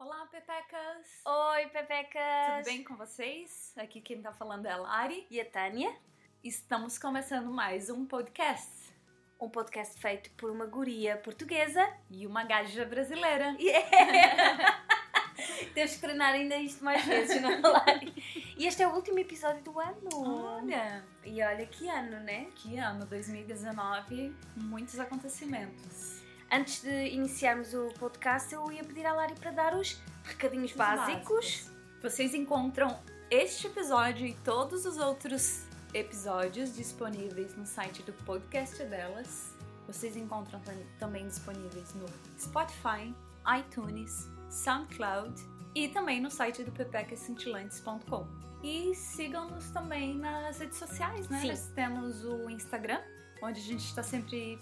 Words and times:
Olá, 0.00 0.26
Pepecas! 0.26 1.06
Oi, 1.24 1.66
Pepecas! 1.68 2.56
Tudo 2.56 2.64
bem 2.64 2.82
com 2.82 2.96
vocês? 2.96 3.72
Aqui 3.76 4.00
quem 4.00 4.20
tá 4.20 4.32
falando 4.32 4.66
é 4.66 4.72
a 4.72 4.76
Lari. 4.76 5.26
E 5.30 5.40
a 5.40 5.44
Tânia? 5.44 5.94
Estamos 6.42 6.98
começando 6.98 7.52
mais 7.52 7.88
um 7.88 8.04
podcast. 8.04 8.92
Um 9.40 9.48
podcast 9.48 10.00
feito 10.00 10.30
por 10.32 10.50
uma 10.50 10.66
guria 10.66 11.16
portuguesa 11.18 11.88
E 12.10 12.26
uma 12.26 12.42
gaja 12.42 12.84
brasileira. 12.84 13.54
Yeah! 13.60 14.84
Temos 15.74 15.92
que 15.94 16.00
treinar 16.00 16.32
ainda 16.34 16.56
isto 16.56 16.84
mais 16.84 17.04
vezes, 17.04 17.40
não 17.40 17.50
é, 17.50 17.58
Lari? 17.60 18.12
E 18.56 18.66
este 18.66 18.82
é 18.82 18.88
o 18.88 18.94
último 18.94 19.18
episódio 19.18 19.62
do 19.62 19.78
ano. 19.80 20.08
Olha, 20.14 21.04
E 21.24 21.42
olha 21.42 21.66
que 21.66 21.88
ano, 21.88 22.20
né? 22.20 22.46
que 22.56 22.76
ano, 22.78 23.04
2019, 23.06 24.34
muitos 24.56 24.98
acontecimentos. 24.98 26.20
Antes 26.50 26.82
de 26.82 27.08
iniciarmos 27.10 27.74
o 27.74 27.88
podcast, 27.98 28.52
eu 28.52 28.70
ia 28.72 28.82
pedir 28.84 29.06
à 29.06 29.12
Lari 29.12 29.34
para 29.34 29.50
dar 29.52 29.74
os 29.74 30.00
recadinhos 30.24 30.72
Os 30.72 30.76
básicos. 30.76 31.70
Vocês 32.02 32.34
encontram 32.34 32.98
este 33.30 33.66
episódio 33.68 34.26
e 34.26 34.34
todos 34.34 34.84
os 34.84 34.96
outros 34.98 35.64
episódios 35.94 36.74
disponíveis 36.74 37.56
no 37.56 37.64
site 37.66 38.02
do 38.02 38.12
podcast 38.24 38.82
delas. 38.84 39.54
Vocês 39.86 40.16
encontram 40.16 40.58
tam- 40.60 40.74
também 40.98 41.26
disponíveis 41.26 41.94
no 41.94 42.06
Spotify, 42.38 43.14
iTunes, 43.58 44.28
SoundCloud 44.50 45.34
e 45.74 45.88
também 45.88 46.20
no 46.20 46.30
site 46.30 46.62
do 46.62 46.72
pepecacintilantes.com. 46.72 48.26
E 48.62 48.94
sigam-nos 48.94 49.70
também 49.70 50.14
nas 50.14 50.58
redes 50.58 50.76
sociais, 50.76 51.28
né? 51.28 51.40
Sim. 51.40 51.48
Nós 51.48 51.66
temos 51.68 52.24
o 52.24 52.50
Instagram, 52.50 53.00
onde 53.42 53.60
a 53.60 53.64
gente 53.64 53.84
está 53.84 54.02
sempre 54.02 54.58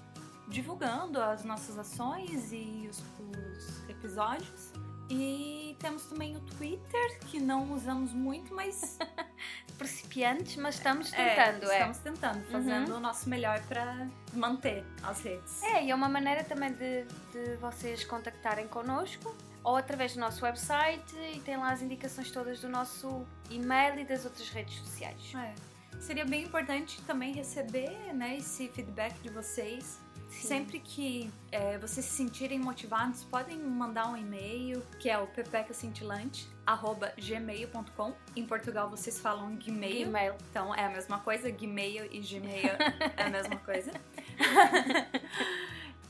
divulgando 0.47 1.21
as 1.21 1.45
nossas 1.45 1.77
ações 1.77 2.53
e 2.53 2.89
os, 2.89 3.03
os 3.19 3.89
episódios. 3.89 4.73
E 5.11 5.75
temos 5.81 6.05
também 6.05 6.37
o 6.37 6.41
Twitter, 6.41 7.19
que 7.27 7.41
não 7.41 7.73
usamos 7.73 8.13
muito, 8.13 8.55
mas 8.55 8.99
Principiantes, 9.79 10.57
mas 10.57 10.75
estamos 10.75 11.13
é, 11.13 11.35
tentando, 11.35 11.71
é. 11.71 11.75
estamos 11.75 11.99
tentando, 11.99 12.45
fazendo 12.51 12.97
o 12.97 13.01
nosso 13.01 13.29
melhor 13.29 13.61
para 13.69 14.09
manter 14.33 14.85
as 15.05 15.23
redes. 15.23 15.63
É, 15.63 15.85
e 15.85 15.91
é 15.93 15.95
uma 15.95 16.09
maneira 16.09 16.43
também 16.43 16.73
de, 16.73 17.05
de 17.33 17.57
vocês 17.61 18.05
contactarem 18.05 18.67
connosco 18.67 19.33
ou 19.63 19.77
através 19.77 20.15
do 20.15 20.21
nosso 20.21 20.45
website 20.45 21.15
e 21.35 21.41
tem 21.41 21.57
lá 21.57 21.73
as 21.73 21.83
indicações 21.83 22.31
todas 22.31 22.61
do 22.61 22.69
nosso 22.69 23.27
e-mail 23.51 23.99
e 23.99 24.05
das 24.05 24.25
outras 24.25 24.49
redes 24.51 24.79
sociais. 24.79 25.33
É. 25.35 25.55
Seria 26.01 26.25
bem 26.25 26.45
importante 26.45 27.03
também 27.03 27.33
receber 27.33 27.91
né, 28.15 28.37
esse 28.37 28.69
feedback 28.69 29.19
de 29.21 29.31
vocês. 29.31 29.99
Sim. 30.29 30.47
Sempre 30.47 30.79
que 30.79 31.29
é, 31.51 31.77
vocês 31.79 32.05
se 32.05 32.17
sentirem 32.17 32.59
motivados, 32.59 33.25
podem 33.25 33.57
mandar 33.59 34.09
um 34.09 34.17
e-mail, 34.17 34.83
que 35.01 35.09
é 35.09 35.19
o 35.19 35.27
pepecacintilante.gmail.com. 35.27 38.13
Em 38.37 38.47
Portugal 38.47 38.91
vocês 38.91 39.19
falam 39.19 39.57
Gmail, 39.57 40.09
E-mail. 40.09 40.35
então 40.51 40.75
é 40.75 40.85
a 40.85 40.91
mesma 40.91 41.19
coisa, 41.21 41.51
Gmail 41.51 42.13
e 42.13 42.21
Gmail 42.21 42.77
é 43.17 43.23
a 43.23 43.31
mesma 43.31 43.57
coisa. 43.57 43.91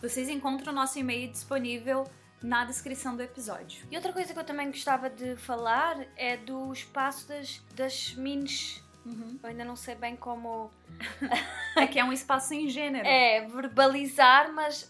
vocês 0.03 0.29
encontram 0.29 0.73
o 0.73 0.77
nosso 0.77 0.99
e-mail 0.99 1.31
disponível 1.31 2.05
na 2.43 2.65
descrição 2.65 3.17
do 3.17 3.23
episódio. 3.23 3.87
E 3.91 3.97
outra 3.97 4.13
coisa 4.13 4.33
que 4.33 4.39
eu 4.39 4.45
também 4.45 4.67
gostava 4.69 5.09
de 5.11 5.37
falar 5.37 5.97
é 6.17 6.37
do 6.37 6.73
espaço 6.73 7.27
das, 7.29 7.61
das 7.75 8.15
minis. 8.15 8.83
Eu 9.43 9.49
ainda 9.49 9.65
não 9.65 9.75
sei 9.75 9.95
bem 9.95 10.15
como 10.17 10.71
É 11.77 11.87
que 11.87 11.99
é 11.99 12.05
um 12.05 12.13
espaço 12.13 12.49
sem 12.49 12.69
gênero. 12.69 13.07
é 13.09 13.47
verbalizar, 13.47 14.53
mas 14.53 14.83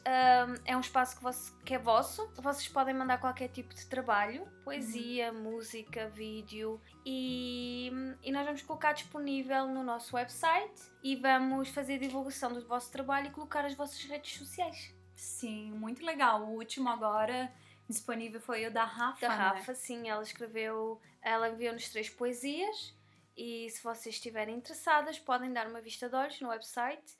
hum, 0.49 0.55
é 0.65 0.77
um 0.77 0.81
espaço 0.81 1.17
que, 1.17 1.23
vosso- 1.23 1.57
que 1.65 1.75
é 1.75 1.79
vosso. 1.79 2.29
Vocês 2.35 2.67
podem 2.67 2.93
mandar 2.95 3.19
qualquer 3.19 3.47
tipo 3.49 3.73
de 3.73 3.87
trabalho, 3.87 4.45
poesia, 4.65 5.33
música, 5.33 6.09
vídeo 6.09 6.81
e, 7.07 7.93
e 8.23 8.33
nós 8.33 8.45
vamos 8.45 8.63
colocar 8.63 8.93
disponível 8.93 9.69
no 9.69 9.85
nosso 9.85 10.17
website 10.17 10.83
e 11.01 11.15
vamos 11.15 11.69
fazer 11.69 11.99
divulgação 11.99 12.53
do 12.53 12.67
vosso 12.67 12.91
trabalho 12.91 13.29
e 13.29 13.31
colocar 13.31 13.65
as 13.65 13.75
vossas 13.75 14.03
redes 14.03 14.37
sociais. 14.37 14.93
Sim, 15.19 15.73
muito 15.73 16.05
legal. 16.07 16.43
O 16.45 16.55
último 16.57 16.89
agora 16.89 17.53
disponível 17.89 18.41
foi 18.41 18.67
o 18.67 18.71
da 18.71 18.85
Rafa. 18.85 19.21
Da 19.21 19.29
né? 19.31 19.35
Rafa, 19.35 19.75
sim, 19.75 20.09
ela 20.09 20.23
escreveu, 20.23 21.01
ela 21.21 21.49
enviou-nos 21.49 21.89
três 21.89 22.09
poesias 22.09 22.95
e 23.37 23.69
se 23.69 23.83
vocês 23.83 24.15
estiverem 24.15 24.57
interessadas 24.57 25.19
podem 25.19 25.53
dar 25.53 25.67
uma 25.67 25.81
vista 25.81 26.09
de 26.09 26.15
olhos 26.15 26.41
no 26.41 26.51
website, 26.51 27.17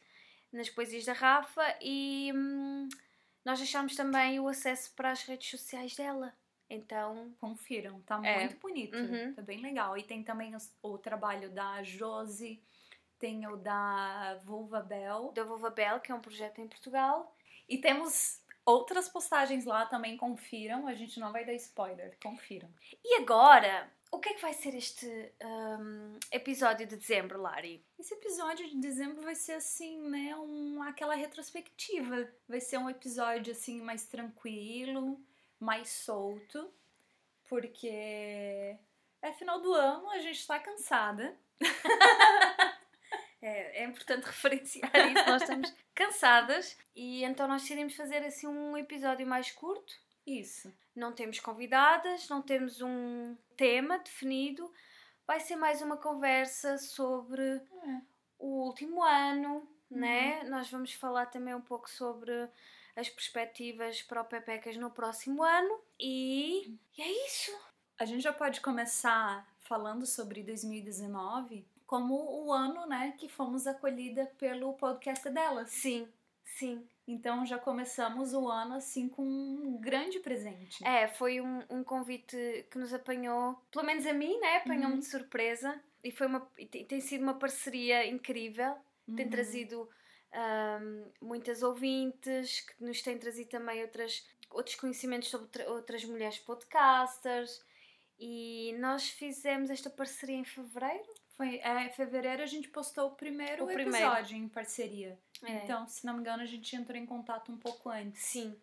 nas 0.53 0.71
poesias 0.71 1.05
da 1.05 1.13
Rafa 1.13 1.63
e 1.83 2.33
hum, 2.35 2.89
nós 3.45 3.59
deixámos 3.59 3.97
também 3.97 4.39
o 4.39 4.47
acesso 4.47 4.93
para 4.95 5.11
as 5.11 5.23
redes 5.25 5.51
sociais 5.51 5.97
dela. 5.97 6.33
Então, 6.71 7.35
Confiram, 7.41 8.01
tá 8.03 8.21
É. 8.25 8.41
muito 8.41 8.59
bonito. 8.61 8.97
Uhum. 8.97 9.35
Tá 9.35 9.43
bem 9.43 9.61
legal. 9.61 9.97
E 9.99 10.05
tem 10.05 10.23
também 10.23 10.55
os- 10.55 10.73
o, 10.83 10.99
trabalho 10.99 11.51
da 11.51 11.83
Josi, 11.83 12.63
tem 13.19 13.45
o 13.49 13.57
da 13.57 14.39
Vulva 14.45 14.81
Bell. 14.83 15.33
da 15.35 15.43
Vova 15.43 15.71
Bell, 15.71 15.99
que 15.99 16.13
é 16.13 16.15
um 16.15 16.21
projeto 16.21 16.61
em 16.61 16.69
Portugal. 16.69 17.35
E 17.69 17.79
temos 17.79 18.41
outras 18.65 19.09
postagens 19.09 19.65
lá 19.65 19.87
também, 19.87 20.17
confiram. 20.17 20.87
A 20.87 20.95
gente 20.95 21.19
não 21.19 21.33
vai 21.33 21.45
dar 21.45 21.55
spoiler, 21.55 22.17
confiram. 22.23 22.69
E 23.05 23.17
agora, 23.17 23.91
o 24.11 24.19
que 24.19 24.31
é 24.31 24.35
que 24.35 24.43
vai 24.43 24.53
ser 24.55 24.75
este 24.75 25.07
hum, 25.43 26.19
episódio 26.33 26.87
de 26.87 26.97
dezembro, 26.97 27.41
Lari? 27.41 27.85
Esse 27.99 28.15
episódio 28.15 28.69
de 28.69 28.77
dezembro 28.79 29.23
vai 29.23 29.35
ser 29.35 29.53
assim, 29.53 30.01
né? 30.09 30.35
Um, 30.37 30.83
aquela 30.83 31.15
retrospectiva. 31.15 32.29
Vai 32.49 32.61
ser 32.61 32.79
um 32.79 32.89
episódio 32.89 33.53
assim 33.53 33.81
mais 33.83 34.05
tranquilo, 34.07 35.21
mais 35.61 35.89
solto, 35.89 36.73
porque 37.49 38.77
é 39.21 39.33
final 39.33 39.61
do 39.61 39.73
ano, 39.73 40.11
a 40.11 40.19
gente 40.19 40.47
tá 40.47 40.59
cansada. 40.59 41.37
É, 43.41 43.83
é 43.83 43.85
importante 43.85 44.25
referenciar 44.27 44.91
isso, 44.95 45.27
nós 45.31 45.43
estamos 45.43 45.73
cansadas 45.95 46.77
e 46.95 47.23
então 47.25 47.47
nós 47.49 47.63
decidimos 47.63 47.95
fazer 47.95 48.25
assim 48.25 48.47
um 48.47 48.77
episódio 48.77 49.27
mais 49.27 49.51
curto. 49.51 49.93
Isso. 50.27 50.73
Não 50.95 51.13
temos 51.13 51.41
convidadas, 51.41 52.29
não 52.29 52.43
temos 52.43 52.81
um 52.83 53.37
tema 53.57 53.99
definido. 53.99 54.71
Vai 55.27 55.41
ser 55.41 55.57
mais 55.57 55.81
uma 55.83 55.97
conversa 55.97 56.77
sobre 56.79 57.43
É. 57.43 58.01
o 58.39 58.65
último 58.67 59.03
ano, 59.03 59.67
né? 59.91 60.43
Nós 60.45 60.71
vamos 60.71 60.93
falar 60.93 61.27
também 61.27 61.55
um 61.55 61.61
pouco 61.63 61.89
sobre 61.89 62.33
as 62.97 63.09
perspectivas 63.09 64.03
para 64.03 64.21
o 64.21 64.25
Pepecas 64.25 64.77
no 64.77 64.91
próximo 64.91 65.43
ano 65.43 65.81
e, 65.99 66.77
e 66.97 67.03
é 67.03 67.27
isso. 67.27 67.53
A 67.99 68.05
gente 68.05 68.23
já 68.23 68.33
pode 68.33 68.61
começar 68.61 69.47
falando 69.61 70.05
sobre 70.05 70.43
2019 70.43 71.65
como 71.89 72.15
o 72.45 72.53
ano, 72.53 72.87
né, 72.87 73.15
que 73.19 73.29
fomos 73.29 73.67
acolhida 73.67 74.27
pelo 74.39 74.75
podcast 74.75 75.29
delas. 75.31 75.71
Sim, 75.71 76.07
sim. 76.45 76.87
Então 77.07 77.47
já 77.47 77.59
começamos 77.59 78.35
o 78.35 78.47
ano 78.47 78.75
assim 78.75 79.09
com 79.09 79.23
um 79.25 79.79
grande 79.81 80.21
presente. 80.21 80.87
É, 80.87 81.09
foi 81.09 81.41
um, 81.41 81.63
um 81.71 81.83
convite 81.83 82.37
que 82.71 82.79
nos 82.79 82.93
apanhou, 82.93 83.55
pelo 83.73 83.87
menos 83.87 84.07
a 84.07 84.13
mim, 84.13 84.39
né? 84.39 84.59
Apanhou-me 84.59 84.93
Uhum. 84.95 84.99
de 85.01 85.07
surpresa 85.07 85.83
e 86.05 86.11
foi 86.13 86.27
uma 86.27 86.47
e 86.59 86.67
tem, 86.67 86.85
tem 86.85 87.01
sido 87.01 87.23
uma 87.23 87.39
parceria 87.39 88.07
incrível. 88.07 88.77
Tem 89.17 89.25
Uhum. 89.25 89.31
trazido 89.31 89.89
ahm, 90.31 91.05
muitas 91.23 91.63
ouvintes, 91.63 92.61
que 92.61 92.85
nos 92.85 93.01
tem 93.01 93.17
trazido 93.19 93.49
também 93.49 93.81
outras, 93.81 94.23
outros 94.51 94.77
conhecimentos 94.77 95.31
sobre 95.31 95.47
outra- 95.47 95.71
outras 95.71 96.05
mulheres 96.05 96.39
podcasters. 96.39 97.65
E 98.21 98.75
nós 98.79 99.09
fizemos 99.09 99.71
esta 99.71 99.89
parceria 99.89 100.37
em 100.37 100.45
fevereiro. 100.45 101.09
Foi 101.39 101.59
é, 101.63 101.85
em 101.87 101.91
fevereiro 101.91 102.43
a 102.43 102.47
gente 102.47 102.69
postou 102.69 103.07
o 103.07 103.11
primeiro, 103.13 103.63
O 103.65 103.67
primeiro. 103.69 103.91
episódio 103.97 104.37
em 104.37 104.49
parceria. 104.49 105.17
É. 105.45 105.53
Então, 105.65 105.87
se 105.87 106.05
não 106.05 106.15
me 106.15 106.21
engano, 106.21 106.43
a 106.43 106.47
gente 106.47 106.75
entrou 106.77 106.99
em 106.99 107.07
contato 107.07 107.51
um 107.53 107.57
pouco 107.57 107.89
antes. 107.89 108.21
Sim. 108.25 108.55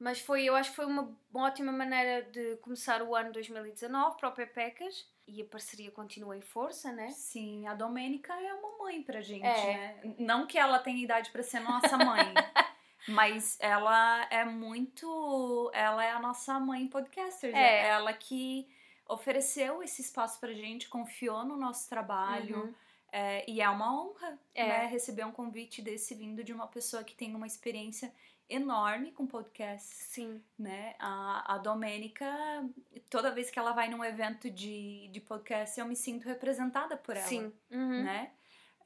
Mas 0.00 0.20
foi, 0.20 0.44
eu 0.44 0.54
acho 0.56 0.70
que 0.70 0.76
foi 0.76 0.86
uma 0.86 1.16
ótima 1.32 1.70
maneira 1.72 2.22
de 2.30 2.56
começar 2.56 3.02
o 3.02 3.14
ano 3.16 3.32
2019 3.32 4.16
para 4.18 4.28
o 4.28 4.32
Pepecas. 4.32 5.06
e 5.28 5.42
a 5.42 5.44
parceria 5.44 5.90
continua 5.90 6.36
em 6.36 6.40
força, 6.40 6.90
né? 6.90 7.10
Sim, 7.10 7.66
a 7.68 7.74
Domênica 7.74 8.32
é 8.32 8.52
uma 8.54 8.78
mãe 8.78 9.02
pra 9.02 9.20
gente, 9.20 9.44
É. 9.46 9.74
né? 10.04 10.14
Não 10.18 10.46
que 10.46 10.58
ela 10.58 10.78
tenha 10.78 11.02
idade 11.04 11.30
pra 11.30 11.42
ser 11.42 11.60
nossa 11.60 11.96
mãe, 11.98 12.32
mas 13.08 13.56
ela 13.60 14.26
é 14.30 14.44
muito. 14.44 15.70
Ela 15.74 16.04
é 16.04 16.10
a 16.12 16.18
nossa 16.18 16.58
mãe 16.58 16.86
podcaster. 16.88 17.54
É. 17.54 17.58
É 17.60 17.88
ela 17.88 18.12
que 18.12 18.66
ofereceu 19.08 19.82
esse 19.82 20.02
espaço 20.02 20.38
pra 20.38 20.52
gente, 20.52 20.88
confiou 20.88 21.44
no 21.44 21.56
nosso 21.56 21.88
trabalho. 21.88 22.64
Uhum. 22.64 22.74
é, 23.10 23.50
e 23.50 23.60
é 23.60 23.68
uma 23.68 23.90
honra 23.92 24.38
É. 24.54 24.66
né, 24.68 24.86
receber 24.86 25.24
um 25.24 25.32
convite 25.32 25.80
desse 25.80 26.14
vindo 26.14 26.44
de 26.44 26.52
uma 26.52 26.66
pessoa 26.66 27.02
que 27.02 27.14
tem 27.14 27.34
uma 27.34 27.46
experiência 27.46 28.12
enorme 28.50 29.12
com 29.12 29.26
podcasts 29.26 30.06
Sim, 30.08 30.42
né? 30.58 30.94
A, 30.98 31.54
a 31.54 31.58
Domênica, 31.58 32.26
toda 33.10 33.30
vez 33.30 33.50
que 33.50 33.58
ela 33.58 33.72
vai 33.72 33.88
num 33.88 34.02
evento 34.04 34.50
de, 34.50 35.08
de 35.08 35.20
podcast, 35.20 35.78
eu 35.78 35.86
me 35.86 35.94
sinto 35.96 36.26
representada 36.26 36.96
por 36.96 37.16
ela, 37.16 37.26
sim. 37.26 37.52
Uhum. 37.70 38.04
né? 38.04 38.30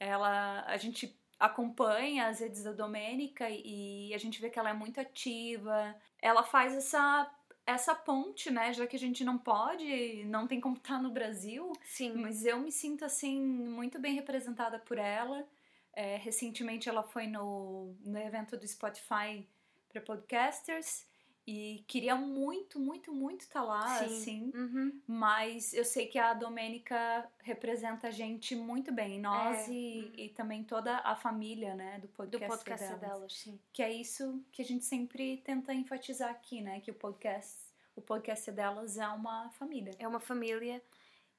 Ela, 0.01 0.65
a 0.67 0.77
gente 0.77 1.17
acompanha 1.39 2.29
as 2.29 2.41
redes 2.41 2.63
da 2.65 2.73
Domênica 2.73 3.49
e 3.51 4.13
a 4.15 4.19
gente 4.19 4.41
vê 4.41 4.49
que 4.51 4.59
ela 4.59 4.71
é 4.71 4.73
muito 4.73 5.01
ativa. 5.01 5.95
Ela 6.21 6.43
faz 6.43 6.75
essa 6.75 7.29
essa 7.67 7.95
ponte, 7.95 8.51
né? 8.51 8.73
Já 8.73 8.87
que 8.87 8.97
a 8.97 8.99
gente 8.99 9.25
não 9.25 9.39
pode, 9.39 10.25
não 10.25 10.47
tem 10.47 10.61
como 10.61 10.77
estar 10.77 11.01
no 11.01 11.11
Brasil, 11.11 11.73
Sim. 11.85 12.15
mas 12.15 12.45
eu 12.45 12.59
me 12.59 12.73
sinto 12.73 13.05
assim 13.05 13.41
muito 13.41 13.99
bem 13.99 14.15
representada 14.15 14.79
por 14.79 14.99
ela. 14.99 15.47
É, 15.95 16.17
recentemente 16.17 16.89
ela 16.89 17.03
foi 17.03 17.27
no, 17.27 17.95
no 18.05 18.19
evento 18.19 18.57
do 18.57 18.67
Spotify 18.67 19.47
para 19.89 20.01
podcasters 20.01 21.07
e 21.47 21.85
queria 21.89 22.15
muito, 22.15 22.79
muito, 22.79 23.13
muito 23.13 23.41
estar 23.41 23.63
lá, 23.63 23.99
Sim. 23.99 24.05
assim. 24.05 24.53
Uhum. 24.55 25.01
Mas 25.07 25.75
eu 25.75 25.85
sei 25.85 26.07
que 26.07 26.19
a 26.19 26.35
Domênica 26.35 27.29
representa 27.41 28.09
a 28.09 28.11
gente 28.13 28.55
muito 28.55 28.93
bem, 28.93 29.21
nós 29.21 29.69
É. 29.69 29.73
e, 29.73 30.13
e 30.27 30.29
também 30.31 30.63
toda 30.63 30.99
a 30.99 31.17
família, 31.17 31.75
né, 31.75 31.99
do 31.99 32.03
Do 32.07 32.09
podcast, 32.13 32.57
podcast 32.65 32.95
delas. 33.01 33.33
sim. 33.37 33.59
Que 33.73 33.83
é 33.83 33.93
isso 33.93 34.41
que 34.53 34.63
a 34.63 34.65
gente 34.65 34.85
sempre 34.85 35.39
tenta 35.39 35.75
enfatizar 35.75 36.31
aqui, 36.31 36.61
né, 36.61 36.81
que 36.81 36.91
o 36.93 36.95
podcast, 36.95 37.57
o 37.97 38.01
podcast 38.01 38.51
delas 38.53 38.97
é 38.97 39.09
uma 39.09 39.51
família. 39.51 39.93
É 39.99 40.07
uma 40.07 40.21
família 40.21 40.81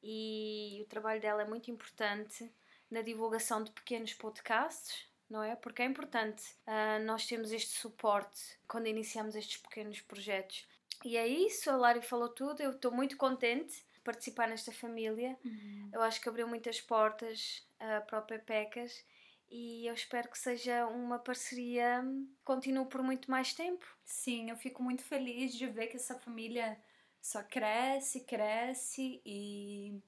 e 0.02 0.80
o 0.82 0.86
trabalho 0.90 1.22
dela 1.22 1.44
é 1.44 1.48
muito 1.48 1.72
importante 1.72 2.52
na 2.92 3.02
divulgação 3.02 3.64
de 3.64 3.72
pequenos 3.72 4.14
podcasts, 4.14 5.08
não 5.34 5.42
é? 5.42 5.56
Porque 5.56 5.82
é 5.82 5.86
importante 5.86 6.44
ah, 6.68 7.00
nós 7.00 7.26
termos 7.26 7.52
este 7.52 7.72
suporte 7.72 8.40
quando 8.68 8.86
iniciamos 8.86 9.36
estes 9.36 9.58
pequenos 9.58 10.00
projetos. 10.00 10.68
E 11.04 11.18
é 11.18 11.28
isso, 11.28 11.72
a 11.72 11.76
Lari 11.76 12.04
falou 12.04 12.30
tudo, 12.30 12.62
eu 12.62 12.70
estou 12.70 12.92
muito 12.92 13.18
contente 13.18 13.84
de 13.94 14.00
participar 14.02 14.48
nesta 14.48 14.72
família. 14.72 15.36
Eu 15.92 16.04
acho 16.04 16.22
que 16.22 16.30
abriu 16.30 16.48
muitas 16.48 16.80
portas 16.80 17.68
ah, 17.80 18.02
para 18.02 18.20
o 18.20 18.22
Pepecas 18.22 19.04
e 19.50 19.88
eu 19.88 19.96
espero 19.96 20.30
que 20.30 20.38
seja 20.38 20.86
uma 20.86 21.18
parceria 21.18 22.04
que 22.36 22.44
continue 22.44 22.86
por 22.86 23.02
muito 23.02 23.30
mais 23.30 23.54
tempo. 23.54 23.86
Sim, 24.06 24.52
eu 24.52 24.56
fico 24.56 24.84
muito 24.84 25.04
feliz 25.04 25.56
de 25.56 25.66
ver 25.66 25.88
que 25.88 25.98
essa 25.98 26.18
família 26.20 26.80
só 27.20 27.42
cresce, 27.42 28.20
cresce 28.22 29.20
e 29.26 30.00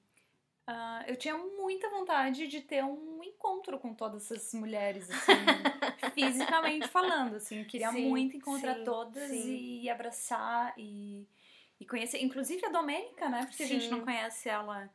ah, 0.66 1.04
eu 1.06 1.16
tinha 1.16 1.36
muita 1.36 1.88
vontade 1.90 2.46
de 2.48 2.60
ter 2.60 2.82
um 2.84 3.22
encontro 3.22 3.78
com 3.78 3.94
todas 3.94 4.30
essas 4.30 4.52
mulheres, 4.54 5.08
assim, 5.10 5.32
fisicamente 6.14 6.88
falando, 6.88 7.36
assim, 7.36 7.60
eu 7.60 7.66
queria 7.66 7.90
Sim, 7.92 8.08
muito 8.08 8.36
encontrar 8.36 8.74
sim, 8.76 8.84
todas 8.84 9.30
sim. 9.30 9.80
e 9.82 9.88
abraçar 9.88 10.74
e, 10.76 11.28
e 11.78 11.86
conhecer, 11.86 12.18
inclusive 12.22 12.64
a 12.66 12.70
Domênica, 12.70 13.28
né, 13.28 13.46
porque 13.46 13.62
a 13.62 13.66
gente 13.66 13.88
não 13.88 14.00
conhece 14.00 14.48
ela 14.48 14.90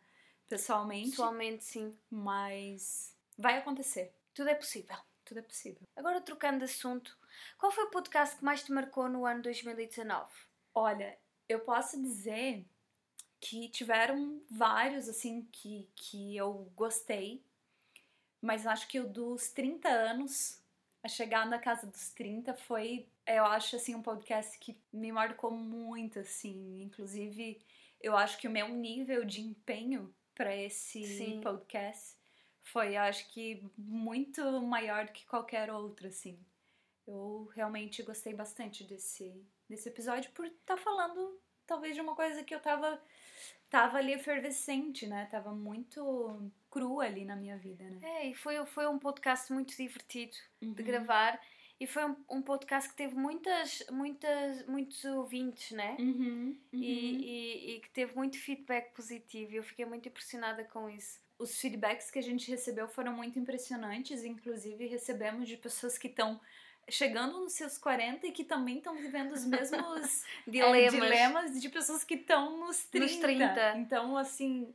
pessoalmente, 0.50 1.12
Pessoalmente, 1.12 1.64
sim. 1.64 1.98
mas 2.10 3.16
vai 3.38 3.58
acontecer, 3.58 4.14
Tudo 4.34 4.50
é 4.50 4.56
possível. 4.56 4.98
tudo 5.24 5.40
é 5.40 5.44
possível. 5.44 5.82
Agora, 5.96 6.20
trocando 6.20 6.58
de 6.58 6.66
assunto, 6.66 7.18
qual 7.58 7.72
foi 7.72 7.86
o 7.86 7.90
podcast 7.90 8.36
que 8.36 8.44
mais 8.44 8.62
te 8.62 8.72
marcou 8.74 9.08
no 9.08 9.26
ano 9.26 9.42
2019? 9.42 10.30
Olha, 10.76 11.18
eu 11.48 11.62
posso 11.62 12.02
dizer 12.02 12.66
que 13.42 13.68
tiveram 13.68 14.40
vários, 14.50 15.10
assim, 15.10 15.46
que, 15.52 15.90
que 15.96 16.38
eu 16.38 16.72
gostei, 16.76 17.44
mas 18.40 18.66
acho 18.68 18.88
que 18.88 19.00
o 19.00 19.08
dos 19.08 19.50
30 19.50 19.90
anos, 19.90 20.62
a 21.04 21.08
chegada 21.08 21.50
na 21.50 21.60
casa 21.60 21.88
dos 21.88 22.10
30, 22.12 22.54
foi, 22.54 23.08
eu 23.26 23.44
acho, 23.46 23.76
assim, 23.76 23.96
um 23.96 24.02
podcast 24.02 24.58
que 24.60 24.78
me 24.94 25.12
marcou 25.12 25.52
muito, 25.52 26.20
assim. 26.20 26.84
Inclusive, 26.84 27.60
eu 28.00 28.16
acho 28.16 28.38
que 28.38 28.48
o 28.48 28.52
meu 28.52 28.70
nível 28.70 29.26
de 29.26 29.42
empenho 29.42 30.14
para 30.36 30.56
esse 30.56 31.04
Sim. 31.04 31.42
podcast 31.42 32.16
foi, 32.64 32.96
acho 32.96 33.28
que, 33.32 33.64
muito 33.76 34.62
maior 34.62 35.06
do 35.06 35.12
que 35.12 35.26
qualquer 35.26 35.72
outro, 35.72 36.08
assim. 36.08 36.40
Eu 37.08 37.50
realmente 37.56 38.04
gostei 38.04 38.34
bastante 38.34 38.84
desse, 38.84 39.44
desse 39.68 39.90
episódio 39.90 40.32
por 40.32 40.46
estar 40.46 40.78
falando, 40.78 41.40
talvez, 41.66 41.96
de 41.96 42.02
uma 42.02 42.16
coisa 42.16 42.44
que 42.44 42.54
eu 42.54 42.60
tava, 42.60 43.02
tava 43.72 43.98
ali 43.98 44.14
efervescente, 44.14 45.08
né? 45.08 45.28
Tava 45.32 45.52
muito 45.54 46.52
crua 46.70 47.06
ali 47.06 47.26
na 47.26 47.36
minha 47.36 47.58
vida, 47.58 47.84
né? 47.90 47.98
É, 48.04 48.28
e 48.28 48.36
foi, 48.36 48.64
foi 48.68 48.88
um 48.88 49.00
podcast 49.00 49.52
muito 49.52 49.76
divertido 49.76 50.36
de 50.62 50.68
Uhum. 50.68 50.74
gravar 50.86 51.40
e 51.80 51.88
foi 51.88 52.06
um, 52.06 52.16
um 52.30 52.42
podcast 52.44 52.90
que 52.92 52.96
teve 52.96 53.16
muitas, 53.16 53.84
muitas, 53.90 54.68
muitos 54.68 55.04
ouvintes, 55.06 55.72
né? 55.72 55.96
Uhum, 56.00 56.56
E, 56.72 56.78
uhum. 56.78 56.82
e, 56.84 57.72
e 57.78 57.80
que 57.80 57.90
teve 57.90 58.16
muito 58.16 58.38
feedback 58.38 58.94
positivo 58.94 59.54
e 59.54 59.56
eu 59.56 59.64
fiquei 59.64 59.86
muito 59.86 60.08
impressionada 60.08 60.64
com 60.66 60.88
isso. 60.90 61.20
Os 61.40 61.60
feedbacks 61.60 62.12
que 62.12 62.20
a 62.20 62.22
gente 62.22 62.52
recebeu 62.52 62.88
foram 62.88 63.14
muito 63.14 63.40
impressionantes, 63.40 64.24
inclusive 64.24 64.86
recebemos 64.86 65.48
de 65.48 65.58
pessoas 65.58 65.98
que 65.98 66.08
estão 66.08 66.40
chegando 66.90 67.40
nos 67.40 67.54
seus 67.54 67.78
40 67.78 68.28
e 68.28 68.32
que 68.32 68.44
também 68.44 68.78
estão 68.78 68.96
vivendo 68.96 69.32
os 69.32 69.46
mesmos 69.46 70.24
é, 70.24 70.28
Dilemas. 70.50 70.92
dilemas 70.92 71.62
de 71.62 71.70
pessoas 71.70 72.04
que 72.04 72.16
estão 72.16 72.58
nos 72.66 72.84
30. 72.86 73.06
Nos 73.08 73.16
30. 73.22 73.78
Então, 73.78 74.18
assim, 74.18 74.74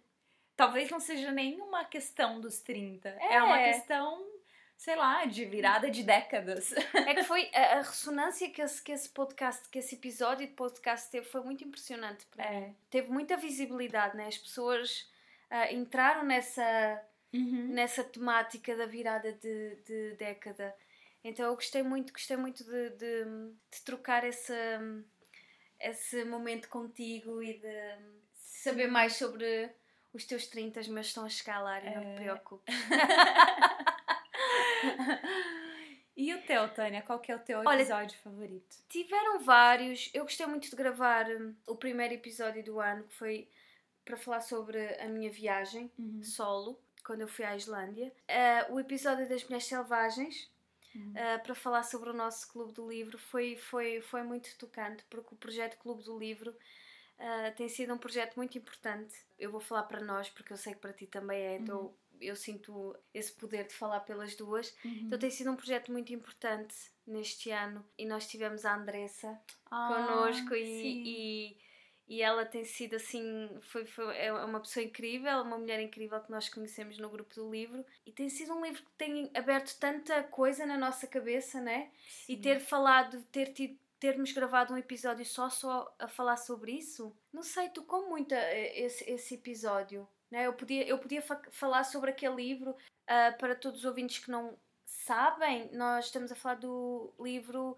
talvez 0.57 0.91
não 0.91 1.01
seja 1.01 1.31
nem 1.33 1.61
uma 1.61 1.85
questão 1.85 2.41
dos 2.41 2.61
30. 2.61 3.09
É, 3.09 3.35
É. 3.35 3.43
uma 3.43 3.59
questão, 3.59 4.25
sei 4.77 4.97
lá, 4.97 5.25
de 5.27 5.45
virada 5.45 5.91
de 5.91 6.03
décadas. 6.03 6.73
É 6.95 7.15
que 7.15 7.23
foi 7.25 7.51
a, 7.55 7.79
a 7.79 7.83
ressonância 7.83 8.49
que 8.51 8.63
esse, 8.63 8.83
que 8.83 8.93
esse 8.93 9.09
podcast, 9.11 9.69
que 9.69 9.79
esse 9.79 9.95
episódio 9.97 10.47
de 10.47 10.53
podcast 10.55 11.11
teve 11.11 11.27
foi 11.27 11.43
muito 11.43 11.65
impressionante 11.65 12.25
para 12.27 12.51
mim. 12.51 12.57
É. 12.57 12.75
Teve 12.89 13.11
muita 13.11 13.37
visibilidade, 13.37 14.17
né? 14.17 14.27
As 14.29 14.39
pessoas 14.39 15.11
ah, 15.51 15.71
entraram 15.73 16.25
nessa, 16.25 17.03
Uhum. 17.33 17.67
nessa 17.69 18.03
temática 18.03 18.75
da 18.77 18.87
virada 18.87 19.33
de, 19.33 19.77
de 19.85 20.15
década. 20.15 20.75
Então 21.25 21.47
eu 21.47 21.55
gostei 21.55 21.83
muito, 21.83 22.13
gostei 22.13 22.37
muito 22.37 22.63
de, 22.65 22.91
de, 22.91 23.25
de 23.71 23.83
trocar 23.85 24.25
esse, 24.25 24.53
esse 25.81 26.25
momento 26.25 26.69
contigo 26.69 27.43
e 27.43 27.55
de 27.59 27.99
saber 28.35 28.87
mais 28.89 29.15
sobre 29.17 29.71
os 30.13 30.25
teus 30.25 30.47
30, 30.47 30.81
os 30.81 30.89
meus 30.89 31.09
estão 31.09 31.25
a 31.25 31.29
escalar 31.29 31.85
e 31.85 31.91
não 31.95 32.03
É. 32.03 32.15
te 32.15 32.17
preocupes. 32.23 32.75
E 36.19 36.33
o 36.33 36.41
teu, 36.47 36.67
Tânia? 36.73 37.03
Qual 37.03 37.19
que 37.21 37.31
é 37.31 37.37
o 37.37 37.41
teu 37.41 37.59
Olha, 37.59 37.77
episódio 37.83 38.19
favorito? 38.21 38.77
Tiveram 38.89 39.39
vários. 39.41 40.11
Eu 40.15 40.23
gostei 40.25 40.47
muito 40.47 40.71
de 40.71 40.75
gravar 40.75 41.29
hum, 41.29 41.55
o 41.67 41.77
primeiro 41.77 42.15
episódio 42.15 42.65
do 42.65 42.81
ano, 42.81 43.05
que 43.05 43.15
foi 43.15 43.47
para 44.03 44.17
falar 44.17 44.41
sobre 44.41 44.99
a 44.99 45.07
minha 45.09 45.31
viagem 45.31 45.91
Uhum. 45.99 46.23
solo, 46.23 46.81
quando 47.05 47.21
eu 47.21 47.29
fui 47.29 47.45
à 47.45 47.55
Islândia. 47.55 48.11
Ah, 48.29 48.67
o 48.71 48.81
episódio 48.81 49.29
das 49.29 49.45
Mulheres 49.45 49.67
Selvagens, 49.67 50.51
Uhum. 50.97 51.13
ah, 51.17 51.39
para 51.39 51.55
falar 51.55 51.83
sobre 51.83 52.11
o 52.11 52.15
nosso 52.15 52.51
Clube 52.51 52.73
do 52.73 52.89
Livro, 52.89 53.19
foi, 53.19 53.57
foi, 53.57 54.01
foi 54.01 54.23
muito 54.23 54.57
tocante, 54.57 55.05
porque 55.11 55.35
o 55.35 55.37
projeto 55.37 55.77
Clube 55.79 56.03
do 56.03 56.19
Livro 56.19 56.55
ah, 57.19 57.53
tem 57.57 57.69
sido 57.69 57.93
um 57.95 57.99
projeto 57.99 58.37
muito 58.37 58.57
importante. 58.59 59.15
Eu 59.39 59.51
vou 59.51 59.61
falar 59.61 59.85
para 59.85 60.01
nós, 60.01 60.29
porque 60.29 60.53
eu 60.53 60.57
sei 60.57 60.75
que 60.75 60.81
para 60.81 60.93
ti 60.93 61.07
também 61.07 61.39
é, 61.39 61.57
então 61.57 61.95
eu 62.21 62.35
sinto 62.35 62.97
esse 63.13 63.33
poder 63.33 63.67
de 63.67 63.75
falar 63.75 64.01
pelas 64.01 64.35
duas. 64.35 64.75
Uhum. 64.85 65.03
Então 65.05 65.19
tem 65.19 65.31
sido 65.31 65.51
um 65.51 65.57
projeto 65.57 65.93
muito 65.93 66.13
importante 66.13 66.75
neste 67.07 67.51
ano 67.51 67.85
e 67.97 68.07
nós 68.07 68.27
tivemos 68.27 68.65
a 68.65 68.75
Andressa 68.75 69.39
Ah, 69.71 69.89
connosco 69.89 70.55
e, 70.55 71.57
e, 72.09 72.17
e 72.17 72.23
ela 72.23 72.45
tem 72.45 72.65
sido 72.65 72.97
assim, 72.97 73.49
foi, 73.63 73.85
foi, 73.87 74.17
é 74.17 74.33
uma 74.33 74.61
pessoa 74.61 74.85
incrível, 74.85 75.43
uma 75.43 75.59
mulher 75.59 75.81
incrível 75.81 76.21
que 76.21 76.31
nós 76.31 76.49
conhecemos 76.49 76.99
no 76.99 77.09
grupo 77.11 77.35
do 77.35 77.51
livro 77.51 77.85
e 78.05 78.13
tem 78.13 78.29
sido 78.29 78.55
um 78.55 78.65
livro 78.65 78.83
que 78.83 78.91
tem 78.93 79.31
aberto 79.35 79.77
tanta 79.79 80.23
coisa 80.25 80.65
na 80.67 80.77
nossa 80.79 81.07
cabeça, 81.07 81.61
né? 81.61 81.91
E 82.29 82.37
Sim. 82.37 82.41
ter 82.41 82.61
falado, 82.61 83.23
ter 83.25 83.53
tido 83.53 83.79
termos 83.99 84.33
gravado 84.33 84.75
um 84.75 84.77
episódio 84.79 85.25
só 85.25 85.49
só 85.49 85.95
a 85.99 86.07
falar 86.07 86.37
sobre 86.37 86.73
isso, 86.73 87.17
não 87.33 87.43
sei, 87.43 87.69
tocou 87.71 88.09
muito 88.09 88.33
eh, 88.35 88.79
esse, 88.79 89.11
esse 89.11 89.35
episódio. 89.35 90.07
Né? 90.31 90.47
Eu 90.47 90.53
podia, 90.53 90.87
eu 90.87 90.99
podia 90.99 91.23
fa- 91.23 91.41
falar 91.51 91.85
sobre 91.85 92.11
aquele 92.11 92.35
livro 92.35 92.77
ah, 93.07 93.33
para 93.39 93.55
todos 93.55 93.81
os 93.81 93.85
ouvintes 93.85 94.19
que 94.19 94.31
não 94.31 94.59
sabem. 94.85 95.71
Nós 95.73 96.07
estamos 96.07 96.31
a 96.33 96.35
falar 96.35 96.57
do 96.57 97.13
livro 97.19 97.77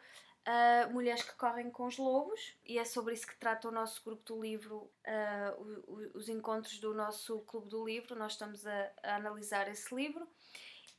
uh, 0.48 0.92
Mulheres 0.92 1.22
que 1.22 1.34
Correm 1.34 1.70
com 1.70 1.86
os 1.86 1.98
Lobos, 1.98 2.56
e 2.64 2.78
é 2.78 2.84
sobre 2.84 3.14
isso 3.14 3.26
que 3.26 3.36
trata 3.36 3.68
o 3.68 3.70
nosso 3.70 4.02
grupo 4.02 4.22
do 4.24 4.40
livro, 4.40 4.90
uh, 5.06 5.62
o, 5.62 5.92
o, 5.92 6.10
os 6.14 6.28
encontros 6.28 6.78
do 6.78 6.94
nosso 6.94 7.40
clube 7.40 7.68
do 7.68 7.84
livro. 7.84 8.16
Nós 8.16 8.32
estamos 8.32 8.66
a, 8.66 8.90
a, 9.02 9.16
analisar 9.16 9.68
esse 9.68 9.94
livro. 9.94 10.26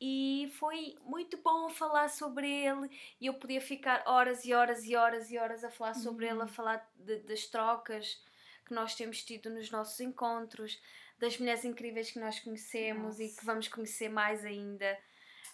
E 0.01 0.50
foi 0.58 0.96
muito 1.01 1.38
bom 1.38 1.70
falar 1.70 2.10
sobre 2.10 2.50
ele, 2.50 2.89
e 3.20 3.25
eu 3.25 3.34
podia 3.34 3.60
ficar 3.60 4.01
horas 4.06 4.46
e 4.46 4.53
horas 4.53 4.86
e 4.86 4.96
horas 4.96 5.29
e 5.29 5.38
horas 5.38 5.62
a 5.63 5.70
falar 5.70 5.94
sobre 5.94 6.25
uhum. 6.25 6.32
ele, 6.32 6.41
a 6.41 6.46
uhum. 6.46 6.50
falar 6.50 6.89
de, 6.96 7.18
das 7.18 7.48
trocas 7.48 8.24
que 8.65 8.74
nós 8.74 8.96
temos 8.96 9.22
tido 9.25 9.50
nos 9.50 9.70
nossos 9.70 10.00
encontros, 10.00 10.79
das 11.18 11.38
mulheres 11.38 11.65
incríveis 11.65 12.12
que 12.12 12.20
nós 12.20 12.39
conhecemos 12.39 13.20
Nossa. 13.20 13.24
e 13.24 13.29
que 13.29 13.46
vamos 13.46 13.68
conhecer 13.68 14.08
mais 14.08 14.46
ainda. 14.46 14.98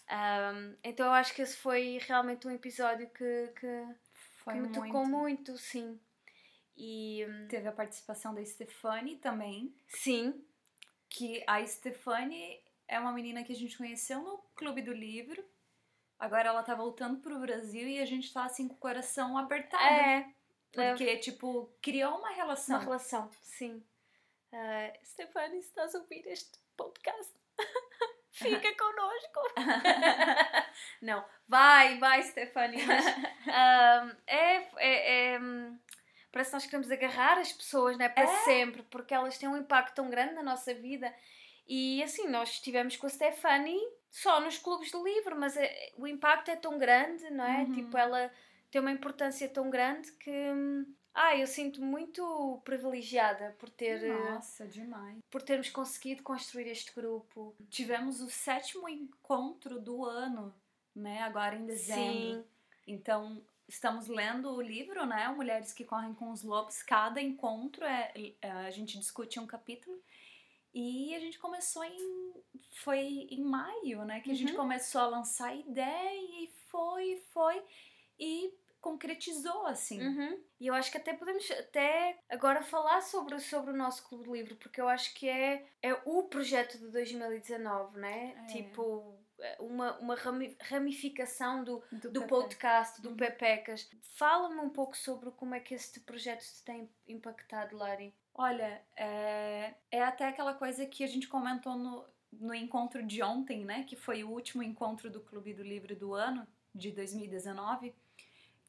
Um, 0.08 0.76
então 0.84 1.06
eu 1.06 1.12
acho 1.12 1.34
que 1.34 1.42
esse 1.42 1.56
foi 1.56 1.98
realmente 2.06 2.46
um 2.46 2.50
episódio 2.50 3.08
que, 3.10 3.52
que, 3.58 3.86
que 4.44 4.52
me 4.52 4.60
muito. 4.60 4.80
tocou 4.80 5.06
muito, 5.06 5.58
sim. 5.58 6.00
E 6.76 7.24
hum, 7.26 7.48
teve 7.48 7.66
a 7.68 7.72
participação 7.72 8.34
da 8.34 8.44
Stefani 8.44 9.16
também. 9.16 9.74
Sim. 9.88 10.44
Que 11.08 11.42
a 11.46 11.64
Stefani 11.66 12.62
é 12.86 13.00
uma 13.00 13.12
menina 13.12 13.42
que 13.42 13.52
a 13.52 13.56
gente 13.56 13.76
conheceu 13.76 14.20
no 14.22 14.38
Clube 14.54 14.82
do 14.82 14.92
Livro. 14.92 15.42
Agora 16.18 16.48
ela 16.48 16.62
tá 16.62 16.74
voltando 16.74 17.20
pro 17.20 17.38
Brasil 17.40 17.88
e 17.88 17.98
a 17.98 18.06
gente 18.06 18.32
tá 18.32 18.44
assim 18.44 18.68
com 18.68 18.74
o 18.74 18.78
coração 18.78 19.36
apertado. 19.36 19.82
É. 19.82 20.32
Porque, 20.72 21.04
é. 21.04 21.16
tipo, 21.16 21.72
criou 21.80 22.18
uma 22.18 22.30
relação. 22.30 22.76
Uma 22.76 22.84
relação, 22.84 23.30
sim. 23.40 23.82
Uh, 24.52 25.04
Stefani, 25.04 25.58
estás 25.58 25.94
ouvir 25.94 26.26
este 26.26 26.58
podcast? 26.76 27.34
Fica 28.36 28.74
conosco. 28.74 29.40
Não, 31.00 31.24
vai, 31.48 31.98
vai, 31.98 32.22
Stephanie. 32.22 32.82
Um, 33.46 34.10
é, 34.26 34.68
é, 34.76 35.34
é, 35.34 35.40
parece 36.32 36.50
que 36.50 36.56
nós 36.56 36.66
queremos 36.66 36.90
agarrar 36.90 37.38
as 37.38 37.52
pessoas 37.52 37.96
né, 37.96 38.08
para 38.08 38.24
é? 38.24 38.44
sempre, 38.44 38.82
porque 38.90 39.14
elas 39.14 39.38
têm 39.38 39.48
um 39.48 39.56
impacto 39.56 39.94
tão 39.94 40.10
grande 40.10 40.34
na 40.34 40.42
nossa 40.42 40.74
vida. 40.74 41.14
E 41.68 42.02
assim, 42.02 42.26
nós 42.28 42.50
estivemos 42.50 42.96
com 42.96 43.06
a 43.06 43.10
Stephanie 43.10 43.80
só 44.10 44.40
nos 44.40 44.58
clubes 44.58 44.90
de 44.90 44.98
livro, 44.98 45.38
mas 45.38 45.56
é, 45.56 45.92
o 45.96 46.08
impacto 46.08 46.50
é 46.50 46.56
tão 46.56 46.76
grande, 46.76 47.30
não 47.30 47.44
é? 47.44 47.58
Uhum. 47.58 47.72
Tipo, 47.72 47.96
ela 47.96 48.30
tem 48.68 48.80
uma 48.80 48.90
importância 48.90 49.48
tão 49.48 49.70
grande 49.70 50.10
que 50.12 50.30
hum, 50.30 50.84
ah, 51.18 51.34
eu 51.34 51.46
sinto 51.46 51.82
muito 51.82 52.60
privilegiada 52.62 53.56
por 53.58 53.70
ter. 53.70 54.04
Eh, 54.04 54.30
Nossa, 54.32 54.66
demais. 54.66 55.18
Por 55.30 55.40
termos 55.40 55.70
conseguido 55.70 56.22
construir 56.22 56.68
este 56.68 56.94
grupo. 56.94 57.56
Tivemos 57.70 58.20
o 58.20 58.28
sétimo 58.28 58.86
encontro 58.86 59.80
do 59.80 60.04
ano, 60.04 60.54
né? 60.94 61.22
Agora 61.22 61.56
em 61.56 61.64
dezembro. 61.64 62.42
Sim. 62.42 62.44
Então, 62.86 63.42
estamos 63.66 64.08
lendo 64.08 64.50
o 64.52 64.60
livro, 64.60 65.06
né? 65.06 65.26
Mulheres 65.28 65.72
que 65.72 65.86
Correm 65.86 66.12
com 66.12 66.30
os 66.30 66.42
Lobos. 66.42 66.82
Cada 66.82 67.18
encontro 67.18 67.82
é, 67.86 68.12
é 68.42 68.50
a 68.50 68.70
gente 68.70 68.98
discute 68.98 69.40
um 69.40 69.46
capítulo. 69.46 69.98
E 70.74 71.14
a 71.14 71.18
gente 71.18 71.38
começou 71.38 71.82
em. 71.82 72.34
Foi 72.72 73.26
em 73.30 73.40
maio, 73.40 74.04
né? 74.04 74.20
Que 74.20 74.32
a 74.32 74.34
gente 74.34 74.52
uhum. 74.52 74.58
começou 74.58 75.00
a 75.00 75.06
lançar 75.06 75.56
ideia 75.56 76.42
e 76.42 76.52
foi, 76.68 77.22
foi. 77.32 77.62
E 78.20 78.52
concretizou, 78.86 79.66
assim. 79.66 80.00
Uhum. 80.00 80.38
E 80.60 80.68
eu 80.68 80.74
acho 80.74 80.92
que 80.92 80.96
até 80.96 81.12
podemos 81.12 81.50
até 81.50 82.20
agora 82.28 82.62
falar 82.62 83.00
sobre, 83.00 83.40
sobre 83.40 83.72
o 83.72 83.76
nosso 83.76 84.06
Clube 84.08 84.24
de 84.24 84.30
Livro, 84.30 84.54
porque 84.54 84.80
eu 84.80 84.88
acho 84.88 85.12
que 85.14 85.28
é, 85.28 85.66
é 85.82 85.92
o 86.04 86.22
projeto 86.22 86.78
de 86.78 86.88
2019, 86.90 87.98
né? 87.98 88.36
É. 88.36 88.46
Tipo, 88.46 89.18
uma, 89.58 89.98
uma 89.98 90.14
ramificação 90.60 91.64
do, 91.64 91.82
do, 91.90 92.12
do 92.12 92.22
podcast, 92.28 93.02
do 93.02 93.08
uhum. 93.08 93.16
Pepecas. 93.16 93.90
Fala-me 94.14 94.60
um 94.60 94.70
pouco 94.70 94.96
sobre 94.96 95.32
como 95.32 95.56
é 95.56 95.60
que 95.60 95.74
este 95.74 95.98
projeto 95.98 96.42
te 96.42 96.62
tem 96.62 96.88
impactado, 97.08 97.76
Lari. 97.76 98.14
Olha, 98.32 98.80
é, 98.94 99.74
é 99.90 100.02
até 100.04 100.28
aquela 100.28 100.54
coisa 100.54 100.86
que 100.86 101.02
a 101.02 101.08
gente 101.08 101.26
comentou 101.26 101.76
no, 101.76 102.04
no 102.30 102.54
encontro 102.54 103.02
de 103.02 103.20
ontem, 103.20 103.64
né? 103.64 103.82
Que 103.82 103.96
foi 103.96 104.22
o 104.22 104.30
último 104.30 104.62
encontro 104.62 105.10
do 105.10 105.20
Clube 105.20 105.52
do 105.54 105.64
Livro 105.64 105.96
do 105.96 106.14
ano, 106.14 106.46
de 106.72 106.92
2019 106.92 107.92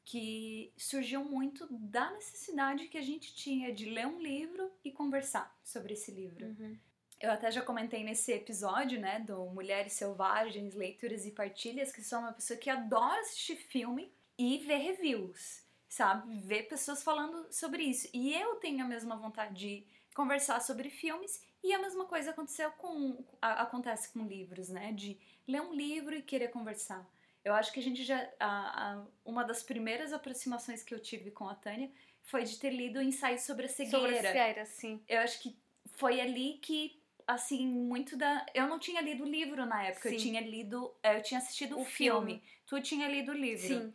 que 0.07 0.71
surgiu 0.77 1.21
muito 1.21 1.67
da 1.69 2.09
necessidade 2.11 2.87
que 2.87 2.97
a 2.97 3.01
gente 3.01 3.35
tinha 3.35 3.73
de 3.73 3.89
ler 3.89 4.07
um 4.07 4.21
livro 4.21 4.71
e 4.81 4.89
conversar 4.89 5.53
sobre 5.61 5.95
esse 5.95 6.11
livro. 6.11 6.45
Uhum. 6.45 6.77
Eu 7.19 7.29
até 7.29 7.51
já 7.51 7.61
comentei 7.61 8.05
nesse 8.05 8.31
episódio, 8.31 9.01
né, 9.01 9.19
do 9.19 9.47
Mulheres 9.47 9.91
Selvagens, 9.93 10.73
Leituras 10.75 11.25
e 11.25 11.31
Partilhas, 11.31 11.91
que 11.91 12.01
sou 12.01 12.19
uma 12.19 12.31
pessoa 12.31 12.57
que 12.57 12.69
adora 12.69 13.19
assistir 13.19 13.57
filme 13.57 14.09
e 14.37 14.59
ver 14.59 14.77
reviews, 14.77 15.61
sabe? 15.89 16.39
Ver 16.39 16.69
pessoas 16.69 17.03
falando 17.03 17.45
sobre 17.51 17.83
isso. 17.83 18.07
E 18.13 18.33
eu 18.33 18.55
tenho 18.55 18.85
a 18.85 18.87
mesma 18.87 19.17
vontade 19.17 19.55
de 19.55 19.85
conversar 20.15 20.61
sobre 20.61 20.89
filmes 20.89 21.43
e 21.61 21.73
a 21.73 21.79
mesma 21.79 22.05
coisa 22.05 22.31
aconteceu 22.31 22.71
com 22.71 23.25
acontece 23.41 24.13
com 24.13 24.25
livros, 24.25 24.69
né? 24.69 24.93
De 24.93 25.19
ler 25.45 25.61
um 25.61 25.73
livro 25.73 26.15
e 26.15 26.21
querer 26.21 26.47
conversar. 26.47 27.05
Eu 27.47 27.53
acho 27.53 27.71
que 27.71 27.79
a 27.79 27.83
gente 27.83 28.03
já. 28.03 28.29
A, 28.39 28.91
a, 28.91 29.05
uma 29.23 29.43
das 29.43 29.63
primeiras 29.63 30.11
aproximações 30.11 30.83
que 30.83 30.93
eu 30.93 30.99
tive 30.99 31.31
com 31.31 31.47
a 31.47 31.55
Tânia 31.55 31.89
foi 32.21 32.43
de 32.43 32.59
ter 32.59 32.71
lido 32.71 32.99
o 32.99 33.01
ensaio 33.01 33.39
sobre 33.39 33.67
a 33.67 33.69
cegueira. 33.69 33.99
Sobre 33.99 34.17
a 34.17 34.21
cegueira, 34.21 34.65
sim. 34.65 35.01
Eu 35.07 35.21
acho 35.21 35.41
que 35.41 35.57
foi 35.95 36.19
ali 36.19 36.59
que, 36.61 37.01
assim, 37.25 37.65
muito 37.65 38.17
da. 38.17 38.45
Eu 38.53 38.67
não 38.67 38.77
tinha 38.77 38.99
lido 38.99 39.23
o 39.23 39.27
livro 39.27 39.65
na 39.65 39.81
época, 39.83 40.09
sim. 40.09 40.15
eu 40.15 40.21
tinha 40.21 40.41
lido. 40.41 40.93
É, 41.01 41.15
eu 41.15 41.23
tinha 41.23 41.37
assistido 41.37 41.79
o, 41.79 41.85
filme. 41.85 42.33
filme. 42.33 42.43
Tu 42.65 42.81
tinha 42.81 43.07
lido 43.07 43.31
o 43.31 43.35
livro. 43.35 43.65
Sim. 43.65 43.93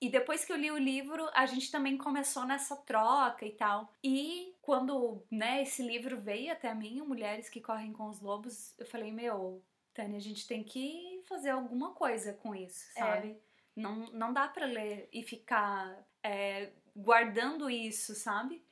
E 0.00 0.08
depois 0.08 0.44
que 0.44 0.52
eu 0.52 0.56
li 0.56 0.70
o 0.70 0.78
livro, 0.78 1.28
a 1.34 1.44
gente 1.46 1.72
também 1.72 1.96
começou 1.96 2.44
nessa 2.44 2.76
troca 2.76 3.44
e 3.44 3.50
tal. 3.50 3.92
E 4.02 4.54
quando, 4.62 5.24
né, 5.28 5.62
esse 5.62 5.82
livro 5.82 6.20
veio 6.20 6.52
até 6.52 6.72
mim, 6.72 7.00
Mulheres 7.02 7.48
que 7.48 7.60
Correm 7.60 7.92
com 7.92 8.08
os 8.08 8.20
Lobos, 8.20 8.74
eu 8.78 8.86
falei, 8.86 9.10
meu, 9.10 9.60
Tânia, 9.94 10.16
a 10.16 10.20
gente 10.22 10.46
tem 10.46 10.62
que 10.62 11.22
fazer 11.28 11.50
alguma 11.50 11.92
coisa 11.92 12.32
com 12.32 12.54
isso, 12.54 12.90
é. 12.96 13.00
sabe? 13.00 13.28
É. 13.76 13.80
Não, 13.80 14.10
não 14.12 14.32
dá 14.32 14.48
para 14.48 14.66
ler 14.66 15.08
e 15.12 15.22
ficar 15.22 15.96
é, 16.22 16.70
guardando 16.94 17.70
isso, 17.70 18.14
sabe? 18.14 18.62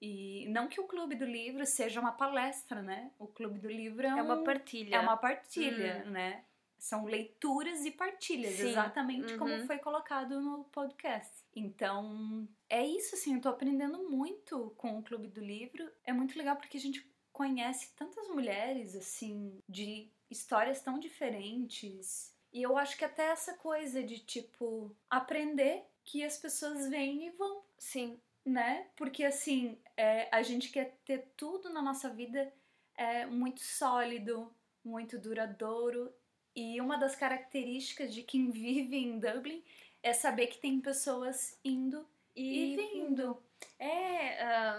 E 0.00 0.46
não 0.48 0.68
que 0.68 0.80
o 0.80 0.86
Clube 0.86 1.14
do 1.14 1.24
Livro 1.24 1.64
seja 1.64 2.00
uma 2.00 2.12
palestra, 2.12 2.82
né? 2.82 3.10
O 3.18 3.26
Clube 3.26 3.58
do 3.58 3.68
Livro 3.68 4.06
é, 4.06 4.14
um, 4.14 4.18
é 4.18 4.22
uma 4.22 4.44
partilha. 4.44 4.96
É 4.96 5.00
uma 5.00 5.16
partilha, 5.16 6.02
uhum. 6.04 6.10
né? 6.10 6.44
São 6.78 7.06
leituras 7.06 7.84
e 7.86 7.90
partilhas, 7.90 8.54
Sim. 8.54 8.68
exatamente 8.68 9.32
uhum. 9.32 9.38
como 9.38 9.66
foi 9.66 9.78
colocado 9.78 10.40
no 10.40 10.64
podcast. 10.64 11.32
Então, 11.54 12.46
é 12.68 12.86
isso, 12.86 13.14
assim, 13.14 13.34
eu 13.34 13.40
tô 13.40 13.48
aprendendo 13.48 14.08
muito 14.10 14.74
com 14.76 14.98
o 14.98 15.02
Clube 15.02 15.28
do 15.28 15.40
Livro. 15.40 15.90
É 16.04 16.12
muito 16.12 16.36
legal 16.36 16.56
porque 16.56 16.76
a 16.76 16.80
gente 16.80 17.04
conhece 17.32 17.94
tantas 17.96 18.28
mulheres, 18.28 18.94
assim, 18.94 19.58
de 19.66 20.10
histórias 20.30 20.80
tão 20.80 20.98
diferentes. 20.98 22.34
E 22.52 22.62
eu 22.62 22.76
acho 22.76 22.96
que 22.96 23.04
até 23.04 23.26
essa 23.26 23.54
coisa 23.54 24.02
de, 24.02 24.18
tipo, 24.18 24.94
aprender 25.10 25.84
que 26.04 26.24
as 26.24 26.38
pessoas 26.38 26.88
vêm 26.88 27.26
e 27.26 27.30
vão. 27.30 27.62
Sim. 27.78 28.18
Né? 28.44 28.86
Porque, 28.96 29.24
assim, 29.24 29.76
é, 29.96 30.28
a 30.30 30.42
gente 30.42 30.70
quer 30.70 30.96
ter 31.04 31.32
tudo 31.36 31.68
na 31.70 31.82
nossa 31.82 32.08
vida 32.08 32.52
é, 32.96 33.26
muito 33.26 33.60
sólido, 33.60 34.52
muito 34.84 35.18
duradouro. 35.18 36.12
E 36.54 36.80
uma 36.80 36.96
das 36.96 37.14
características 37.14 38.14
de 38.14 38.22
quem 38.22 38.50
vive 38.50 38.96
em 38.96 39.18
Dublin 39.18 39.62
é 40.02 40.12
saber 40.12 40.46
que 40.46 40.58
tem 40.58 40.80
pessoas 40.80 41.58
indo 41.64 42.06
e, 42.34 42.74
e 42.74 42.76
vindo. 42.76 43.42
É. 43.78 44.78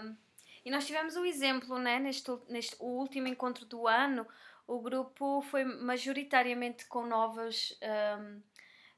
E 0.64 0.70
nós 0.70 0.86
tivemos 0.86 1.16
o 1.16 1.22
um 1.22 1.24
exemplo, 1.24 1.78
né, 1.78 1.98
neste, 1.98 2.30
neste 2.48 2.76
o 2.78 2.86
último 2.86 3.28
encontro 3.28 3.64
do 3.64 3.86
ano, 3.86 4.26
o 4.68 4.80
grupo 4.80 5.40
foi 5.50 5.64
majoritariamente 5.64 6.86
com 6.86 7.06
novas, 7.06 7.76
um, 8.20 8.42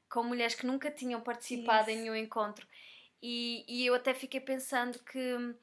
com 0.09 0.21
mulheres 0.21 0.53
que 0.53 0.67
nunca 0.67 0.91
tinham 0.91 1.21
participado 1.21 1.89
Isso. 1.89 1.97
em 1.97 2.01
nenhum 2.01 2.15
encontro. 2.15 2.67
E, 3.23 3.63
e 3.67 3.85
eu 3.85 3.95
até 3.95 4.13
fiquei 4.13 4.41
pensando 4.41 4.99
que 4.99 5.55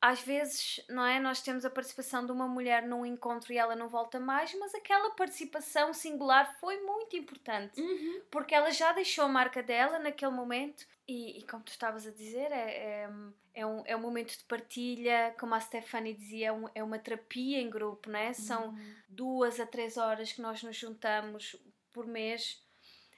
às 0.00 0.20
vezes, 0.22 0.80
não 0.88 1.04
é? 1.04 1.18
Nós 1.18 1.42
temos 1.42 1.64
a 1.64 1.70
participação 1.70 2.24
de 2.24 2.30
uma 2.30 2.46
mulher 2.46 2.86
num 2.86 3.04
encontro 3.04 3.52
e 3.52 3.58
ela 3.58 3.74
não 3.74 3.88
volta 3.88 4.20
mais, 4.20 4.54
mas 4.54 4.74
aquela 4.74 5.10
participação 5.10 5.92
singular 5.92 6.56
foi 6.60 6.80
muito 6.80 7.16
importante 7.16 7.80
uhum. 7.80 8.22
porque 8.30 8.54
ela 8.54 8.70
já 8.70 8.92
deixou 8.92 9.24
a 9.24 9.28
marca 9.28 9.62
dela 9.62 9.98
naquele 9.98 10.30
momento. 10.30 10.86
E, 11.06 11.38
e 11.38 11.42
como 11.46 11.64
tu 11.64 11.72
estavas 11.72 12.06
a 12.06 12.10
dizer, 12.10 12.52
é, 12.52 12.70
é, 12.70 13.10
é, 13.54 13.66
um, 13.66 13.82
é 13.86 13.96
um 13.96 14.00
momento 14.00 14.36
de 14.36 14.44
partilha, 14.44 15.34
como 15.40 15.54
a 15.54 15.60
Stephanie 15.60 16.14
dizia, 16.14 16.48
é, 16.48 16.52
um, 16.52 16.68
é 16.74 16.84
uma 16.84 16.98
terapia 16.98 17.58
em 17.60 17.70
grupo, 17.70 18.10
não 18.10 18.18
é? 18.18 18.32
São 18.34 18.68
uhum. 18.68 18.94
duas 19.08 19.58
a 19.58 19.66
três 19.66 19.96
horas 19.96 20.32
que 20.32 20.42
nós 20.42 20.62
nos 20.62 20.76
juntamos 20.76 21.56
por 21.92 22.06
mês, 22.06 22.62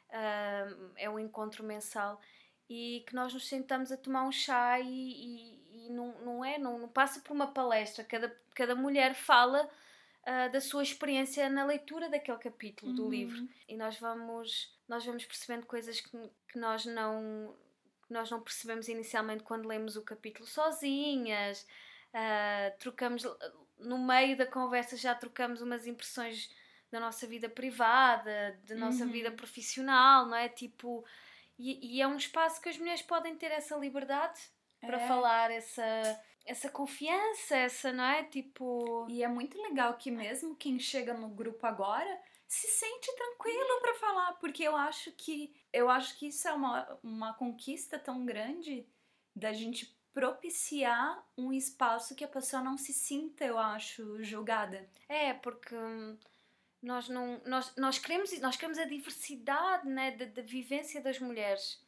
uh, 0.08 0.92
é 0.96 1.10
um 1.10 1.18
encontro 1.18 1.62
mensal 1.64 2.20
e 2.70 3.04
que 3.06 3.14
nós 3.16 3.34
nos 3.34 3.48
sentamos 3.48 3.90
a 3.90 3.96
tomar 3.96 4.22
um 4.22 4.30
chá 4.30 4.78
e, 4.78 4.86
e, 4.86 5.59
não, 5.90 6.12
não 6.22 6.44
é, 6.44 6.58
não, 6.58 6.78
não, 6.78 6.88
passa 6.88 7.20
por 7.20 7.32
uma 7.32 7.48
palestra, 7.48 8.04
cada, 8.04 8.34
cada 8.54 8.74
mulher 8.74 9.14
fala 9.14 9.64
uh, 9.64 10.52
da 10.52 10.60
sua 10.60 10.82
experiência 10.82 11.48
na 11.48 11.64
leitura 11.64 12.08
daquele 12.08 12.38
capítulo 12.38 12.90
uhum. 12.90 12.96
do 12.96 13.08
livro 13.08 13.48
e 13.68 13.76
nós 13.76 13.98
vamos, 13.98 14.74
nós 14.88 15.04
vamos 15.04 15.24
percebendo 15.24 15.66
coisas 15.66 16.00
que, 16.00 16.10
que 16.48 16.58
nós 16.58 16.84
não 16.86 17.54
nós 18.08 18.28
não 18.28 18.40
percebemos 18.40 18.88
inicialmente 18.88 19.44
quando 19.44 19.68
lemos 19.68 19.94
o 19.94 20.02
capítulo 20.02 20.44
sozinhas. 20.44 21.64
Uh, 22.12 22.76
trocamos 22.80 23.24
no 23.78 23.98
meio 23.98 24.36
da 24.36 24.44
conversa 24.44 24.96
já 24.96 25.14
trocamos 25.14 25.62
umas 25.62 25.86
impressões 25.86 26.50
da 26.90 26.98
nossa 26.98 27.26
vida 27.26 27.48
privada, 27.48 28.58
da 28.66 28.74
nossa 28.74 29.04
Uhum. 29.04 29.12
vida 29.12 29.30
profissional, 29.30 30.26
não 30.26 30.36
é? 30.36 30.48
Tipo, 30.48 31.04
e, 31.56 31.96
e 31.96 32.02
é 32.02 32.06
um 32.06 32.16
espaço 32.16 32.60
que 32.60 32.68
as 32.68 32.76
mulheres 32.76 33.02
podem 33.02 33.36
ter 33.36 33.52
essa 33.52 33.76
liberdade 33.76 34.40
para 34.80 35.00
É. 35.00 35.06
falar, 35.06 35.50
essa, 35.50 36.22
essa 36.44 36.68
confiança, 36.70 37.56
essa, 37.56 37.92
não 37.92 38.04
é? 38.04 38.24
Tipo. 38.24 39.06
E 39.08 39.22
é 39.22 39.28
muito 39.28 39.60
legal 39.60 39.94
que 39.94 40.10
mesmo 40.10 40.56
quem 40.56 40.78
chega 40.78 41.14
no 41.14 41.28
grupo 41.28 41.66
agora 41.66 42.20
se 42.46 42.66
sente 42.66 43.14
tranquilo 43.14 43.80
pra 43.80 43.94
falar, 43.94 44.32
porque 44.34 44.64
eu 44.64 44.74
acho 44.76 45.12
que 45.12 45.54
eu 45.72 45.88
acho 45.88 46.18
que 46.18 46.26
isso 46.28 46.48
é 46.48 46.52
uma, 46.52 46.98
uma 47.02 47.32
conquista 47.34 47.96
tão 47.98 48.26
grande 48.26 48.84
da 49.36 49.52
gente 49.52 49.96
propiciar 50.12 51.24
um 51.38 51.52
espaço 51.52 52.16
que 52.16 52.24
a 52.24 52.28
pessoa 52.28 52.60
não 52.60 52.76
se 52.76 52.92
sinta, 52.92 53.44
eu 53.44 53.56
acho, 53.56 54.20
julgada. 54.24 54.90
É, 55.08 55.32
porque 55.34 55.74
hum, 55.76 56.18
nós 56.82 57.08
não 57.08 57.40
nós, 57.46 57.72
nós 57.76 57.98
queremos 58.00 58.36
nós 58.40 58.56
queremos 58.56 58.78
a 58.78 58.84
diversidade 58.84 59.86
né, 59.88 60.10
da, 60.12 60.24
da 60.24 60.42
vivência 60.42 61.00
das 61.00 61.20
mulheres. 61.20 61.80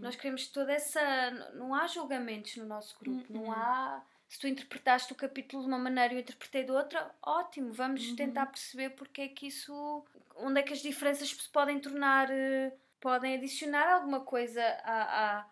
Nós 0.00 0.16
queremos 0.16 0.46
toda 0.48 0.72
essa. 0.72 1.30
Não 1.54 1.74
há 1.74 1.86
julgamentos 1.86 2.56
no 2.56 2.64
nosso 2.66 2.96
grupo, 2.98 3.32
Uhum. 3.32 3.42
não 3.42 3.52
há. 3.52 4.02
Se 4.28 4.38
tu 4.40 4.48
interpretaste 4.48 5.12
o 5.12 5.16
capítulo 5.16 5.62
de 5.62 5.68
uma 5.68 5.78
maneira 5.78 6.12
e 6.14 6.16
eu 6.16 6.20
interpretei 6.20 6.64
de 6.64 6.70
outra, 6.72 7.14
ótimo, 7.22 7.72
vamos 7.72 8.08
Uhum. 8.08 8.16
tentar 8.16 8.46
perceber 8.46 8.90
porque 8.90 9.20
é 9.22 9.28
que 9.28 9.46
isso. 9.48 10.04
onde 10.36 10.58
é 10.58 10.62
que 10.64 10.72
as 10.72 10.80
diferenças 10.82 11.28
se 11.30 11.48
podem 11.50 11.78
tornar. 11.78 12.28
eh, 12.30 12.72
podem 13.00 13.34
adicionar 13.34 13.86
alguma 13.96 14.20
coisa 14.20 14.62
à, 14.82 15.38
à, 15.40 15.46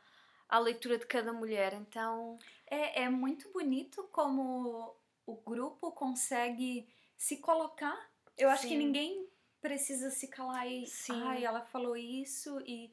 à 0.49 0.59
leitura 0.59 0.97
de 0.99 1.07
cada 1.07 1.33
mulher. 1.33 1.75
Então. 1.75 2.39
É, 2.67 3.03
é 3.03 3.09
muito 3.11 3.51
bonito 3.53 4.03
como 4.11 4.97
o 5.27 5.37
grupo 5.37 5.93
consegue 5.93 6.89
se 7.17 7.37
colocar. 7.37 7.97
Eu 8.39 8.49
acho 8.49 8.63
que 8.63 8.69
Sim. 8.71 8.79
ninguém 8.79 9.29
precisa 9.61 10.11
se 10.11 10.27
calar 10.29 10.67
e. 10.67 10.87
Sim. 10.87 11.23
Ai, 11.25 11.45
ela 11.45 11.61
falou 11.61 11.95
isso 11.97 12.59
e 12.67 12.91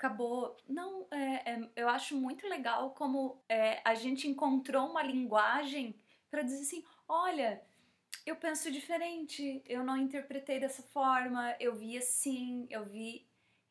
acabou. 0.00 0.56
Não, 0.66 1.06
é, 1.10 1.52
é- 1.52 1.68
eu 1.76 1.88
acho 1.88 2.16
muito 2.16 2.48
legal 2.48 2.90
como 2.92 3.38
é, 3.48 3.82
a 3.84 3.94
gente 3.94 4.26
encontrou 4.26 4.88
uma 4.88 5.02
linguagem 5.02 5.94
para 6.30 6.42
dizer 6.42 6.62
assim: 6.62 6.84
olha. 7.06 7.62
Eu 8.26 8.36
penso 8.36 8.70
diferente, 8.70 9.62
eu 9.66 9.82
não 9.82 9.96
interpretei 9.96 10.60
dessa 10.60 10.82
forma, 10.82 11.56
eu 11.58 11.74
vi 11.74 11.96
assim, 11.96 12.66
eu 12.68 12.84
vi. 12.84 13.26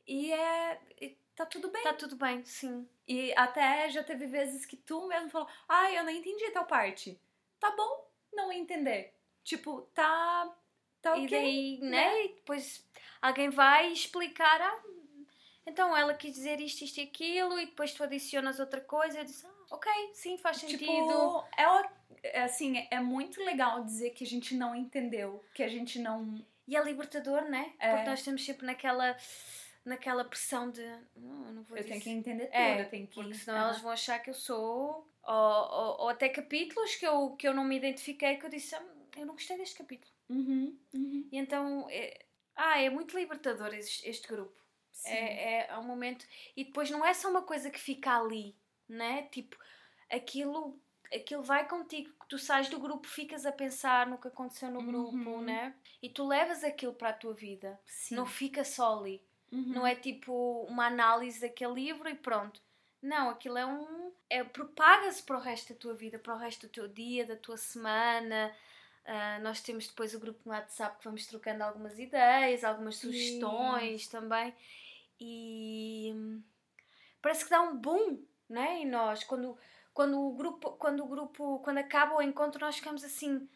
E 0.07 0.33
é. 0.33 0.81
e 0.99 1.15
tá 1.35 1.45
tudo 1.45 1.69
bem. 1.69 1.83
Tá 1.83 1.93
tudo 1.93 2.15
bem, 2.15 2.43
sim. 2.43 2.89
E 3.07 3.31
até 3.35 3.87
já 3.89 4.03
teve 4.03 4.25
vezes 4.25 4.65
que 4.65 4.75
tu 4.75 5.07
mesmo 5.07 5.29
falou: 5.29 5.47
Ai, 5.67 5.99
eu 5.99 6.03
não 6.03 6.09
entendi 6.09 6.49
tal 6.49 6.65
parte. 6.65 7.21
Tá 7.59 7.71
bom 7.75 8.09
não 8.33 8.51
entender. 8.51 9.13
Tipo, 9.43 9.83
tá. 9.93 10.51
Tá 10.99 11.13
ok. 11.13 11.25
E 11.25 11.29
daí, 11.29 11.79
né? 11.81 12.25
E 12.25 12.27
depois 12.29 12.83
alguém 13.21 13.51
vai 13.51 13.91
explicar. 13.93 14.59
Ah, 14.59 14.81
então 15.65 15.95
ela 15.95 16.13
quis 16.13 16.33
dizer 16.33 16.59
isto, 16.59 16.83
isto 16.83 16.97
e 16.99 17.03
aquilo, 17.03 17.59
e 17.59 17.65
depois 17.67 17.93
tu 17.93 18.03
adicionas 18.03 18.59
outra 18.59 18.81
coisa. 18.81 19.19
Eu 19.19 19.25
disse, 19.25 19.45
ah, 19.45 19.65
ok, 19.71 19.91
sim, 20.13 20.37
faz 20.37 20.57
sentido. 20.57 20.79
Tipo, 20.79 21.43
é, 21.57 21.67
o- 21.69 21.85
é 22.23 22.41
assim, 22.43 22.87
é 22.89 22.99
muito 22.99 23.43
legal 23.43 23.83
dizer 23.83 24.11
que 24.11 24.23
a 24.23 24.27
gente 24.27 24.55
não 24.55 24.75
entendeu, 24.75 25.43
que 25.53 25.63
a 25.63 25.67
gente 25.67 25.99
não. 25.99 26.43
E 26.67 26.75
é 26.75 26.83
libertador, 26.83 27.43
né? 27.49 27.73
É. 27.79 27.91
Porque 27.95 28.09
nós 28.09 28.19
estamos 28.19 28.45
sempre 28.45 28.65
naquela, 28.65 29.15
naquela 29.85 30.23
pressão 30.25 30.69
de. 30.69 30.81
Não, 31.15 31.45
eu 31.47 31.53
não 31.53 31.63
vou 31.63 31.77
Eu 31.77 31.83
dizer. 31.83 31.89
tenho 31.93 32.01
que 32.03 32.09
entender 32.09 32.45
tudo, 32.47 32.55
É, 32.55 32.81
eu 32.81 32.89
tenho 32.89 33.07
que. 33.07 33.13
Porque 33.15 33.33
senão 33.35 33.57
Aham. 33.57 33.65
elas 33.69 33.81
vão 33.81 33.91
achar 33.91 34.19
que 34.19 34.29
eu 34.29 34.33
sou. 34.35 35.07
Ou, 35.23 35.33
ou, 35.33 36.01
ou 36.01 36.09
até 36.09 36.29
capítulos 36.29 36.95
que 36.95 37.05
eu, 37.05 37.31
que 37.35 37.47
eu 37.47 37.53
não 37.53 37.63
me 37.63 37.75
identifiquei, 37.77 38.37
que 38.37 38.45
eu 38.45 38.49
disse, 38.49 38.73
ah, 38.75 38.83
eu 39.17 39.25
não 39.25 39.33
gostei 39.33 39.57
deste 39.57 39.75
capítulo. 39.77 40.11
Uhum, 40.29 40.77
uhum. 40.93 41.27
E 41.31 41.37
então. 41.37 41.87
É, 41.89 42.25
ah, 42.55 42.81
é 42.81 42.89
muito 42.89 43.17
libertador 43.17 43.73
este, 43.73 44.07
este 44.09 44.27
grupo. 44.27 44.59
Sim. 45.01 45.09
É, 45.09 45.53
é, 45.61 45.67
é 45.69 45.77
um 45.77 45.83
momento. 45.83 46.25
E 46.55 46.63
depois 46.65 46.89
não 46.91 47.05
é 47.05 47.13
só 47.13 47.29
uma 47.29 47.41
coisa 47.41 47.69
que 47.69 47.79
fica 47.79 48.17
ali, 48.17 48.55
né? 48.87 49.23
Tipo, 49.31 49.57
aquilo, 50.11 50.79
aquilo 51.13 51.43
vai 51.43 51.67
contigo. 51.67 52.11
Tu 52.27 52.37
sais 52.37 52.69
do 52.69 52.79
grupo, 52.79 53.07
ficas 53.07 53.45
a 53.45 53.51
pensar 53.51 54.07
no 54.07 54.17
que 54.17 54.27
aconteceu 54.27 54.69
no 54.69 54.83
grupo, 54.83 55.15
Uhum. 55.15 55.41
né? 55.41 55.73
E 56.01 56.09
tu 56.09 56.27
levas 56.27 56.63
aquilo 56.63 56.93
para 56.93 57.09
a 57.09 57.13
tua 57.13 57.33
vida. 57.33 57.79
Sim. 57.85 58.15
Não 58.15 58.25
fica 58.25 58.63
só 58.63 58.99
ali. 58.99 59.21
Uhum. 59.51 59.73
Não 59.73 59.87
é 59.87 59.95
tipo 59.95 60.63
uma 60.69 60.85
análise 60.87 61.41
daquele 61.41 61.73
livro 61.73 62.07
e 62.07 62.13
pronto. 62.15 62.61
Não, 63.01 63.29
aquilo 63.29 63.57
é 63.57 63.65
um. 63.65 64.11
É, 64.29 64.43
propaga-se 64.43 65.23
para 65.23 65.37
o 65.37 65.39
resto 65.41 65.73
da 65.73 65.79
tua 65.79 65.93
vida, 65.95 66.19
para 66.19 66.35
o 66.35 66.37
resto 66.37 66.67
do 66.67 66.71
teu 66.71 66.87
dia, 66.87 67.25
da 67.25 67.35
tua 67.35 67.57
semana. 67.57 68.53
Ah, 69.05 69.39
nós 69.39 69.59
temos 69.61 69.87
depois 69.87 70.13
o 70.13 70.19
grupo 70.19 70.39
no 70.45 70.51
WhatsApp 70.51 70.99
que 70.99 71.05
vamos 71.05 71.25
trocando 71.25 71.63
algumas 71.63 71.97
ideias, 71.97 72.63
algumas 72.63 72.97
sugestões 72.97 74.07
também. 74.07 74.53
E 75.19 76.13
parece 77.21 77.43
que 77.43 77.49
dá 77.49 77.61
um 77.61 77.75
boom, 77.75 78.23
né? 78.47 78.81
Em 78.81 78.85
nós. 78.85 79.23
Quando, 79.23 79.57
quando 79.93 80.19
o 80.19 80.33
grupo, 80.33 80.71
quando 80.71 81.03
o 81.03 81.07
grupo, 81.07 81.59
quando 81.59 81.79
acaba 81.79 82.15
o 82.15 82.21
encontro, 82.21 82.61
nós 82.61 82.75
ficamos 82.75 83.03
assim. 83.03 83.47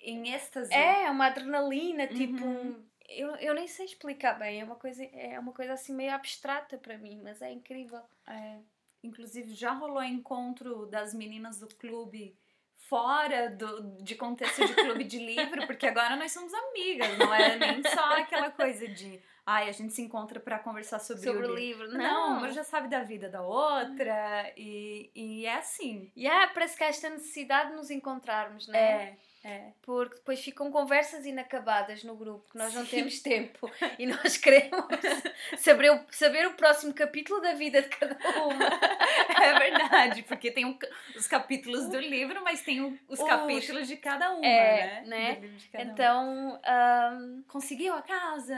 Em 0.00 0.34
êxtase. 0.34 0.72
É, 0.74 1.10
uma 1.10 1.26
adrenalina, 1.26 2.06
tipo. 2.06 2.44
Uhum. 2.44 2.84
Eu, 3.08 3.36
eu 3.36 3.54
nem 3.54 3.68
sei 3.68 3.84
explicar 3.84 4.38
bem, 4.38 4.60
é 4.60 4.64
uma, 4.64 4.76
coisa, 4.76 5.04
é 5.04 5.38
uma 5.38 5.52
coisa 5.52 5.74
assim 5.74 5.94
meio 5.94 6.12
abstrata 6.12 6.78
para 6.78 6.96
mim, 6.96 7.20
mas 7.22 7.42
é 7.42 7.52
incrível. 7.52 8.00
É, 8.26 8.58
inclusive 9.02 9.54
já 9.54 9.72
rolou 9.72 10.02
encontro 10.02 10.86
das 10.86 11.12
meninas 11.12 11.58
do 11.58 11.68
clube 11.68 12.36
fora 12.76 13.50
do, 13.50 14.02
de 14.02 14.14
contexto 14.14 14.66
de 14.66 14.74
clube 14.74 15.04
de 15.04 15.18
livro, 15.18 15.66
porque 15.66 15.86
agora 15.86 16.16
nós 16.16 16.32
somos 16.32 16.52
amigas, 16.52 17.18
não 17.18 17.32
é 17.32 17.56
nem 17.56 17.82
só 17.82 18.18
aquela 18.18 18.50
coisa 18.50 18.88
de 18.88 19.20
ai, 19.46 19.68
a 19.68 19.72
gente 19.72 19.92
se 19.92 20.02
encontra 20.02 20.40
pra 20.40 20.58
conversar 20.58 20.98
sobre, 20.98 21.22
Sobre 21.24 21.46
o 21.46 21.50
o 21.52 21.54
livro. 21.54 21.84
livro. 21.84 21.98
Não, 21.98 22.38
uma 22.38 22.50
já 22.50 22.64
sabe 22.64 22.88
da 22.88 23.02
vida 23.02 23.28
da 23.28 23.42
outra 23.42 24.52
e, 24.56 25.10
e 25.14 25.46
é 25.46 25.54
assim. 25.54 26.10
Yeah, 26.16 26.52
parece 26.52 26.76
que 26.76 26.84
há 26.84 26.88
esta 26.88 27.10
necessidade 27.10 27.70
de 27.70 27.76
nos 27.76 27.90
encontrarmos, 27.90 28.66
né? 28.68 29.16
É, 29.44 29.48
é. 29.48 29.72
Porque 29.82 30.14
depois 30.16 30.40
ficam 30.40 30.70
conversas 30.72 31.26
inacabadas 31.26 32.02
no 32.04 32.16
grupo, 32.16 32.50
que 32.50 32.56
nós 32.58 32.72
não 32.72 32.84
Sim. 32.86 32.96
temos 32.96 33.20
tempo 33.20 33.70
e 33.98 34.06
nós 34.06 34.36
queremos 34.38 34.86
saber 35.58 35.90
o, 35.92 36.00
saber 36.10 36.46
o 36.46 36.54
próximo 36.54 36.94
capítulo 36.94 37.40
da 37.42 37.52
vida 37.54 37.82
de 37.82 37.88
cada 37.90 38.16
uma. 38.44 38.64
É 39.44 39.58
verdade, 39.58 40.22
porque 40.22 40.50
tem 40.50 40.64
o- 40.64 40.78
os 41.14 41.26
capítulos 41.26 41.86
do 41.88 41.98
livro, 41.98 42.42
mas 42.42 42.62
tem 42.62 42.80
o- 42.80 42.98
os 43.08 43.20
Os- 43.20 43.28
capítulos 43.28 43.86
de 43.88 43.96
cada 43.96 44.30
uma, 44.32 44.46
É, 44.46 45.02
né? 45.02 45.38
né? 45.40 45.50
Cada. 45.70 45.84
Então, 45.84 46.60
ahm, 46.64 47.42
Conseguiu 47.48 47.92
a 47.94 48.00
casa? 48.02 48.56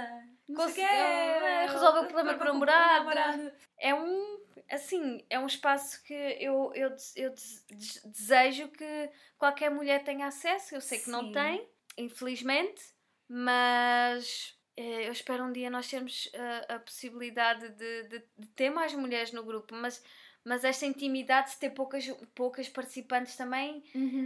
Não 0.49 0.57
Conseguiu, 0.57 0.87
é, 0.87 1.67
o 2.01 2.07
problema 2.07 2.35
com 2.39 2.45
o 2.45 2.49
namorado. 2.65 3.53
é 3.79 3.95
um 3.95 4.37
assim 4.71 5.25
é 5.31 5.39
um 5.39 5.47
espaço 5.47 6.03
que 6.05 6.15
eu, 6.15 6.73
eu, 6.75 6.91
eu 7.15 7.31
des- 7.31 7.65
des- 7.71 8.03
desejo 8.05 8.69
que 8.69 9.11
qualquer 9.39 9.71
mulher 9.71 10.03
tenha 10.03 10.27
acesso 10.27 10.75
eu 10.75 10.81
sei 10.81 10.99
que 10.99 11.11
não 11.11 11.25
Sim. 11.27 11.33
tem 11.33 11.69
infelizmente 11.99 12.83
mas 13.29 14.57
eh, 14.77 15.07
eu 15.09 15.13
espero 15.13 15.45
um 15.45 15.53
dia 15.53 15.71
nós 15.71 15.89
termos 15.89 16.29
eh, 16.33 16.67
a 16.75 16.79
possibilidade 16.79 17.69
de, 17.71 18.03
de- 18.05 18.25
de 18.39 18.47
ter 18.49 18.71
mais 18.71 18.93
mulheres 18.95 19.33
no 19.33 19.45
grupo 19.45 19.75
mas 19.75 20.03
mas 20.45 20.63
esta 20.65 20.87
intimidade 20.87 21.51
de 21.53 21.59
ter 21.59 21.71
poucas 21.71 22.07
poucas 22.35 22.69
participantes 22.69 23.37
também 23.37 23.83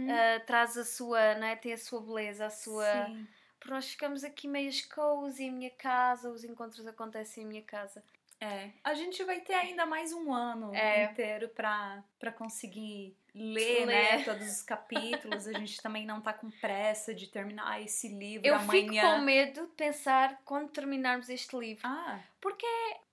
eh, 0.09 0.39
traz 0.39 0.77
a 0.77 0.85
sua 0.85 1.35
não 1.35 1.47
é? 1.47 1.55
tem 1.55 1.73
a 1.73 1.77
sua 1.77 2.01
beleza 2.01 2.45
a 2.45 2.49
sua 2.49 3.07
Sim. 3.07 3.27
Porque 3.61 3.73
nós 3.73 3.87
ficamos 3.87 4.23
aqui 4.25 4.47
meio 4.47 4.71
cozy 4.93 5.43
em 5.45 5.51
minha 5.51 5.69
casa 5.71 6.29
os 6.29 6.43
encontros 6.43 6.85
acontecem 6.87 7.43
em 7.43 7.47
minha 7.47 7.61
casa 7.61 8.03
É. 8.41 8.71
A 8.83 8.95
gente 8.95 9.23
vai 9.23 9.39
ter 9.39 9.53
ainda 9.53 9.85
mais 9.85 10.11
um 10.11 10.33
ano 10.33 10.73
É. 10.73 11.05
inteiro 11.05 11.47
pra, 11.49 12.03
pra 12.19 12.31
conseguir 12.31 13.15
ler, 13.35 13.85
Ler. 13.85 13.85
né? 13.85 14.23
Todos 14.23 14.47
os 14.47 14.61
capítulos. 14.63 15.47
A 15.47 15.53
gente 15.53 15.79
também 15.81 16.05
não 16.07 16.19
tá 16.19 16.33
com 16.33 16.49
pressa 16.49 17.13
de 17.13 17.27
terminar 17.27 17.79
esse 17.81 18.07
livro 18.09 18.45
Eu 18.47 18.59
fico 18.61 18.71
amanhã. 18.89 19.01
com 19.15 19.21
medo 19.21 19.61
de 19.67 19.73
pensar 19.73 20.41
quando 20.43 20.69
terminarmos 20.71 21.29
este 21.29 21.55
livro. 21.55 21.81
Ah, 21.87 22.19
Porque 22.41 22.65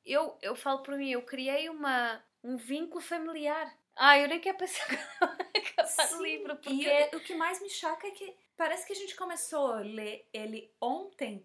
eu, 0.07 0.35
eu 0.41 0.57
falo 0.57 0.79
por 0.83 0.97
mim, 0.97 1.11
eu 1.11 1.21
criei 1.23 1.69
uma, 1.69 2.21
um 2.43 2.57
vínculo 2.57 3.01
familiar. 3.03 3.71
Ah, 3.95 4.19
eu 4.19 4.29
nem 4.29 4.41
quero 4.41 4.57
pensar 4.57 4.87
sim. 5.89 6.23
livro, 6.23 6.57
porque 6.57 6.71
E 6.71 7.17
o, 7.17 7.21
que 7.21 7.35
mais 7.35 7.61
me 7.61 7.71
choca 7.71 8.07
é 8.07 8.11
que 8.11 8.35
parece 8.57 8.87
que 8.87 8.93
a 8.93 8.97
gente 8.97 9.17
começou 9.17 9.73
a 9.73 9.81
ler 9.81 10.29
ele 10.33 10.71
ontem 10.81 11.45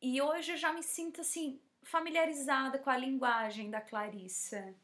e 0.00 0.20
hoje 0.20 0.52
eu 0.52 0.56
já 0.56 0.72
me 0.72 0.82
sinto 0.82 1.20
assim 1.20 1.60
familiarizada 1.82 2.78
com 2.78 2.90
a 2.90 2.96
linguagem 2.96 3.70
da 3.70 3.80
Clarissa. 3.80 4.74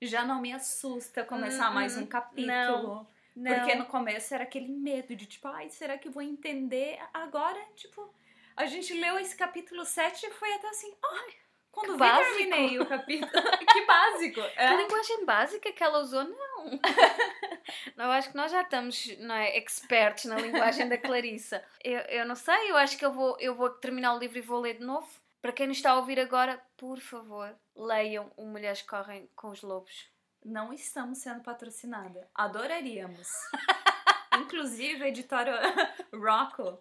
Já 0.00 0.24
não 0.24 0.40
me 0.40 0.52
assusta 0.52 1.24
começar 1.24 1.70
Hum, 1.70 1.74
mais 1.74 1.96
um 1.96 2.06
capítulo. 2.06 2.46
não, 2.46 3.06
não. 3.34 3.54
Porque 3.54 3.74
no 3.74 3.86
começo 3.86 4.34
era 4.34 4.44
aquele 4.44 4.68
medo 4.68 5.16
de 5.16 5.26
tipo, 5.26 5.48
ai, 5.48 5.70
será 5.70 5.96
que 5.96 6.08
eu 6.08 6.12
vou 6.12 6.22
entender? 6.22 6.98
Agora, 7.12 7.60
tipo, 7.74 8.12
a 8.56 8.66
gente 8.66 8.92
leu 8.92 9.18
esse 9.18 9.36
capítulo 9.36 9.84
7 9.84 10.26
e 10.26 10.30
foi 10.32 10.52
até 10.54 10.68
assim, 10.68 10.92
ai, 11.02 11.34
Quando 11.70 11.92
vi, 11.92 11.98
básico. 11.98 12.36
terminei 12.36 12.78
o 12.80 12.86
capítulo. 12.86 13.30
que 13.72 13.86
básico. 13.86 14.42
Que 14.42 14.60
É. 14.60 14.76
linguagem 14.76 15.24
básica 15.24 15.72
que 15.72 15.82
ela 15.84 15.98
usou, 16.00 16.24
não. 16.24 16.80
não, 17.96 18.04
eu 18.06 18.10
acho 18.12 18.30
que 18.30 18.36
nós 18.36 18.50
já 18.50 18.62
estamos 18.62 19.16
não 19.18 19.34
é, 19.34 19.56
expertos 19.56 20.24
na 20.24 20.36
linguagem 20.36 20.88
da 20.88 20.98
Clarissa. 20.98 21.64
Eu, 21.84 22.00
eu 22.00 22.26
não 22.26 22.34
sei, 22.34 22.70
eu 22.70 22.76
acho 22.76 22.96
que 22.98 23.04
eu 23.04 23.12
vou, 23.12 23.36
eu 23.38 23.54
vou 23.54 23.70
terminar 23.70 24.14
o 24.14 24.18
livro 24.18 24.38
e 24.38 24.42
vou 24.42 24.60
ler 24.60 24.78
de 24.78 24.84
novo. 24.84 25.08
Para 25.40 25.52
quem 25.52 25.68
nos 25.68 25.76
está 25.76 25.92
a 25.92 25.96
ouvir 25.96 26.18
agora, 26.18 26.60
por 26.76 26.98
favor, 26.98 27.54
leiam 27.76 28.32
o 28.36 28.44
Mulheres 28.44 28.82
Correm 28.82 29.30
com 29.36 29.50
os 29.50 29.62
Lobos. 29.62 30.08
Não 30.44 30.72
estamos 30.72 31.18
sendo 31.18 31.42
patrocinada. 31.42 32.28
Adoraríamos. 32.34 33.28
Inclusive, 34.40 35.04
a 35.04 35.08
editora 35.08 35.60
Rocco, 36.12 36.78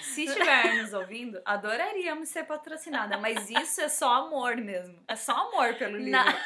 se 0.00 0.24
estiver 0.26 0.74
nos 0.82 0.92
ouvindo, 0.92 1.40
adoraríamos 1.44 2.28
ser 2.28 2.44
patrocinada. 2.44 3.16
Mas 3.18 3.48
isso 3.50 3.80
é 3.80 3.88
só 3.88 4.12
amor 4.26 4.56
mesmo. 4.56 5.02
É 5.08 5.16
só 5.16 5.32
amor 5.48 5.74
pelo 5.74 5.96
livro. 5.96 6.10
Na- 6.12 6.24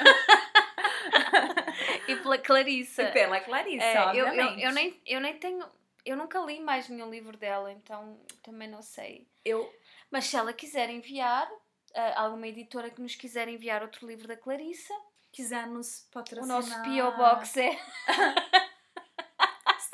E 2.09 2.17
pela 2.17 2.39
Clarissa. 2.39 3.03
E 3.03 3.13
pela 3.13 3.41
Clarice, 3.41 3.85
É, 3.85 3.97
eu, 3.97 4.15
eu, 4.15 4.27
obviamente. 4.27 4.63
eu, 4.65 4.73
nem, 4.73 5.01
eu 5.07 5.21
nem 5.21 5.39
tenho. 5.39 5.65
Eu 6.05 6.17
nunca 6.17 6.39
li 6.41 6.61
mais 6.61 6.89
nenhum 6.89 7.09
livro 7.11 7.37
dela, 7.37 7.71
então 7.73 8.21
também 8.43 8.69
não 8.69 8.83
sei. 8.83 9.27
Eu- 9.45 9.73
Mas 10.11 10.25
se 10.27 10.37
ela 10.37 10.53
quiser 10.53 10.91
enviar, 10.91 11.49
ah, 11.95 12.23
alguma 12.23 12.47
editora 12.49 12.91
que 12.91 13.01
nos 13.01 13.15
quiser 13.15 13.49
enviar 13.49 13.83
outro 13.83 14.07
livro 14.07 14.27
da 14.27 14.37
Clarissa, 14.37 14.93
quiser 15.31 15.67
nos 15.67 16.07
o 16.09 16.11
patrocinar. 16.13 16.57
nosso 16.57 16.83
P.O. 16.83 17.13
Box 17.17 17.57
é. 17.57 17.79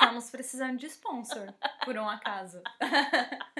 Estamos 0.08 0.30
precisando 0.30 0.78
de 0.78 0.86
sponsor, 0.86 1.52
por 1.84 1.96
um 1.98 2.08
acaso. 2.08 2.62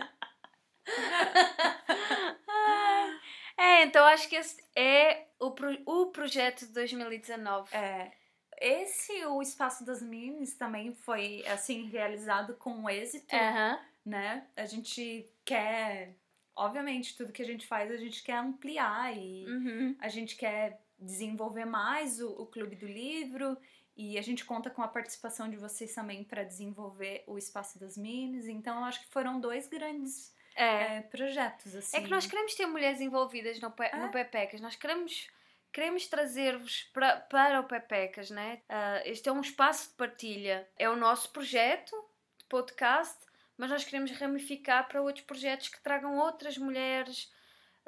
É, 3.57 3.83
então 3.83 4.05
acho 4.07 4.29
que 4.29 4.37
esse 4.37 4.63
é 4.77 5.27
o, 5.41 5.51
pro- 5.51 5.83
o 5.85 6.07
projeto 6.13 6.61
de 6.67 6.73
2019. 6.73 7.75
É, 7.75 8.13
esse, 8.61 9.25
o 9.27 9.43
Espaço 9.43 9.85
das 9.85 10.01
Minis, 10.01 10.55
também 10.57 10.95
foi, 10.95 11.45
assim, 11.47 11.89
realizado 11.89 12.55
com 12.55 12.89
êxito, 12.89 13.35
Aham. 13.35 13.79
né? 14.07 14.47
A 14.57 14.65
gente 14.65 15.29
quer, 15.45 16.15
obviamente, 16.55 17.17
tudo 17.17 17.33
que 17.33 17.43
a 17.43 17.47
gente 17.47 17.67
faz, 17.67 17.91
a 17.91 17.97
gente 17.97 18.23
quer 18.23 18.37
ampliar 18.37 19.13
e 19.17 19.45
Uhum. 19.49 19.97
a 20.01 20.09
gente 20.09 20.37
quer 20.37 20.81
desenvolver 20.97 21.65
mais 21.65 22.21
o, 22.21 22.31
o 22.43 22.47
Clube 22.47 22.77
do 22.77 22.87
Livro 22.87 23.57
e 23.99 24.17
a 24.17 24.23
gente 24.23 24.45
conta 24.45 24.71
com 24.71 24.81
a 24.81 24.87
participação 24.89 25.51
de 25.51 25.57
vocês 25.57 25.93
também 25.93 26.23
para 26.23 26.45
desenvolver 26.45 27.25
o 27.27 27.37
Espaço 27.37 27.79
das 27.81 27.99
Minis. 27.99 28.47
Então, 28.47 28.85
acho 28.85 29.01
que 29.01 29.09
foram 29.11 29.41
dois 29.41 29.67
grandes 29.67 30.33
É. 30.55 30.99
é, 30.99 31.01
projetos, 31.03 31.75
assim. 31.75 31.97
É 31.97 32.01
que 32.01 32.09
nós 32.09 32.25
queremos 32.25 32.55
ter 32.55 32.65
mulheres 32.67 33.01
envolvidas 33.01 33.59
no, 33.61 33.71
Pe- 33.73 33.91
no 33.97 34.07
É. 34.07 34.09
Pepecas. 34.09 34.61
Nós 34.61 34.77
queremos, 34.77 35.29
queremos 35.73 36.07
trazer-vos 36.07 36.85
para, 37.29 37.61
o 37.61 37.65
Pepecas, 37.65 38.31
né? 38.31 38.63
Ah, 38.69 39.03
este 39.05 39.29
é 39.29 39.33
um 39.33 39.41
espaço 39.41 39.89
de 39.91 39.95
partilha. 39.97 40.69
É 40.79 40.89
o 40.89 40.95
nosso 40.97 41.31
projeto 41.31 41.95
de 42.39 42.45
podcast, 42.45 43.19
mas 43.57 43.69
nós 43.69 43.83
queremos 43.85 44.13
ramificar 44.13 44.87
para 44.87 45.03
outros 45.03 45.25
projetos 45.25 45.69
que 45.69 45.81
tragam 45.81 46.17
outras 46.19 46.57
mulheres, 46.57 47.33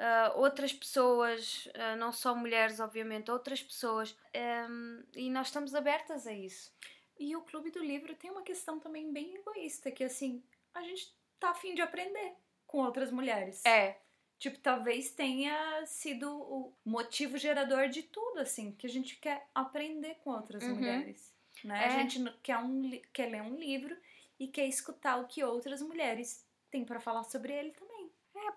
ah, 0.01 0.33
outras 0.35 0.73
pessoas, 0.73 1.67
ah, 1.75 1.95
não 1.95 2.11
só 2.11 2.33
mulheres, 2.35 2.79
obviamente, 2.79 3.29
outras 3.31 3.61
pessoas. 3.61 4.15
Ehm, 4.33 5.03
e 5.15 5.29
nós 5.29 5.47
estamos 5.47 5.75
abertas 5.75 6.25
a 6.27 6.33
isso. 6.33 6.73
E 7.19 7.35
o 7.35 7.41
Clube 7.41 7.69
do 7.71 7.79
Livro 7.83 8.15
tem 8.15 8.31
uma 8.31 8.41
questão 8.41 8.79
também 8.79 9.11
bem 9.13 9.35
egoísta, 9.35 9.91
que 9.91 10.03
assim, 10.03 10.43
a 10.73 10.81
gente 10.81 11.15
tá 11.39 11.51
afim 11.51 11.75
de 11.75 11.81
aprender 11.81 12.33
com 12.65 12.79
outras 12.79 13.11
mulheres. 13.11 13.63
É, 13.65 13.97
Tipo, 14.39 14.57
talvez 14.57 15.11
tenha 15.11 15.85
sido 15.85 16.27
o 16.35 16.73
motivo 16.83 17.37
gerador 17.37 17.87
de 17.89 18.01
tudo, 18.01 18.39
assim, 18.39 18.71
que 18.71 18.87
a 18.87 18.89
gente 18.89 19.17
quer 19.17 19.47
aprender 19.53 20.15
com 20.23 20.31
outras 20.31 20.63
Uhum. 20.63 20.73
mulheres. 20.77 21.31
Né? 21.63 21.79
É. 21.83 21.85
A 21.85 21.89
gente 21.99 22.19
quer, 22.41 22.57
um, 22.57 22.89
quer 23.13 23.27
ler 23.29 23.43
um 23.43 23.55
livro 23.55 23.95
e 24.39 24.47
quer 24.47 24.65
escutar 24.65 25.17
o 25.19 25.27
que 25.27 25.43
outras 25.43 25.79
mulheres 25.83 26.43
têm 26.71 26.83
pra 26.83 26.99
falar 26.99 27.23
sobre 27.25 27.53
ele 27.53 27.69
também. 27.73 27.90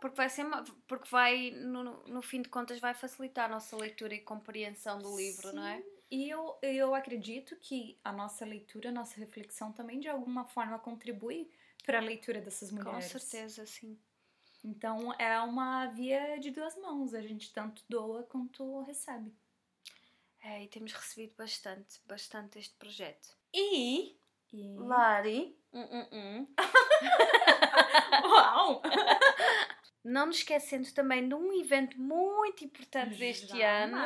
Porque 0.00 0.16
vai 0.16 0.28
ser 0.28 0.44
porque 0.86 1.08
vai, 1.10 1.50
no, 1.50 2.04
no 2.06 2.22
fim 2.22 2.42
de 2.42 2.48
contas, 2.48 2.78
vai 2.80 2.94
facilitar 2.94 3.46
a 3.46 3.48
nossa 3.48 3.76
leitura 3.76 4.14
e 4.14 4.20
compreensão 4.20 4.98
do 4.98 5.16
livro, 5.16 5.52
não 5.52 5.64
é? 5.66 5.82
E 6.10 6.28
eu, 6.28 6.56
eu 6.62 6.94
acredito 6.94 7.56
que 7.56 7.98
a 8.04 8.12
nossa 8.12 8.44
leitura, 8.44 8.90
a 8.90 8.92
nossa 8.92 9.18
reflexão 9.18 9.72
também 9.72 9.98
de 9.98 10.08
alguma 10.08 10.44
forma 10.44 10.78
contribui 10.78 11.50
para 11.84 11.98
a 11.98 12.00
leitura 12.02 12.40
dessas 12.40 12.70
Com 12.70 12.76
mulheres. 12.76 13.06
certeza, 13.06 13.66
sim. 13.66 13.98
Então 14.62 15.12
é 15.18 15.38
uma 15.40 15.86
via 15.86 16.38
de 16.38 16.50
duas 16.50 16.76
mãos, 16.76 17.14
a 17.14 17.20
gente 17.20 17.52
tanto 17.52 17.82
doa 17.88 18.22
quanto 18.22 18.80
recebe. 18.82 19.32
É, 20.42 20.62
e 20.62 20.68
temos 20.68 20.92
recebido 20.92 21.34
bastante, 21.36 22.00
bastante 22.06 22.58
este 22.58 22.74
projeto. 22.76 23.36
E, 23.52 24.16
E... 24.52 24.76
Lari, 24.78 25.58
hum, 25.72 25.88
hum, 25.90 26.06
hum, 26.12 26.46
Uau! 28.24 28.82
não 30.04 30.26
nos 30.26 30.36
esquecendo 30.38 30.92
também 30.92 31.26
de 31.28 31.34
um 31.34 31.52
evento 31.60 31.98
muito 31.98 32.64
importante 32.64 33.16
deste 33.16 33.60
ano, 33.62 33.96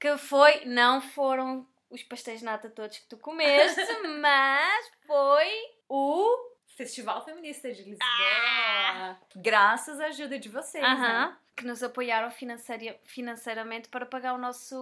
que 0.00 0.16
foi, 0.18 0.64
não 0.64 1.00
foram 1.00 1.66
os 1.88 2.02
pastéis 2.02 2.40
de 2.40 2.44
nata 2.44 2.68
todos 2.68 2.98
que 2.98 3.06
tu 3.06 3.16
comeste, 3.18 3.80
mas 4.20 4.90
foi 5.06 5.48
o 5.88 6.50
Festival 6.76 7.24
Feminista 7.24 7.70
de 7.72 7.82
Lisboa. 7.84 9.18
Graças 9.36 10.00
à 10.00 10.06
ajuda 10.06 10.38
de 10.38 10.48
vocês, 10.48 10.82
né? 10.82 10.90
Aham, 10.90 11.36
que 11.56 11.64
nos 11.64 11.82
apoiaram 11.84 12.30
financeira- 12.32 12.98
financeiramente 13.04 13.88
para 13.88 14.04
pagar 14.04 14.34
o 14.34 14.38
nosso 14.38 14.74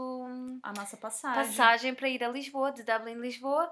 A 0.62 0.72
nossa 0.72 0.96
passagem. 0.96 1.44
passagem 1.44 1.94
para 1.94 2.08
ir 2.08 2.24
a 2.24 2.28
Lisboa, 2.28 2.72
de 2.72 2.82
Dublin, 2.82 3.16
Lisboa, 3.16 3.70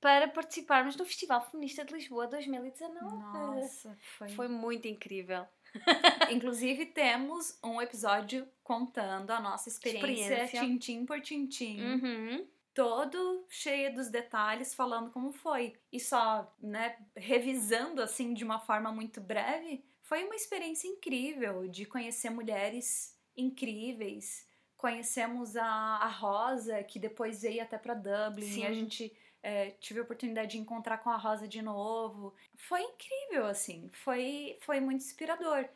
para 0.00 0.28
participarmos 0.28 0.94
do 0.94 1.04
Festival 1.04 1.40
Feminista 1.50 1.84
de 1.84 1.92
Lisboa 1.92 2.28
2019. 2.28 3.16
Nossa, 3.16 3.96
foi. 4.16 4.28
Foi 4.28 4.46
muito 4.48 4.86
incrível. 4.86 5.44
Inclusive, 6.30 6.86
temos 6.86 7.58
um 7.62 7.80
episódio 7.80 8.46
contando 8.62 9.30
a 9.30 9.40
nossa 9.40 9.68
experiência, 9.68 10.44
Experiência. 10.44 10.60
tintim 10.60 11.06
por 11.06 11.20
tintim. 11.20 11.80
Uhum. 11.80 12.46
todo 12.74 13.46
cheio 13.48 13.94
dos 13.94 14.08
detalhes, 14.08 14.74
falando 14.74 15.10
como 15.10 15.32
foi. 15.32 15.74
E 15.90 15.98
só, 15.98 16.54
né, 16.60 16.96
revisando 17.16 18.02
assim 18.02 18.34
de 18.34 18.44
uma 18.44 18.58
forma 18.58 18.92
muito 18.92 19.18
breve, 19.20 19.82
foi 20.02 20.24
uma 20.24 20.34
experiência 20.36 20.86
incrível 20.86 21.66
de 21.68 21.86
conhecer 21.86 22.28
mulheres 22.30 23.16
incríveis. 23.36 24.46
Conhecemos 24.76 25.56
a, 25.56 25.64
a 25.64 26.06
Rosa, 26.08 26.82
que 26.84 26.98
depois 26.98 27.42
veio 27.42 27.62
até 27.62 27.78
para 27.78 27.94
Dublin, 27.94 28.46
Sim. 28.46 28.60
e 28.60 28.66
a 28.66 28.72
gente 28.72 29.12
é, 29.46 29.70
tive 29.78 30.00
a 30.00 30.02
oportunidade 30.02 30.50
de 30.50 30.58
encontrar 30.58 30.98
com 30.98 31.08
a 31.08 31.16
Rosa 31.16 31.46
de 31.46 31.62
novo. 31.62 32.34
Foi 32.56 32.82
incrível, 32.82 33.46
assim, 33.46 33.88
foi, 33.92 34.58
foi 34.60 34.80
muito 34.80 35.04
inspirador 35.04 35.68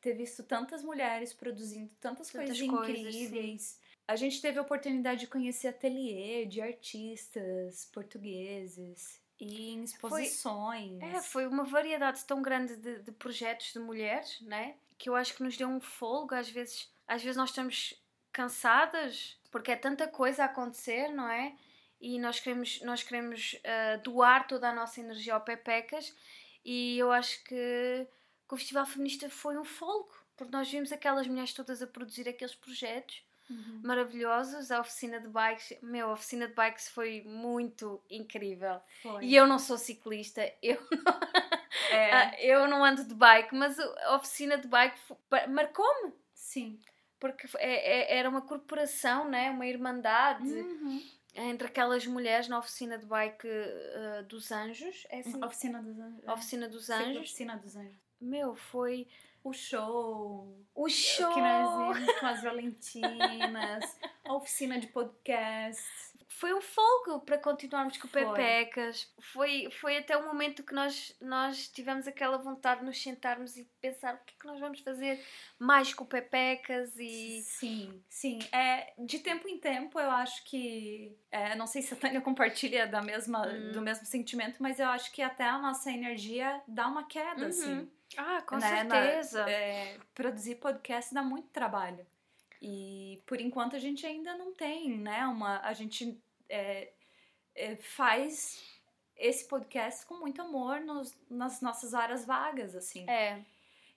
ter 0.00 0.14
visto 0.14 0.42
tantas 0.42 0.82
mulheres 0.82 1.34
produzindo 1.34 1.90
tantas, 2.00 2.30
Tantas 2.30 2.56
coisas 2.56 2.70
coisas, 2.70 3.14
incríveis. 3.14 3.78
A 4.06 4.16
gente 4.16 4.40
teve 4.40 4.58
a 4.58 4.62
oportunidade 4.62 5.20
de 5.20 5.26
conhecer 5.26 5.68
ateliê 5.68 6.46
de 6.46 6.62
artistas 6.62 7.90
portugueses 7.92 9.20
e 9.38 9.72
em 9.72 9.84
exposições. 9.84 10.98
É, 11.02 11.20
foi 11.20 11.46
uma 11.46 11.64
variedade 11.64 12.24
tão 12.24 12.40
grande 12.40 12.76
de, 12.76 13.00
de 13.00 13.12
projetos 13.12 13.74
de 13.74 13.78
mulheres, 13.78 14.40
né? 14.40 14.76
Que 14.96 15.10
eu 15.10 15.14
acho 15.14 15.34
que 15.34 15.42
nos 15.42 15.54
deu 15.54 15.68
um 15.68 15.80
folgo. 15.80 16.34
Às 16.34 16.48
vezes, 16.48 16.90
às 17.06 17.22
vezes 17.22 17.36
nós 17.36 17.50
estamos 17.50 17.92
cansadas 18.32 19.38
porque 19.50 19.70
é 19.70 19.76
tanta 19.76 20.08
coisa 20.08 20.44
a 20.44 20.46
acontecer, 20.46 21.08
não 21.08 21.28
é? 21.28 21.54
E 22.00 22.18
nós 22.18 22.38
queremos, 22.40 22.80
nós 22.82 23.02
queremos 23.02 23.56
ah, 23.64 23.96
doar 23.96 24.46
toda 24.46 24.68
a 24.68 24.74
nossa 24.74 25.00
energia 25.00 25.34
ao 25.34 25.40
Pepecas 25.40 26.14
e 26.64 26.98
eu 26.98 27.10
acho 27.10 27.42
que, 27.44 28.06
que 28.48 28.54
o 28.54 28.56
Festival 28.56 28.86
Feminista 28.86 29.28
foi 29.28 29.56
um 29.58 29.64
folgo. 29.64 30.16
Porque 30.36 30.52
nós 30.52 30.70
vimos 30.70 30.92
aquelas 30.92 31.26
mulheres 31.26 31.52
todas 31.52 31.82
a 31.82 31.86
produzir 31.86 32.28
aqueles 32.28 32.54
projetos 32.54 33.26
Uhum. 33.50 33.80
maravilhosos. 33.82 34.70
A 34.70 34.78
oficina 34.80 35.18
de 35.18 35.26
bikes, 35.26 35.78
meu, 35.82 36.10
a 36.10 36.12
oficina 36.12 36.46
de 36.46 36.52
bikes 36.54 36.90
foi 36.90 37.22
muito 37.24 37.98
incrível. 38.10 38.78
Foi. 39.02 39.24
E 39.24 39.34
eu 39.34 39.46
não 39.46 39.58
sou 39.58 39.78
ciclista, 39.78 40.42
eu, 40.62 40.76
É, 41.90 42.12
ah, 42.12 42.36
eu 42.42 42.68
não 42.68 42.84
ando 42.84 43.04
de 43.04 43.14
bike, 43.14 43.54
mas 43.54 43.78
a 43.78 44.16
oficina 44.16 44.58
de 44.58 44.68
bike 44.68 44.98
marcou-me. 45.48 46.12
sim. 46.34 46.78
Porque 47.18 47.48
é- 47.56 48.14
é- 48.14 48.18
era 48.18 48.28
uma 48.28 48.42
corporação, 48.42 49.28
né? 49.28 49.50
uma 49.50 49.66
irmandade 49.66 50.44
Uhum. 50.52 51.02
Entre 51.34 51.66
aquelas 51.68 52.06
mulheres 52.06 52.48
na 52.48 52.58
oficina 52.58 52.98
de 52.98 53.06
bike 53.06 53.48
ah, 53.48 54.22
dos 54.22 54.50
Anjos. 54.50 55.06
É 55.10 55.20
assim? 55.20 55.44
Oficina 55.44 55.82
dos 55.82 55.98
Anjos. 55.98 56.28
A 56.28 56.34
oficina 56.34 56.68
dos 56.68 56.86
Sim, 56.86 56.92
Anjos. 56.92 57.16
Oficina 57.18 57.56
dos 57.56 57.76
Anjos. 57.76 57.96
Meu, 58.20 58.56
foi 58.56 59.06
O 59.44 59.52
show. 59.52 60.64
o 60.74 60.88
show. 60.88 61.32
Que 61.32 61.40
nós 61.40 61.96
vimos 61.96 62.18
com 62.18 62.26
as 62.26 62.42
Valentinas. 62.42 63.98
a 64.24 64.34
oficina 64.34 64.78
de 64.80 64.88
podcast. 64.88 65.82
Foi 66.38 66.54
um 66.54 66.60
folgo 66.60 67.20
para 67.20 67.36
continuarmos 67.38 67.96
com 67.98 68.06
o 68.06 68.10
Foi. 68.10 68.24
Pepecas. 68.24 69.12
Foi, 69.32 69.68
foi 69.80 69.98
até 69.98 70.16
o 70.16 70.24
momento 70.24 70.62
que 70.62 70.72
nós, 70.72 71.14
nós 71.20 71.68
tivemos 71.68 72.06
aquela 72.06 72.36
vontade 72.38 72.80
de 72.80 72.86
nos 72.86 73.02
sentarmos 73.02 73.56
e 73.56 73.64
pensar 73.80 74.14
o 74.14 74.18
que 74.24 74.34
é 74.34 74.40
que 74.40 74.46
nós 74.46 74.60
vamos 74.60 74.80
fazer 74.80 75.20
mais 75.58 75.92
com 75.92 76.04
o 76.04 76.06
Pepecas 76.06 76.96
e. 76.98 77.42
Sim, 77.42 78.02
sim. 78.08 78.38
É, 78.52 78.92
de 78.98 79.18
tempo 79.18 79.48
em 79.48 79.58
tempo, 79.58 79.98
eu 79.98 80.10
acho 80.10 80.44
que. 80.44 81.16
é, 81.30 81.54
não 81.56 81.66
sei 81.66 81.82
se 81.82 81.92
a 81.94 81.96
Tânia 81.96 82.20
compartilha 82.22 82.86
da 82.86 83.02
mesma, 83.02 83.46
Hum. 83.46 83.72
do 83.72 83.80
mesmo 83.82 84.06
sentimento, 84.06 84.62
mas 84.62 84.78
eu 84.78 84.88
acho 84.88 85.10
que 85.12 85.20
até 85.22 85.44
a 85.44 85.58
nossa 85.58 85.90
energia 85.90 86.62
dá 86.68 86.86
uma 86.86 87.04
queda, 87.04 87.42
Uhum. 87.42 87.48
assim. 87.48 87.90
Ah, 88.16 88.42
com 88.42 88.56
né? 88.56 88.84
Na- 88.84 88.94
certeza. 89.02 89.50
é, 89.50 89.98
produzir 90.14 90.54
podcast 90.56 91.12
dá 91.12 91.22
muito 91.22 91.48
trabalho. 91.48 92.06
E 92.60 93.22
por 93.26 93.40
enquanto 93.40 93.76
a 93.76 93.78
gente 93.78 94.04
ainda 94.06 94.36
não 94.36 94.52
tem, 94.52 94.98
né? 94.98 95.26
Uma, 95.26 95.60
a 95.60 95.72
gente 95.72 96.20
é, 96.48 96.92
é, 97.54 97.76
faz 97.76 98.62
esse 99.16 99.46
podcast 99.46 100.06
com 100.06 100.14
muito 100.14 100.40
amor 100.40 100.80
nos, 100.80 101.16
nas 101.28 101.60
nossas 101.60 101.92
horas 101.92 102.24
vagas, 102.24 102.74
assim. 102.74 103.08
É. 103.08 103.44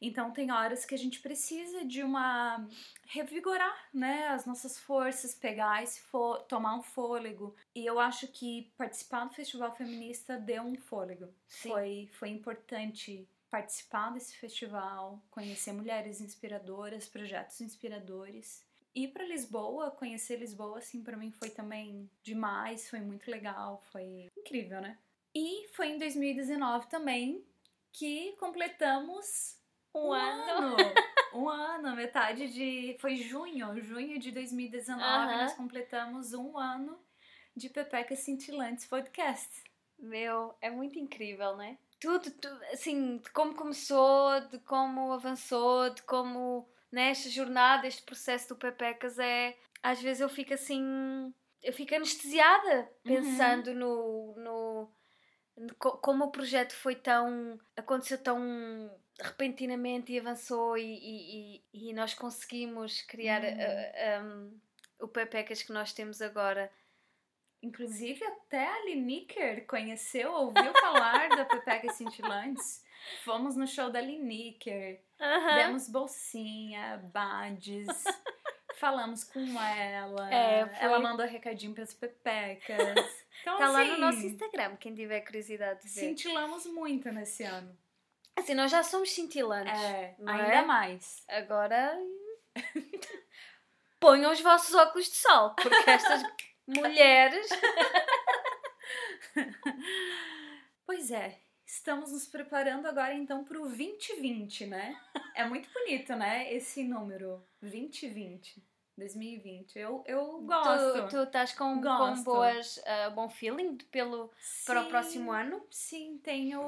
Então 0.01 0.31
tem 0.31 0.51
horas 0.51 0.83
que 0.83 0.95
a 0.95 0.97
gente 0.97 1.19
precisa 1.19 1.85
de 1.85 2.01
uma 2.01 2.67
revigorar, 3.05 3.87
né, 3.93 4.29
as 4.29 4.47
nossas 4.47 4.79
forças, 4.79 5.35
pegar 5.35 5.83
esse 5.83 6.01
fô, 6.01 6.37
tomar 6.37 6.75
um 6.75 6.81
fôlego. 6.81 7.55
E 7.75 7.85
eu 7.85 7.99
acho 7.99 8.27
que 8.27 8.71
participar 8.75 9.25
do 9.25 9.35
Festival 9.35 9.75
Feminista 9.75 10.39
deu 10.39 10.63
um 10.63 10.75
fôlego. 10.75 11.31
Sim. 11.47 11.69
Foi 11.69 12.09
foi 12.13 12.29
importante 12.29 13.29
participar 13.51 14.11
desse 14.11 14.35
festival, 14.37 15.21
conhecer 15.29 15.73
mulheres 15.73 16.19
inspiradoras, 16.19 17.07
projetos 17.07 17.61
inspiradores. 17.61 18.65
Ir 18.93 19.07
para 19.09 19.23
Lisboa, 19.25 19.91
conhecer 19.91 20.37
Lisboa, 20.37 20.79
assim, 20.79 21.01
para 21.01 21.15
mim 21.15 21.31
foi 21.31 21.49
também 21.49 22.09
demais, 22.23 22.89
foi 22.89 22.99
muito 22.99 23.29
legal, 23.31 23.81
foi 23.91 24.29
incrível, 24.37 24.81
né? 24.81 24.97
E 25.33 25.67
foi 25.73 25.89
em 25.91 25.97
2019 25.97 26.87
também 26.87 27.45
que 27.93 28.33
completamos 28.37 29.57
Um 29.95 30.11
ano. 30.11 30.75
um 31.33 31.49
ano, 31.49 31.95
metade 31.95 32.49
de. 32.51 32.97
Foi 32.99 33.15
junho, 33.15 33.81
junho 33.81 34.19
de 34.19 34.31
2019, 34.31 35.01
Aham. 35.03 35.41
nós 35.41 35.53
completamos 35.53 36.33
um 36.33 36.57
ano 36.57 36.99
de 37.55 37.69
Pepeca 37.69 38.15
Cintilantes 38.15 38.85
Podcast. 38.85 39.63
Meu, 39.97 40.53
é 40.61 40.69
muito 40.69 40.97
incrível, 40.99 41.55
né? 41.55 41.77
Tudo, 41.99 42.31
tu- 42.31 42.47
assim, 42.73 43.17
de 43.17 43.29
como 43.31 43.53
começou, 43.53 44.41
de 44.49 44.57
como 44.59 45.11
avançou, 45.13 45.89
de 45.91 46.01
como 46.03 46.67
nesta 46.91 47.29
jornada, 47.29 47.87
este 47.87 48.03
processo 48.03 48.49
do 48.49 48.55
Pepecas 48.55 49.17
é. 49.19 49.57
Às 49.81 50.01
vezes 50.01 50.21
eu 50.21 50.29
fico 50.29 50.53
assim. 50.53 51.33
Eu 51.63 51.73
fico 51.73 51.93
anestesiada 51.95 52.91
pensando 53.03 53.73
no, 53.73 54.33
no, 54.37 54.91
no 55.57 55.75
co- 55.75 55.97
como 55.97 56.25
o 56.25 56.31
projeto 56.31 56.73
foi 56.73 56.95
tão. 56.95 57.59
aconteceu 57.75 58.17
tão 58.17 58.39
repentinamente 59.19 60.11
e 60.11 60.19
avançou 60.19 60.75
e, 60.77 60.83
e, 60.83 61.89
e, 61.89 61.93
nós 61.93 62.13
conseguimos 62.15 63.01
criar 63.03 63.41
Uhum. 63.43 63.49
ah, 63.51 64.23
um, 64.23 64.59
o 64.99 65.07
Pepecas 65.07 65.61
que 65.61 65.71
nós 65.71 65.93
temos 65.93 66.21
agora. 66.21 66.71
Inclusive, 67.61 68.23
até 68.25 68.65
a 68.67 68.85
Liniker 68.85 69.67
conheceu, 69.67 70.31
ouviu 70.33 70.73
falar 70.73 71.29
da 71.29 71.45
Pepeca 71.45 71.93
Cintilantes. 71.93 72.83
Fomos 73.23 73.55
no 73.55 73.67
show 73.67 73.89
da 73.89 74.01
Liniker, 74.01 75.01
demos 75.55 75.87
bolsinha, 75.89 77.01
badges, 77.13 77.87
falamos 78.77 79.23
com 79.23 79.39
ela. 79.61 80.33
É, 80.33 80.65
foi- 80.67 80.85
Ela 80.85 80.99
mandou 80.99 81.25
recadinho 81.25 81.73
pras 81.73 81.93
Pepecas. 81.93 83.21
Então, 83.41 83.57
lá 83.57 83.81
assim, 83.81 83.91
no 83.93 83.97
nosso 83.97 84.19
Instagram, 84.19 84.75
quem 84.75 84.93
tiver 84.93 85.21
curiosidade 85.21 85.81
de 85.81 85.87
ver. 85.87 85.99
Cintilamos 86.01 86.67
muito 86.67 87.11
nesse 87.11 87.41
ano. 87.41 87.75
Assim, 88.35 88.53
nós 88.53 88.69
já 88.69 88.83
somos 88.83 89.11
cintilantes. 89.11 89.73
É, 89.81 90.15
ainda 90.19 90.43
é? 90.43 90.61
mais. 90.61 91.23
Agora. 91.27 91.97
Ponham 93.99 94.31
os 94.31 94.39
vossos 94.41 94.75
óculos 94.75 95.07
de 95.07 95.15
sol, 95.15 95.55
porque 95.55 95.89
estas 95.89 96.21
mulheres. 96.67 97.49
Pois 100.85 101.09
é, 101.11 101.39
estamos 101.71 102.11
nos 102.11 102.27
preparando 102.27 102.85
agora 102.85 103.13
então 103.13 103.43
pro 103.45 103.61
2020, 103.61 104.65
né? 104.67 104.99
É 105.33 105.45
muito 105.45 105.69
bonito, 105.73 106.13
né? 106.15 106.53
Esse 106.53 106.83
número, 106.83 107.41
2020, 107.61 108.61
2020. 108.97 109.79
Eu, 109.79 110.03
eu 110.05 110.41
gosto. 110.41 111.03
Tu, 111.03 111.09
tu 111.09 111.23
estás 111.23 111.53
com, 111.53 111.75
com 111.75 111.81
Gosto. 111.81 112.23
boas, 112.25 112.81
ah, 112.85 113.09
bom 113.11 113.29
feeling 113.29 113.77
pelo, 113.89 114.29
para 114.65 114.81
o 114.81 114.83
Sim, 114.83 114.89
próximo 114.89 115.31
ano? 115.31 115.65
Sim, 115.71 116.19
tenho. 116.21 116.59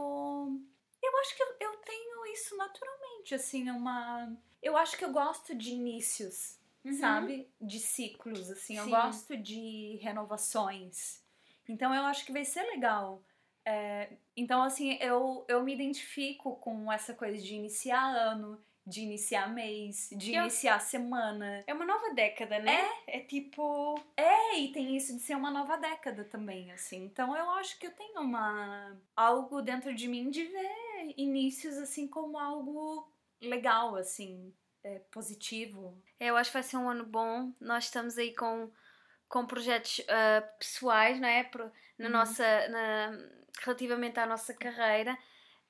Eu 1.01 1.17
acho 1.19 1.35
que 1.35 1.43
eu, 1.43 1.55
eu 1.59 1.77
tenho 1.79 2.25
isso 2.27 2.55
naturalmente, 2.55 3.35
assim, 3.35 3.69
uma. 3.69 4.33
Eu 4.61 4.77
acho 4.77 4.97
que 4.97 5.03
eu 5.03 5.11
gosto 5.11 5.53
de 5.53 5.71
inícios, 5.71 6.57
sabe? 6.97 7.51
De 7.59 7.79
ciclos, 7.79 8.49
assim. 8.49 8.77
Eu 8.77 8.85
Sim. 8.85 8.91
gosto 8.91 9.35
de 9.35 9.99
renovações. 10.01 11.21
Então 11.67 11.93
eu 11.93 12.03
acho 12.05 12.25
que 12.25 12.31
vai 12.31 12.45
ser 12.45 12.63
legal. 12.63 13.21
É, 13.65 14.09
então, 14.35 14.61
assim, 14.63 14.97
eu, 14.99 15.45
eu 15.47 15.63
me 15.63 15.73
identifico 15.73 16.55
com 16.57 16.91
essa 16.91 17.13
coisa 17.13 17.41
de 17.41 17.53
iniciar 17.55 18.03
ano, 18.03 18.61
de 18.85 19.01
iniciar 19.01 19.47
mês, 19.53 20.09
de 20.11 20.35
Eu- 20.35 20.41
iniciar 20.41 20.79
semana. 20.79 21.63
É 21.65 21.73
uma 21.73 21.85
nova 21.85 22.13
década, 22.13 22.59
né? 22.59 22.85
É, 23.07 23.19
tipo. 23.21 23.97
É, 24.17 24.59
e 24.59 24.71
tem 24.73 24.97
isso 24.97 25.13
de 25.15 25.21
ser 25.21 25.35
uma 25.35 25.49
nova 25.49 25.77
década 25.77 26.25
também, 26.25 26.71
assim. 26.73 27.05
Então 27.05 27.35
eu 27.37 27.49
acho 27.51 27.79
que 27.79 27.87
eu 27.87 27.91
tenho 27.91 28.19
uma 28.21 28.97
algo 29.15 29.61
dentro 29.61 29.93
de 29.95 30.07
mim 30.09 30.29
de 30.29 30.43
ver 30.43 31.13
inícios 31.15 31.77
assim 31.77 32.07
como 32.07 32.37
algo 32.37 33.09
legal, 33.41 33.95
assim, 33.95 34.53
é, 34.83 34.99
positivo. 35.11 35.97
É, 36.19 36.27
eu 36.29 36.35
acho 36.35 36.49
que 36.49 36.55
vai 36.57 36.63
ser 36.63 36.75
um 36.77 36.89
ano 36.89 37.05
bom. 37.05 37.53
Nós 37.61 37.85
estamos 37.85 38.17
aí 38.17 38.35
com, 38.35 38.69
com 39.29 39.45
projetos 39.45 40.01
ah, 40.09 40.41
pessoais, 40.59 41.19
não 41.21 41.27
é? 41.29 41.43
Pro- 41.45 41.71
Na 41.97 42.07
Uhum. 42.07 42.11
nossa, 42.11 42.67
na- 42.67 43.17
relativamente 43.61 44.19
à 44.19 44.25
nossa 44.25 44.53
carreira, 44.53 45.17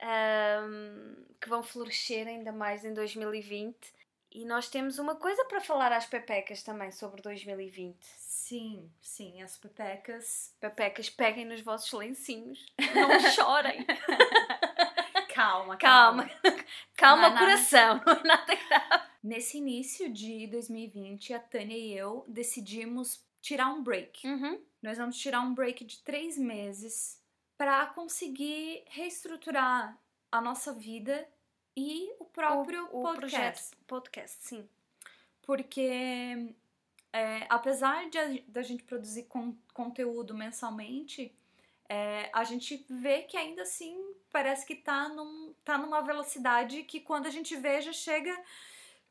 ahm, 0.01 1.15
que 1.39 1.49
vão 1.49 1.63
florescer 1.63 2.27
ainda 2.27 2.51
mais 2.51 2.83
em 2.85 2.93
2020. 2.93 3.75
E 4.31 4.45
nós 4.45 4.67
temos 4.67 4.97
uma 4.97 5.15
coisa 5.15 5.45
para 5.45 5.61
falar 5.61 5.91
às 5.91 6.07
pepecas 6.07 6.63
também 6.63 6.91
sobre 6.91 7.21
2020. 7.21 7.95
Sim, 8.17 8.91
sim, 8.99 9.41
as 9.43 9.57
pepecas. 9.57 10.55
Pepecas, 10.59 11.09
peguem 11.09 11.45
nos 11.45 11.61
vossos 11.61 11.91
lencinhos. 11.93 12.65
Não 12.95 13.19
chorem. 13.31 13.85
Calma, 15.33 15.77
Calma. 15.77 16.29
Calma, 16.95 17.21
Não 17.21 17.27
é 17.27 17.33
nada. 17.33 17.39
coração. 17.39 18.01
Não 18.05 18.13
é 18.13 18.23
nada 18.23 18.55
grave. 18.55 19.03
Nesse 19.23 19.57
início 19.57 20.11
de 20.11 20.47
2020, 20.47 21.33
a 21.33 21.39
Tânia 21.39 21.77
e 21.77 21.93
eu 21.97 22.25
decidimos 22.27 23.23
tirar 23.41 23.67
um 23.67 23.83
break. 23.83 24.27
Uhum. 24.27 24.61
Nós 24.81 24.97
vamos 24.97 25.17
tirar 25.17 25.41
um 25.41 25.53
break 25.53 25.85
de 25.85 25.99
três 26.03 26.37
meses 26.37 27.21
para 27.57 27.85
conseguir 27.87 28.83
reestruturar 28.87 29.97
a 30.31 30.41
nossa 30.41 30.73
vida 30.73 31.27
e 31.75 32.11
o 32.19 32.25
próprio 32.25 32.83
o, 32.91 32.99
o 32.99 33.03
podcast. 33.03 33.19
projeto 33.71 33.77
podcast, 33.87 34.37
sim. 34.47 34.69
Porque 35.41 36.53
é, 37.11 37.45
apesar 37.49 38.09
de 38.09 38.17
a- 38.17 38.39
da 38.47 38.61
gente 38.61 38.83
produzir 38.83 39.23
con- 39.23 39.55
conteúdo 39.73 40.33
mensalmente, 40.33 41.33
é, 41.89 42.29
a 42.33 42.43
gente 42.43 42.85
vê 42.89 43.23
que 43.23 43.37
ainda 43.37 43.61
assim 43.63 43.95
parece 44.31 44.65
que 44.65 44.75
tá, 44.75 45.09
num, 45.09 45.53
tá 45.63 45.77
numa 45.77 46.01
velocidade 46.01 46.83
que 46.83 46.99
quando 46.99 47.27
a 47.27 47.29
gente 47.29 47.55
vê 47.55 47.81
já 47.81 47.93
chega 47.93 48.35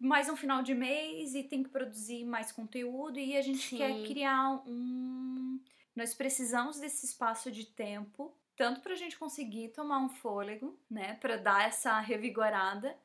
mais 0.00 0.28
um 0.28 0.34
final 0.36 0.62
de 0.62 0.74
mês 0.74 1.34
e 1.34 1.44
tem 1.44 1.62
que 1.62 1.68
produzir 1.68 2.24
mais 2.24 2.50
conteúdo 2.50 3.20
e 3.20 3.36
a 3.36 3.42
gente 3.42 3.68
Sim. 3.68 3.76
quer 3.76 4.02
criar 4.04 4.62
um. 4.66 5.60
Nós 5.94 6.14
precisamos 6.14 6.78
desse 6.80 7.06
espaço 7.06 7.50
de 7.50 7.66
tempo, 7.66 8.34
tanto 8.56 8.80
pra 8.80 8.94
gente 8.94 9.18
conseguir 9.18 9.68
tomar 9.70 9.98
um 9.98 10.08
fôlego, 10.08 10.78
né, 10.90 11.14
Pra 11.20 11.36
dar 11.36 11.66
essa 11.68 11.98
revigorada, 12.00 12.96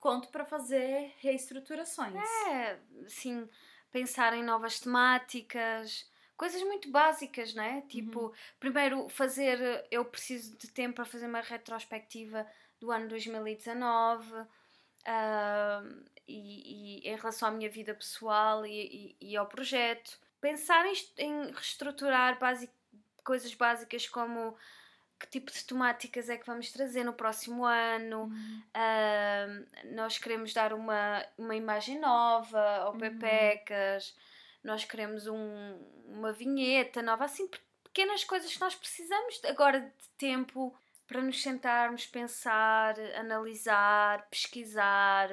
quanto 0.00 0.28
pra 0.28 0.44
fazer 0.44 1.12
reestruturações. 1.18 2.14
É, 2.48 2.78
assim, 3.04 3.48
pensar 3.90 4.34
em 4.34 4.42
novas 4.42 4.80
temáticas, 4.80 6.10
coisas 6.36 6.62
muito 6.62 6.90
básicas, 6.90 7.54
né? 7.54 7.82
Tipo, 7.88 8.34
primeiro 8.58 9.08
fazer, 9.08 9.86
eu 9.90 10.04
preciso 10.04 10.56
de 10.56 10.68
tempo 10.68 10.96
para 10.96 11.04
fazer 11.04 11.26
uma 11.26 11.40
retrospectiva 11.40 12.46
do 12.80 12.90
ano 12.90 13.08
2019 13.08 14.34
ah, 15.06 15.82
e, 16.26 17.00
e 17.04 17.08
em 17.08 17.16
relação 17.16 17.48
à 17.48 17.50
minha 17.52 17.70
vida 17.70 17.94
pessoal 17.94 18.64
e, 18.66 19.16
e- 19.20 19.30
e 19.32 19.36
ao 19.36 19.46
projeto. 19.46 20.18
Pensar 20.42 20.84
em, 20.84 20.92
em 21.18 21.52
reestruturar 21.52 22.36
coisas 23.22 23.54
básicas 23.54 24.08
como 24.08 24.56
que 25.18 25.28
tipo 25.28 25.52
de 25.52 25.64
temáticas 25.64 26.28
é 26.28 26.36
que 26.36 26.44
vamos 26.44 26.72
trazer 26.72 27.04
no 27.04 27.12
próximo 27.12 27.64
ano, 27.64 28.24
Uhum. 28.24 28.62
Ahm, 28.74 29.66
nós 29.94 30.18
queremos 30.18 30.52
dar 30.52 30.72
uma, 30.72 31.24
uma 31.38 31.54
imagem 31.54 32.00
nova 32.00 32.60
ao 32.78 32.92
Uhum. 32.92 32.98
Pepecas, 32.98 34.16
nós 34.64 34.84
queremos 34.84 35.28
um, 35.28 35.78
uma 36.06 36.32
vinheta 36.32 37.00
nova, 37.00 37.24
assim, 37.24 37.48
pequenas 37.84 38.24
coisas 38.24 38.52
que 38.52 38.60
nós 38.60 38.74
precisamos 38.74 39.40
agora 39.44 39.80
de 39.80 40.08
tempo 40.18 40.76
para 41.06 41.22
nos 41.22 41.40
sentarmos, 41.40 42.04
pensar, 42.04 42.98
analisar, 43.16 44.26
pesquisar. 44.28 45.28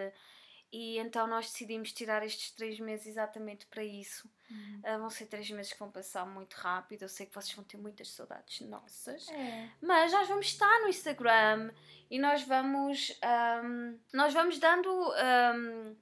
E 0.72 1.00
então 1.00 1.26
nós 1.26 1.48
decidimos 1.48 1.92
tirar 1.92 2.24
estes 2.24 2.52
três 2.52 2.80
meses 2.80 3.08
exatamente 3.08 3.66
para 3.66 3.84
isso. 3.84 4.30
Uhum. 4.50 4.82
Uh, 4.84 5.00
vão 5.00 5.10
ser 5.10 5.26
três 5.28 5.50
meses 5.52 5.74
que 5.74 5.80
vão 5.80 5.92
passar 5.92 6.26
muito 6.26 6.56
rápido. 6.56 7.04
Eu 7.04 7.10
sei 7.10 7.26
que 7.26 7.34
vocês 7.34 7.54
vão 7.54 7.64
ter 7.64 7.78
muitas 7.78 8.10
saudades 8.10 8.62
nossas. 8.62 9.30
É. 9.30 9.70
Mas 9.82 10.12
nós 10.12 10.28
vamos 10.28 10.48
estar 10.48 10.80
no 10.82 10.88
Instagram 10.88 11.72
e 12.10 12.20
nós 12.20 12.44
vamos. 12.44 13.18
Um, 13.64 14.00
nós 14.14 14.34
vamos 14.34 14.58
dando. 14.60 14.90
Um, 14.90 15.96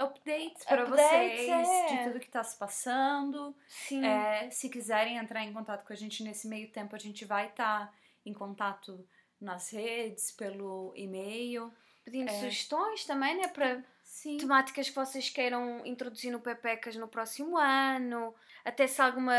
updates 0.00 0.64
para 0.64 0.86
vocês 0.86 1.48
é. 1.48 1.86
de 1.86 2.04
tudo 2.04 2.20
que 2.20 2.26
está 2.26 2.42
se 2.42 2.56
passando. 2.56 3.54
Sim. 3.68 4.04
É, 4.04 4.50
se 4.50 4.68
quiserem 4.68 5.18
entrar 5.18 5.44
em 5.44 5.52
contato 5.52 5.84
com 5.84 5.92
a 5.92 5.96
gente 5.96 6.22
nesse 6.22 6.48
meio 6.48 6.70
tempo, 6.72 6.96
a 6.96 6.98
gente 6.98 7.24
vai 7.24 7.48
estar 7.48 7.86
tá 7.86 7.92
em 8.24 8.32
contato 8.32 9.06
nas 9.40 9.70
redes, 9.70 10.30
pelo 10.32 10.92
e-mail. 10.96 11.72
Pedindo 12.04 12.30
é. 12.30 12.34
sugestões 12.34 13.04
também, 13.04 13.36
né? 13.36 13.48
Para 13.48 13.82
Sim. 14.20 14.36
temáticas 14.36 14.90
que 14.90 14.94
vocês 14.94 15.30
queiram 15.30 15.80
introduzir 15.86 16.30
no 16.30 16.40
Pepecas 16.40 16.94
no 16.94 17.08
próximo 17.08 17.56
ano. 17.56 18.34
Até 18.62 18.86
se 18.86 19.00
alguma. 19.00 19.32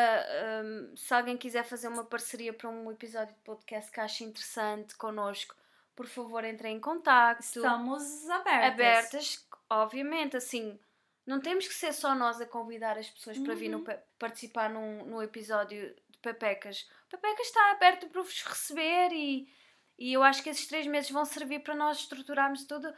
Um, 0.63 0.97
se 0.97 1.13
alguém 1.13 1.37
quiser 1.37 1.63
fazer 1.63 1.87
uma 1.87 2.03
parceria 2.03 2.51
para 2.51 2.67
um 2.67 2.91
episódio 2.91 3.35
de 3.35 3.41
podcast 3.41 3.91
que 3.91 3.99
ache 3.99 4.23
interessante 4.23 4.95
connosco, 4.95 5.55
por 5.95 6.07
favor, 6.07 6.43
entrem 6.43 6.77
em 6.77 6.79
contato. 6.79 7.41
Estamos 7.41 8.27
abertas. 8.27 8.71
Abertas 8.73 9.47
obviamente, 9.69 10.35
assim, 10.35 10.79
não 11.27 11.39
temos 11.39 11.67
que 11.67 11.75
ser 11.75 11.93
só 11.93 12.15
nós 12.15 12.41
a 12.41 12.47
convidar 12.47 12.97
as 12.97 13.07
pessoas 13.07 13.37
para 13.37 13.53
vir 13.53 13.69
no, 13.69 13.77
uhum. 13.77 13.97
participar 14.17 14.67
num, 14.67 15.05
num 15.05 15.21
episódio 15.21 15.93
de 16.09 16.17
Pepecas. 16.23 16.89
O 17.05 17.11
Pepecas 17.11 17.45
está 17.45 17.69
aberto 17.69 18.07
para 18.07 18.23
vos 18.23 18.41
receber 18.41 19.13
e, 19.13 19.47
e 19.99 20.11
eu 20.11 20.23
acho 20.23 20.41
que 20.41 20.49
esses 20.49 20.65
três 20.65 20.87
meses 20.87 21.11
vão 21.11 21.23
servir 21.23 21.59
para 21.59 21.75
nós 21.75 21.99
estruturarmos 21.99 22.65
tudo, 22.65 22.91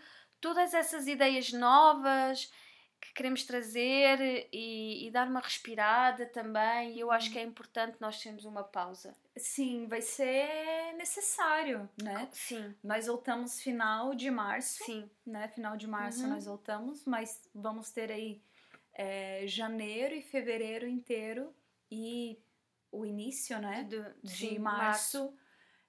todas 0.43 0.73
essas 0.73 1.07
ideias 1.07 1.53
novas 1.53 2.51
que 2.99 3.13
queremos 3.13 3.45
trazer 3.45 4.49
e, 4.51 5.07
e, 5.07 5.09
dar 5.11 5.25
uma 5.25 5.39
respirada 5.39 6.25
também. 6.25 6.95
E 6.95 6.99
eu 6.99 7.11
acho 7.11 7.31
que 7.31 7.39
é 7.39 7.43
importante 7.43 7.95
nós 8.01 8.21
termos 8.21 8.43
uma 8.43 8.61
pausa. 8.61 9.15
Sim, 9.37 9.87
vai 9.87 10.01
ser 10.01 10.93
necessário, 10.97 11.89
né? 12.01 12.27
Sim. 12.33 12.75
Nós 12.83 13.07
voltamos 13.07 13.61
final 13.61 14.13
de 14.13 14.29
março. 14.29 14.83
Sim. 14.83 15.09
Né? 15.25 15.47
Final 15.47 15.77
de 15.77 15.87
março 15.87 16.23
uhum. 16.23 16.29
nós 16.29 16.45
voltamos, 16.45 17.05
mas 17.05 17.41
vamos 17.55 17.89
ter 17.91 18.11
aí 18.11 18.41
é, 18.93 19.47
janeiro 19.47 20.13
e 20.13 20.21
fevereiro 20.21 20.85
inteiro 20.85 21.55
e 21.89 22.37
o 22.91 23.05
início, 23.05 23.57
né? 23.59 23.83
Do, 23.83 24.13
de 24.21 24.59
março. 24.59 25.23
março. 25.23 25.37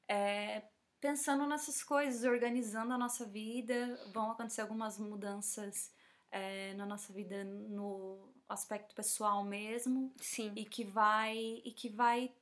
É, 0.09 0.63
pensando 1.05 1.47
nessas 1.47 1.83
coisas, 1.83 2.25
organizando 2.25 2.95
a 2.95 2.97
nossa 2.97 3.27
vida. 3.27 4.01
Vão 4.11 4.31
acontecer 4.31 4.63
algumas 4.63 4.99
mudanças 4.99 5.93
é, 6.33 6.73
na 6.75 6.87
nossa 6.87 7.13
vida 7.13 7.45
no 7.45 8.33
aspecto 8.49 8.95
pessoal 8.95 9.45
mesmo. 9.45 10.11
Sim. 10.17 10.51
E 10.57 10.65
que 10.65 10.83
vai 10.83 11.61
e 11.63 11.71
que 11.73 11.91
vai 11.91 12.33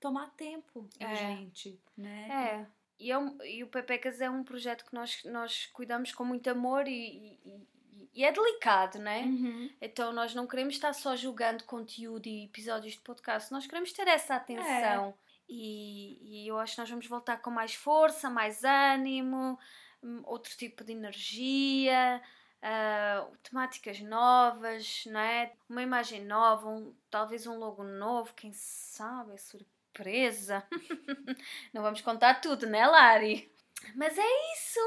tomar 0.00 0.30
tempo 0.30 0.88
da 0.98 1.10
é. 1.10 1.14
gente, 1.14 1.78
né? 1.94 2.28
É. 2.30 2.66
E, 2.98 3.12
é 3.12 3.18
um, 3.18 3.36
e 3.44 3.62
o 3.62 3.66
Pepecas 3.66 4.18
é 4.22 4.30
um 4.30 4.42
projeto 4.42 4.86
que 4.86 4.94
nós, 4.94 5.22
nós 5.24 5.66
cuidamos 5.66 6.10
com 6.12 6.24
muito 6.24 6.48
amor 6.48 6.88
e, 6.88 7.38
e, 7.44 7.68
e 8.14 8.24
é 8.24 8.32
delicado, 8.32 8.98
né? 8.98 9.24
Uhum. 9.24 9.70
Então 9.78 10.10
nós 10.14 10.34
não 10.34 10.46
queremos 10.46 10.72
estar 10.72 10.94
só 10.94 11.14
julgando 11.14 11.64
conteúdo 11.64 12.26
e 12.28 12.46
episódios 12.46 12.94
de 12.94 13.00
podcast, 13.00 13.52
nós 13.52 13.66
queremos 13.66 13.92
ter 13.92 14.08
essa 14.08 14.36
atenção. 14.36 15.14
É. 15.22 15.25
E, 15.48 16.44
e 16.44 16.48
eu 16.48 16.58
acho 16.58 16.74
que 16.74 16.80
nós 16.80 16.90
vamos 16.90 17.06
voltar 17.06 17.38
com 17.38 17.50
mais 17.50 17.74
força, 17.74 18.28
mais 18.28 18.64
ânimo, 18.64 19.58
hum, 20.02 20.22
outro 20.24 20.56
tipo 20.56 20.82
de 20.82 20.92
energia 20.92 22.20
uh, 22.62 23.36
temáticas 23.42 24.00
novas, 24.00 25.04
não 25.06 25.20
é? 25.20 25.52
Uma 25.68 25.82
imagem 25.82 26.24
nova, 26.24 26.68
um, 26.68 26.94
talvez 27.10 27.46
um 27.46 27.58
logo 27.58 27.82
novo, 27.82 28.34
quem 28.34 28.52
sabe, 28.52 29.38
surpresa. 29.38 30.64
não 31.72 31.82
vamos 31.82 32.00
contar 32.00 32.40
tudo, 32.40 32.66
né, 32.66 32.86
Lari? 32.86 33.50
Mas 33.94 34.16
é 34.18 34.52
isso. 34.54 34.80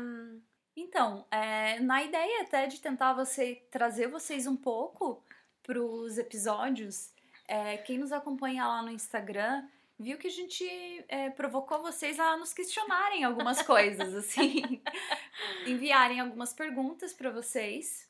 Um... 0.00 0.40
Então, 0.76 1.24
é, 1.30 1.78
na 1.78 2.02
ideia 2.02 2.42
até 2.42 2.66
de 2.66 2.80
tentar 2.80 3.12
você 3.12 3.62
trazer 3.70 4.08
vocês 4.08 4.46
um 4.46 4.56
pouco 4.56 5.22
para 5.62 5.80
os 5.80 6.18
episódios, 6.18 7.12
é, 7.46 7.76
quem 7.76 7.96
nos 7.96 8.10
acompanha 8.10 8.66
lá 8.66 8.82
no 8.82 8.90
Instagram 8.90 9.64
viu 9.98 10.18
que 10.18 10.26
a 10.26 10.30
gente 10.30 10.64
é, 11.08 11.30
provocou 11.30 11.80
vocês 11.80 12.18
a 12.18 12.36
nos 12.36 12.52
questionarem 12.52 13.24
algumas 13.24 13.62
coisas, 13.62 14.14
assim, 14.14 14.82
enviarem 15.66 16.20
algumas 16.20 16.52
perguntas 16.52 17.12
para 17.12 17.30
vocês. 17.30 18.08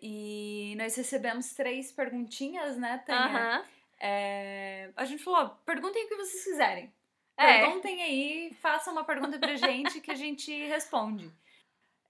E 0.00 0.74
nós 0.76 0.94
recebemos 0.96 1.54
três 1.54 1.90
perguntinhas, 1.90 2.76
né, 2.76 3.02
Tânia? 3.06 3.58
Uhum. 3.58 3.64
É, 3.98 4.90
a 4.96 5.04
gente 5.04 5.22
falou: 5.22 5.50
perguntem 5.64 6.04
o 6.04 6.08
que 6.08 6.16
vocês 6.16 6.44
quiserem. 6.44 6.92
É. 7.36 7.60
Perguntem 7.60 8.02
aí, 8.02 8.56
façam 8.60 8.92
uma 8.92 9.04
pergunta 9.04 9.38
pra 9.38 9.56
gente 9.56 10.00
que 10.00 10.10
a 10.10 10.14
gente 10.14 10.52
responde. 10.66 11.30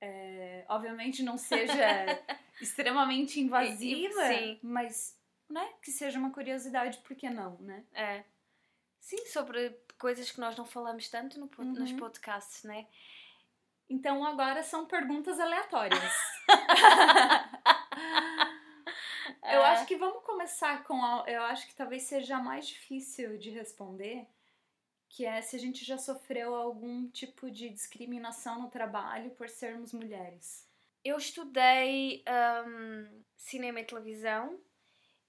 É, 0.00 0.64
obviamente 0.68 1.22
não 1.22 1.38
seja 1.38 1.74
extremamente 2.60 3.40
invasiva, 3.40 4.26
Sim. 4.28 4.58
mas 4.62 5.18
né, 5.48 5.66
que 5.82 5.90
seja 5.90 6.18
uma 6.18 6.30
curiosidade, 6.30 6.98
por 6.98 7.16
que 7.16 7.30
não, 7.30 7.56
né? 7.60 7.84
É. 7.94 8.24
Sim, 9.04 9.24
sobre 9.26 9.70
coisas 9.98 10.30
que 10.30 10.40
nós 10.40 10.56
não 10.56 10.64
falamos 10.64 11.10
tanto 11.10 11.38
no, 11.38 11.50
uhum. 11.58 11.74
nos 11.74 11.92
podcasts, 11.92 12.64
né? 12.64 12.86
Então 13.86 14.24
agora 14.24 14.62
são 14.62 14.86
perguntas 14.86 15.38
aleatórias. 15.38 16.00
eu 19.44 19.62
é. 19.62 19.66
acho 19.72 19.84
que 19.84 19.96
vamos 19.96 20.24
começar 20.24 20.84
com 20.84 21.04
a, 21.04 21.22
eu 21.26 21.42
acho 21.42 21.66
que 21.66 21.74
talvez 21.74 22.04
seja 22.04 22.38
mais 22.38 22.66
difícil 22.66 23.36
de 23.36 23.50
responder, 23.50 24.26
que 25.10 25.26
é 25.26 25.42
se 25.42 25.54
a 25.54 25.58
gente 25.58 25.84
já 25.84 25.98
sofreu 25.98 26.54
algum 26.54 27.06
tipo 27.10 27.50
de 27.50 27.68
discriminação 27.68 28.62
no 28.62 28.70
trabalho 28.70 29.32
por 29.32 29.50
sermos 29.50 29.92
mulheres. 29.92 30.66
Eu 31.04 31.18
estudei 31.18 32.24
um, 32.66 33.22
cinema 33.36 33.80
e 33.80 33.84
televisão 33.84 34.58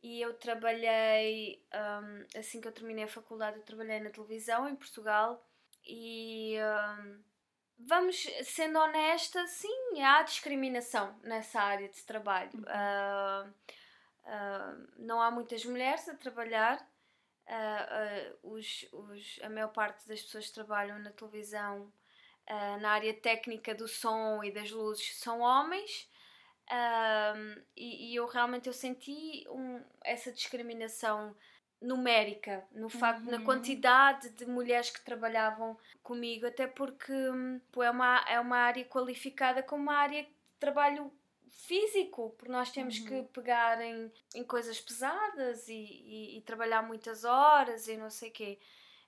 e 0.06 0.22
eu 0.22 0.36
trabalhei, 0.36 1.66
um, 1.74 2.40
assim 2.40 2.62
que 2.62 2.68
eu 2.68 2.72
terminei 2.72 3.06
a 3.06 3.08
faculdade, 3.08 3.58
eu 3.58 3.64
trabalhei 3.64 4.00
na 4.00 4.12
televisão 4.12 4.70
em 4.70 4.76
Portugal 4.76 5.44
e 5.84 6.58
um, 7.00 7.24
vamos, 7.80 8.24
sendo 8.44 8.78
honesta, 8.78 9.48
sim, 9.48 10.00
há 10.04 10.22
discriminação 10.22 11.20
nessa 11.24 11.60
área 11.60 11.90
de 11.90 12.04
trabalho. 12.04 12.52
Uh, 12.54 13.50
uh, 14.28 14.88
não 14.98 15.20
há 15.20 15.32
muitas 15.32 15.66
mulheres 15.66 16.08
a 16.08 16.14
trabalhar. 16.14 16.88
Uh, 17.48 18.54
os, 18.54 18.88
os, 18.92 19.40
a 19.42 19.50
maior 19.50 19.70
parte 19.70 20.08
das 20.08 20.22
pessoas 20.22 20.50
que 20.50 20.54
trabalham 20.54 21.00
na 21.00 21.10
televisão 21.10 21.92
na 22.80 22.92
área 22.92 23.12
técnica 23.12 23.74
do 23.74 23.88
som 23.88 24.44
e 24.44 24.52
das 24.52 24.70
luzes 24.70 25.18
são 25.18 25.40
homens 25.40 26.08
um, 26.72 27.62
e, 27.76 28.12
e, 28.12 28.16
eu 28.16 28.26
realmente 28.26 28.68
eu 28.68 28.74
senti 28.74 29.46
um, 29.50 29.80
essa 30.04 30.32
discriminação 30.32 31.36
numérica 31.80 32.66
no 32.72 32.90
facto 32.90 33.26
uhum. 33.26 33.32
na 33.32 33.42
quantidade 33.42 34.30
de 34.32 34.48
mulheres 34.48 34.90
que 34.90 35.04
trabalhavam 35.04 35.78
comigo 36.02 36.48
até 36.48 36.66
porque 36.66 37.14
pô, 37.72 37.84
é 37.84 37.92
uma 37.92 38.26
é 38.28 38.40
uma 38.40 38.58
área 38.58 38.84
qualificada 38.86 39.62
como 39.62 39.84
uma 39.84 39.96
área 39.96 40.24
de 40.24 40.30
trabalho 40.60 41.14
físico 41.50 42.34
porque 42.36 42.52
nós 42.52 42.72
temos 42.72 42.98
uhum. 43.00 43.06
que 43.06 43.24
pegar 43.32 43.80
em, 43.82 44.12
em 44.34 44.44
coisas 44.44 44.82
pesadas 44.82 45.68
e, 45.68 45.74
e, 45.74 46.38
e, 46.38 46.42
trabalhar 46.42 46.82
muitas 46.82 47.24
horas 47.24 47.88
e 47.88 47.96
não 47.96 48.10
sei 48.10 48.32
quê 48.32 48.58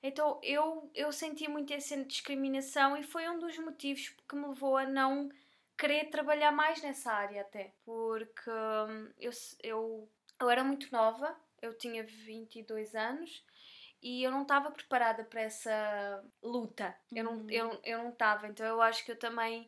então 0.03 0.39
eu 0.43 0.91
eu 0.93 1.11
senti 1.11 1.47
muito 1.47 1.73
essa 1.73 1.97
discriminação 2.03 2.95
e 2.95 3.01
foi 3.01 3.27
um 3.27 3.39
dos 3.39 3.57
motivos 3.57 4.13
que 4.29 4.35
me 4.35 4.47
levou 4.47 4.77
a 4.77 4.85
não 4.85 5.31
querer 5.77 6.09
trabalhar 6.09 6.51
mais 6.51 6.81
nessa 6.81 7.11
área 7.11 7.41
até, 7.41 7.73
porque 7.85 8.49
hum, 8.49 9.11
eu, 9.19 9.31
eu, 9.63 10.09
eu 10.39 10.49
era 10.49 10.63
muito 10.63 10.91
nova, 10.91 11.35
eu 11.61 11.77
tinha 11.77 12.03
22 12.03 12.95
anos 12.95 13.43
e 14.01 14.23
eu 14.23 14.31
não 14.31 14.43
estava 14.43 14.71
preparada 14.71 15.23
para 15.23 15.41
essa 15.41 16.23
luta. 16.41 16.95
Eu 17.13 17.23
não 17.23 17.37
uhum. 17.37 17.49
eu, 17.49 17.79
eu 17.83 17.97
não 17.99 18.09
estava, 18.09 18.47
então 18.47 18.65
eu 18.65 18.81
acho 18.81 19.03
que 19.05 19.11
eu 19.11 19.19
também 19.19 19.67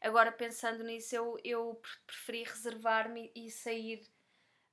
agora 0.00 0.30
pensando 0.30 0.84
nisso 0.84 1.14
eu, 1.14 1.38
eu 1.44 1.80
preferi 2.06 2.44
reservar-me 2.44 3.32
e 3.34 3.50
sair 3.50 4.00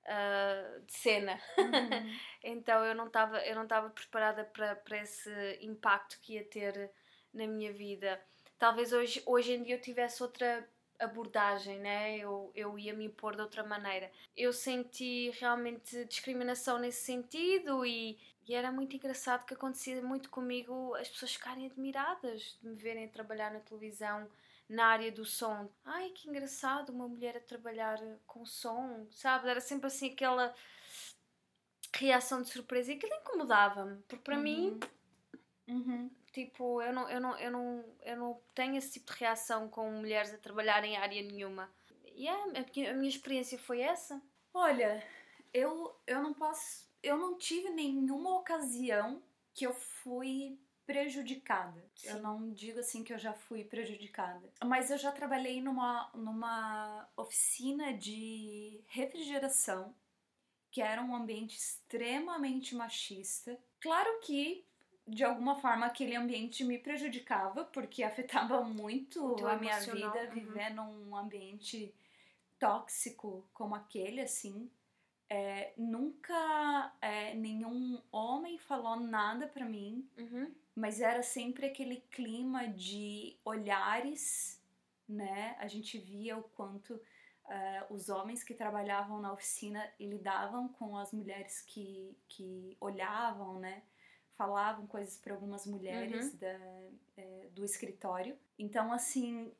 uh, 0.06 0.86
de 0.86 0.94
cena. 0.94 1.40
Uhum. 1.58 2.20
então 2.44 2.84
eu 2.86 2.96
não 2.96 3.08
estava 3.08 3.40
eu 3.46 3.56
não 3.56 3.64
estava 3.64 3.90
preparada 3.90 4.44
para 4.46 4.76
para 4.76 5.00
esse 5.00 5.32
impacto 5.62 6.20
que 6.22 6.34
ia 6.34 6.44
ter 6.44 6.92
na 7.34 7.48
minha 7.48 7.72
vida. 7.74 8.22
Talvez 8.58 8.94
hoje 8.94 9.22
hoje 9.26 9.54
em 9.54 9.64
dia 9.64 9.76
eu 9.76 9.82
tivesse 9.82 10.24
outra 10.24 10.68
abordagem, 11.00 11.80
né? 11.80 12.18
Eu, 12.18 12.52
eu 12.56 12.78
ia 12.78 12.93
me 12.93 13.06
impor 13.06 13.36
de 13.36 13.41
outra 13.41 13.64
maneira. 13.64 14.12
Eu 14.36 14.52
senti 14.54 15.30
realmente 15.39 16.06
discriminação 16.06 16.80
nesse 16.80 17.04
sentido 17.04 17.86
e, 17.86 18.18
e 18.48 18.54
era 18.54 18.72
muito 18.72 18.96
engraçado 18.96 19.46
que 19.46 19.54
acontecia 19.54 20.02
muito 20.02 20.30
comigo 20.30 20.93
as 20.96 21.10
pessoas 21.10 21.34
ficarem 21.34 21.66
admiradas 21.66 22.58
de 22.62 22.68
me 22.68 22.76
verem 22.76 23.08
trabalhar 23.08 23.52
na 23.52 23.60
televisão 23.60 24.28
na 24.68 24.88
área 24.88 25.12
do 25.12 25.24
som. 25.24 25.70
Ai, 25.84 26.10
que 26.10 26.28
engraçado, 26.28 26.89
uma 26.89 27.08
mulher 27.08 27.38
a 27.38 27.39
trabalhar 27.39 28.00
com 28.26 28.46
som, 28.46 29.06
sabe? 29.12 29.48
Era 29.50 29.62
sempre 29.62 29.88
assim 29.88 30.12
aquela 30.12 30.54
reação 31.93 32.41
de 32.41 32.50
surpresa 32.50 32.91
e 32.91 32.96
aquilo 32.96 33.14
incomodava-me, 33.14 33.98
porque 34.08 34.24
para 34.24 34.36
Uhum. 34.38 34.43
mim, 34.43 34.80
Uhum. 35.68 36.10
Tipo, 36.36 36.82
eu 36.82 36.92
não, 36.92 37.10
eu, 37.10 37.22
não, 37.22 37.38
eu, 37.38 37.52
não, 37.52 37.86
eu 38.04 38.18
não 38.18 38.42
tenho 38.54 38.76
esse 38.76 38.92
tipo 38.92 39.14
de 39.14 39.20
reação 39.20 39.70
com 39.70 39.90
mulheres 39.90 40.34
a 40.34 40.38
trabalhar 40.38 40.84
em 40.84 40.98
área 40.98 41.22
nenhuma. 41.22 41.74
E 42.14 42.28
é, 42.28 42.32
a, 42.32 42.48
minha, 42.48 42.92
a 42.92 42.94
minha 42.94 43.10
experiência 43.10 43.58
foi 43.58 43.80
essa. 43.80 44.22
Olha, 44.54 45.02
eu, 45.54 45.96
eu 46.06 46.22
não 46.22 46.34
posso. 46.34 46.86
Eu 47.02 47.18
não 47.18 47.38
tive 47.38 47.70
nenhuma 47.70 48.38
ocasião 48.38 49.24
que 49.54 49.66
eu 49.66 49.74
fui 49.74 50.60
prejudicada. 50.86 51.84
Sim. 51.96 52.10
Eu 52.10 52.22
não 52.22 52.52
digo 52.52 52.80
assim 52.80 53.04
que 53.04 53.14
eu 53.14 53.18
já 53.18 53.34
fui 53.34 53.64
prejudicada. 53.64 54.52
Mas 54.64 54.92
eu 54.92 54.98
já 54.98 55.12
trabalhei 55.12 55.62
numa, 55.62 56.12
numa 56.14 57.08
oficina 57.16 57.94
de 57.94 58.84
refrigeração, 58.88 59.96
que 60.70 60.82
era 60.82 61.02
um 61.02 61.16
ambiente 61.16 61.58
extremamente 61.58 62.76
machista. 62.76 63.58
Claro 63.80 64.20
que. 64.22 64.66
De 65.08 65.24
alguma 65.24 65.56
forma 65.56 65.86
aquele 65.86 66.16
ambiente 66.16 66.64
me 66.64 66.80
prejudicava, 66.80 67.64
porque 67.66 68.03
afetava 68.03 68.62
muito 68.64 69.45
a 69.45 69.56
minha 69.56 69.80
vida 69.80 70.24
uhum. 70.26 70.32
viver 70.32 70.74
num 70.74 71.16
ambiente 71.16 71.93
tóxico 72.60 73.45
como 73.53 73.76
aquele, 73.76 74.22
assim. 74.22 74.70
É, 75.30 75.74
nunca 75.76 76.93
é, 77.01 77.34
nenhum 77.34 78.01
homem 78.12 78.58
falou 78.60 78.99
nada 78.99 79.47
pra 79.47 79.66
mim, 79.66 80.08
Uhum. 80.18 80.53
mas 80.76 81.01
era 81.01 81.24
sempre 81.24 81.66
aquele 81.66 81.97
clima 82.12 82.68
de 82.68 83.36
olhares, 83.43 84.62
né? 85.10 85.56
A 85.60 85.68
gente 85.68 85.97
via 85.97 86.38
o 86.38 86.43
quanto 86.43 86.99
é, 87.47 87.86
os 87.89 88.10
homens 88.10 88.43
que 88.43 88.53
trabalhavam 88.53 89.20
na 89.20 89.32
oficina 89.34 89.88
lidavam 89.99 90.68
com 90.68 90.97
as 90.97 91.12
mulheres 91.12 91.62
que, 91.62 92.16
que 92.28 92.78
olhavam, 92.80 93.60
né? 93.60 93.84
Falavam 94.38 94.86
coisas 94.88 95.18
para 95.18 95.34
algumas 95.34 95.66
mulheres 95.66 96.32
Uhum. 96.34 96.38
da, 96.38 96.60
é, 97.18 97.50
do 97.54 97.64
escritório. 97.64 98.38
Então, 98.60 98.92
assim, 98.92 99.52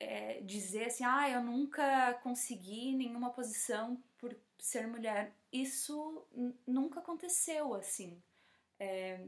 é, 0.00 0.40
dizer 0.40 0.86
assim, 0.86 1.04
ah, 1.04 1.28
eu 1.28 1.42
nunca 1.42 2.14
consegui 2.22 2.94
nenhuma 2.94 3.30
posição 3.30 4.02
por 4.18 4.34
ser 4.58 4.86
mulher, 4.86 5.34
isso 5.52 6.26
nunca 6.66 7.00
aconteceu, 7.00 7.74
assim. 7.74 8.22
É, 8.78 9.20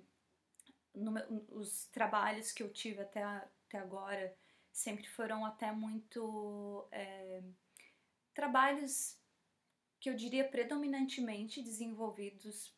no 0.94 1.12
os 1.50 1.86
trabalhos 1.88 2.52
que 2.52 2.62
eu 2.62 2.72
tive 2.72 3.02
até, 3.02 3.22
até 3.22 3.78
agora 3.78 4.34
sempre 4.72 5.06
foram 5.06 5.44
até 5.44 5.70
muito 5.72 6.86
é, 6.90 7.42
trabalhos 8.34 9.18
que 10.00 10.10
eu 10.10 10.14
diria 10.14 10.46
predominantemente 10.48 11.62
desenvolvidos 11.62 12.74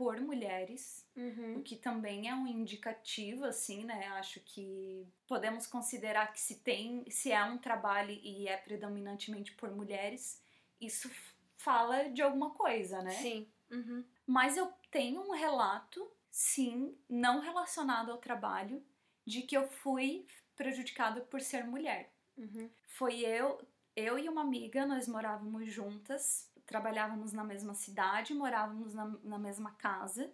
por 0.00 0.18
mulheres, 0.18 1.06
Uhum. 1.14 1.58
o 1.58 1.62
que 1.62 1.76
também 1.76 2.26
é 2.26 2.34
um 2.34 2.46
indicativo, 2.46 3.44
assim, 3.44 3.84
né? 3.84 4.06
Acho 4.14 4.40
que 4.40 5.06
podemos 5.26 5.66
considerar 5.66 6.32
que 6.32 6.40
se 6.40 6.60
tem, 6.60 7.04
se 7.10 7.30
é 7.30 7.44
um 7.44 7.58
trabalho 7.58 8.18
e 8.22 8.48
é 8.48 8.56
predominantemente 8.56 9.52
por 9.52 9.70
mulheres, 9.70 10.42
isso 10.80 11.10
fala 11.58 12.08
de 12.08 12.22
alguma 12.22 12.48
coisa, 12.52 13.02
né? 13.02 13.10
Sim. 13.10 13.46
Uhum. 13.70 14.02
Mas 14.26 14.56
eu 14.56 14.72
tenho 14.90 15.20
um 15.20 15.32
relato, 15.32 16.10
sim, 16.30 16.96
não 17.06 17.40
relacionado 17.40 18.10
ao 18.10 18.16
trabalho, 18.16 18.82
de 19.26 19.42
que 19.42 19.54
eu 19.54 19.68
fui 19.68 20.24
prejudicada 20.56 21.20
por 21.20 21.42
ser 21.42 21.64
mulher. 21.66 22.10
Uhum. 22.38 22.70
Foi 22.86 23.20
eu, 23.20 23.60
eu 23.94 24.18
e 24.18 24.30
uma 24.30 24.40
amiga, 24.40 24.86
nós 24.86 25.06
morávamos 25.06 25.70
juntas, 25.70 26.49
trabalhávamos 26.70 27.32
na 27.32 27.42
mesma 27.42 27.74
cidade, 27.74 28.32
morávamos 28.32 28.94
na, 28.94 29.06
na 29.24 29.38
mesma 29.40 29.72
casa 29.72 30.32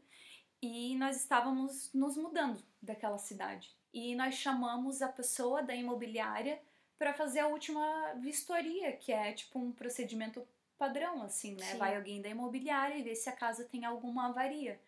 e 0.60 0.94
nós 0.96 1.16
estávamos 1.16 1.90
nos 1.94 2.14
mudando 2.18 2.62
daquela 2.80 3.16
cidade. 3.16 3.74
E 3.90 4.14
nós 4.14 4.34
chamamos 4.34 5.00
a 5.00 5.08
pessoa 5.08 5.62
da 5.62 5.74
imobiliária 5.74 6.60
para 6.98 7.14
fazer 7.14 7.40
a 7.40 7.46
última 7.46 8.12
vistoria, 8.20 8.92
que 8.92 9.10
é 9.12 9.32
tipo 9.32 9.58
um 9.58 9.72
procedimento 9.72 10.46
padrão, 10.76 11.22
assim, 11.22 11.54
né? 11.54 11.72
Sim. 11.72 11.78
Vai 11.78 11.96
alguém 11.96 12.20
da 12.20 12.28
imobiliária 12.28 12.98
e 12.98 13.02
vê 13.02 13.14
se 13.14 13.30
a 13.30 13.32
casa 13.32 13.64
tem 13.64 13.86
alguma 13.86 14.26
avaria. 14.26 14.78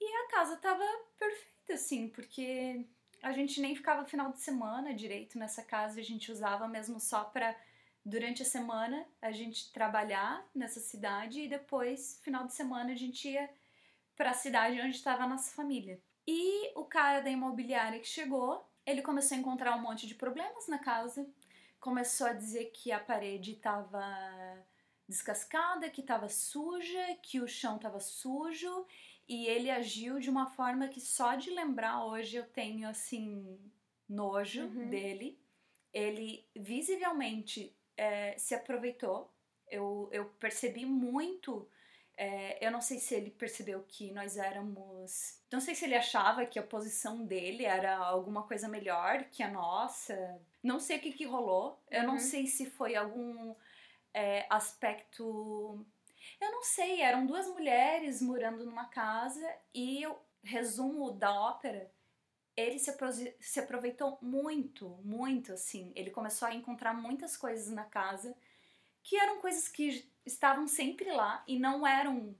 E 0.00 0.04
a 0.04 0.28
casa 0.32 0.56
tava 0.56 0.84
perfeita, 1.16 1.74
assim, 1.74 2.08
porque 2.08 2.84
a 3.22 3.30
gente 3.30 3.60
nem 3.60 3.76
ficava 3.76 4.04
final 4.04 4.32
de 4.32 4.40
semana 4.40 4.92
direito 4.92 5.38
nessa 5.38 5.62
casa, 5.62 6.00
a 6.00 6.02
gente 6.02 6.32
usava 6.32 6.66
mesmo 6.66 6.98
só 6.98 7.22
pra 7.22 7.56
durante 8.04 8.42
a 8.42 8.46
semana 8.46 9.06
a 9.20 9.30
gente 9.32 9.72
trabalhar 9.72 10.44
nessa 10.54 10.80
cidade 10.80 11.40
e 11.42 11.48
depois 11.48 12.20
final 12.22 12.46
de 12.46 12.52
semana 12.54 12.92
a 12.92 12.96
gente 12.96 13.28
ia 13.28 13.48
pra 14.16 14.32
cidade 14.32 14.80
onde 14.80 14.96
estava 14.96 15.24
a 15.24 15.28
nossa 15.28 15.52
família. 15.54 16.00
E 16.26 16.70
o 16.76 16.84
cara 16.84 17.20
da 17.20 17.30
imobiliária 17.30 17.98
que 18.00 18.06
chegou, 18.06 18.64
ele 18.86 19.02
começou 19.02 19.36
a 19.36 19.40
encontrar 19.40 19.76
um 19.76 19.82
monte 19.82 20.06
de 20.06 20.14
problemas 20.14 20.68
na 20.68 20.78
casa, 20.78 21.28
começou 21.80 22.26
a 22.26 22.32
dizer 22.32 22.66
que 22.66 22.92
a 22.92 23.00
parede 23.00 23.52
estava 23.52 24.00
descascada, 25.08 25.90
que 25.90 26.00
estava 26.00 26.28
suja, 26.28 27.16
que 27.22 27.40
o 27.40 27.48
chão 27.48 27.76
estava 27.76 27.98
sujo 28.00 28.86
e 29.28 29.46
ele 29.46 29.70
agiu 29.70 30.18
de 30.18 30.30
uma 30.30 30.46
forma 30.46 30.88
que 30.88 31.00
só 31.00 31.34
de 31.34 31.50
lembrar 31.50 32.04
hoje 32.04 32.36
eu 32.36 32.44
tenho 32.44 32.88
assim 32.88 33.58
nojo 34.08 34.62
Uhum. 34.64 34.88
dele. 34.88 35.38
Ele 35.92 36.46
visivelmente 36.54 37.74
é, 38.02 38.34
se 38.38 38.54
aproveitou. 38.54 39.18
Eu, 39.70 40.08
eu 40.12 40.24
percebi 40.44 40.84
muito. 40.86 41.68
é, 42.16 42.58
eu 42.64 42.70
não 42.70 42.80
sei 42.80 42.98
se 42.98 43.14
ele 43.14 43.30
percebeu 43.30 43.82
que 43.88 44.10
nós 44.12 44.36
éramos. 44.36 45.38
Não 45.50 45.60
sei 45.60 45.74
se 45.74 45.84
ele 45.86 45.96
achava 45.96 46.46
que 46.46 46.58
a 46.58 46.62
posição 46.74 47.24
dele 47.24 47.64
era 47.64 47.96
alguma 47.96 48.42
coisa 48.50 48.68
melhor 48.68 49.24
que 49.32 49.42
a 49.42 49.48
nossa. 49.50 50.14
Não 50.62 50.78
sei 50.80 50.96
o 50.98 51.00
que, 51.00 51.12
que 51.12 51.24
rolou. 51.26 51.78
Eu 51.90 52.04
não 52.04 52.14
Uhum. 52.14 52.18
sei 52.30 52.46
se 52.46 52.64
foi 52.70 52.94
algum 52.96 53.54
é, 54.14 54.46
aspecto 54.50 55.84
eu 56.40 56.50
não 56.52 56.62
sei, 56.62 57.00
eram 57.00 57.26
duas 57.26 57.46
mulheres 57.48 58.20
morando 58.20 58.64
numa 58.64 58.86
casa 58.86 59.46
e 59.74 60.06
o 60.06 60.16
resumo 60.42 61.10
da 61.12 61.32
ópera, 61.32 61.90
ele 62.56 62.78
se, 62.78 62.94
se 63.40 63.60
aproveitou 63.60 64.18
muito, 64.20 64.88
muito 65.04 65.52
assim. 65.52 65.92
Ele 65.94 66.10
começou 66.10 66.48
a 66.48 66.54
encontrar 66.54 66.94
muitas 66.94 67.36
coisas 67.36 67.68
na 67.70 67.84
casa 67.84 68.36
que 69.02 69.16
eram 69.16 69.40
coisas 69.40 69.68
que 69.68 70.08
estavam 70.24 70.68
sempre 70.68 71.10
lá 71.10 71.42
e 71.46 71.58
não 71.58 71.86
eram 71.86 72.36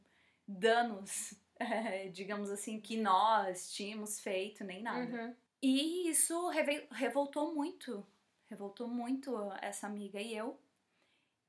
danos, 0.46 1.34
eh, 1.58 2.08
digamos 2.08 2.50
assim, 2.50 2.80
que 2.80 2.96
nós 2.96 3.72
tínhamos 3.72 4.20
feito 4.20 4.64
nem 4.64 4.82
nada. 4.82 5.24
Uhum. 5.24 5.36
E 5.60 6.08
isso 6.08 6.48
revoltou 6.90 7.54
muito, 7.54 8.04
revoltou 8.48 8.88
muito 8.88 9.36
essa 9.60 9.86
amiga 9.86 10.20
e 10.20 10.36
eu. 10.36 10.58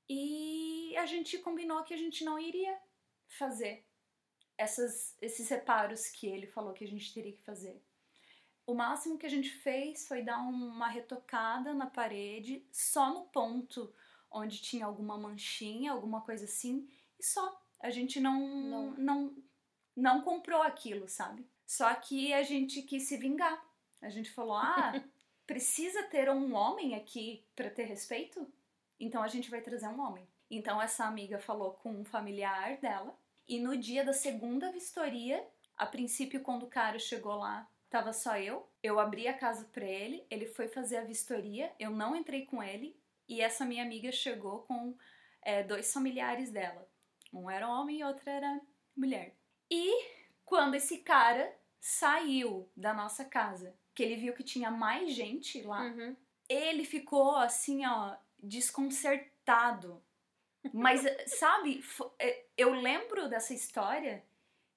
E 0.08 0.96
a 0.98 1.06
gente 1.06 1.38
combinou 1.40 1.84
que 1.84 1.94
a 1.94 1.98
gente 1.98 2.24
não 2.24 2.38
iria 2.38 2.78
fazer 3.28 3.84
essas, 4.58 5.18
esses 5.22 5.50
reparos 5.50 6.08
que 6.08 6.28
ele 6.28 6.46
falou 6.46 6.74
que 6.74 6.84
a 6.84 6.88
gente 6.88 7.14
teria 7.14 7.34
que 7.34 7.42
fazer. 7.42 7.82
O 8.66 8.74
máximo 8.74 9.18
que 9.18 9.26
a 9.26 9.30
gente 9.30 9.50
fez 9.50 10.08
foi 10.08 10.22
dar 10.22 10.40
uma 10.40 10.88
retocada 10.88 11.74
na 11.74 11.88
parede, 11.88 12.66
só 12.72 13.14
no 13.14 13.26
ponto 13.26 13.94
onde 14.32 14.62
tinha 14.62 14.86
alguma 14.86 15.18
manchinha, 15.18 15.92
alguma 15.92 16.22
coisa 16.22 16.46
assim, 16.46 16.88
e 17.20 17.24
só. 17.24 17.62
A 17.80 17.90
gente 17.90 18.18
não, 18.22 18.40
Não. 18.40 18.92
não, 18.94 19.36
não 19.94 20.22
comprou 20.22 20.62
aquilo, 20.62 21.06
sabe? 21.10 21.46
Só 21.66 21.94
que 21.96 22.34
a 22.34 22.42
gente 22.42 22.82
quis 22.84 23.04
se 23.04 23.18
vingar. 23.18 23.62
A 24.02 24.10
gente 24.10 24.32
falou: 24.32 24.56
ah, 24.56 24.94
precisa 25.46 26.04
ter 26.04 26.30
um 26.30 26.54
homem 26.54 26.96
aqui 26.96 27.46
para 27.54 27.70
ter 27.70 27.84
respeito? 27.84 28.48
Então 28.98 29.22
a 29.22 29.28
gente 29.28 29.50
vai 29.52 29.60
trazer 29.60 29.88
um 29.90 30.00
homem. 30.00 30.26
Então 30.50 30.82
essa 30.82 31.04
amiga 31.06 31.40
falou 31.40 31.74
com 31.74 31.92
um 31.92 32.06
familiar 32.06 32.78
dela. 32.78 33.18
E 33.46 33.60
no 33.60 33.76
dia 33.76 34.06
da 34.06 34.14
segunda 34.14 34.72
vistoria, 34.72 35.46
a 35.76 35.86
princípio, 35.86 36.42
quando 36.42 36.64
o 36.64 36.70
cara 36.70 36.98
chegou 36.98 37.36
lá, 37.36 37.70
tava 37.94 38.12
só 38.12 38.36
eu. 38.40 38.68
Eu 38.82 39.00
abri 39.00 39.28
a 39.28 39.38
casa 39.38 39.66
pra 39.72 39.86
ele, 39.86 40.26
ele 40.32 40.48
foi 40.48 40.68
fazer 40.68 40.98
a 40.98 41.04
vistoria, 41.04 41.72
eu 41.80 41.92
não 41.92 42.16
entrei 42.16 42.44
com 42.44 42.62
ele. 42.64 43.00
E 43.30 43.40
essa 43.40 43.64
minha 43.64 43.84
amiga 43.84 44.12
chegou 44.12 44.64
com 44.64 44.98
é, 45.44 45.62
dois 45.62 45.94
familiares 45.94 46.50
dela. 46.50 46.90
Um 47.32 47.48
era 47.50 47.70
homem 47.70 48.00
e 48.00 48.04
outro 48.04 48.28
era 48.28 48.60
mulher. 48.98 49.36
E 49.70 49.92
quando 50.44 50.74
esse 50.74 50.98
cara 51.00 51.56
saiu 51.80 52.68
da 52.76 52.94
nossa 52.96 53.24
casa, 53.24 53.76
que 53.94 54.02
ele 54.02 54.16
viu 54.16 54.34
que 54.34 54.44
tinha 54.44 54.72
mais 54.72 55.14
gente 55.14 55.62
lá, 55.62 55.84
Uhum. 55.84 56.16
ele 56.50 56.84
ficou 56.86 57.36
assim, 57.36 57.86
ó, 57.86 58.16
desconcertado. 58.42 60.04
Mas, 60.74 61.02
sabe, 61.40 61.84
é, 62.20 62.46
eu 62.58 62.72
lembro 62.74 63.30
dessa 63.30 63.54
história 63.54 64.24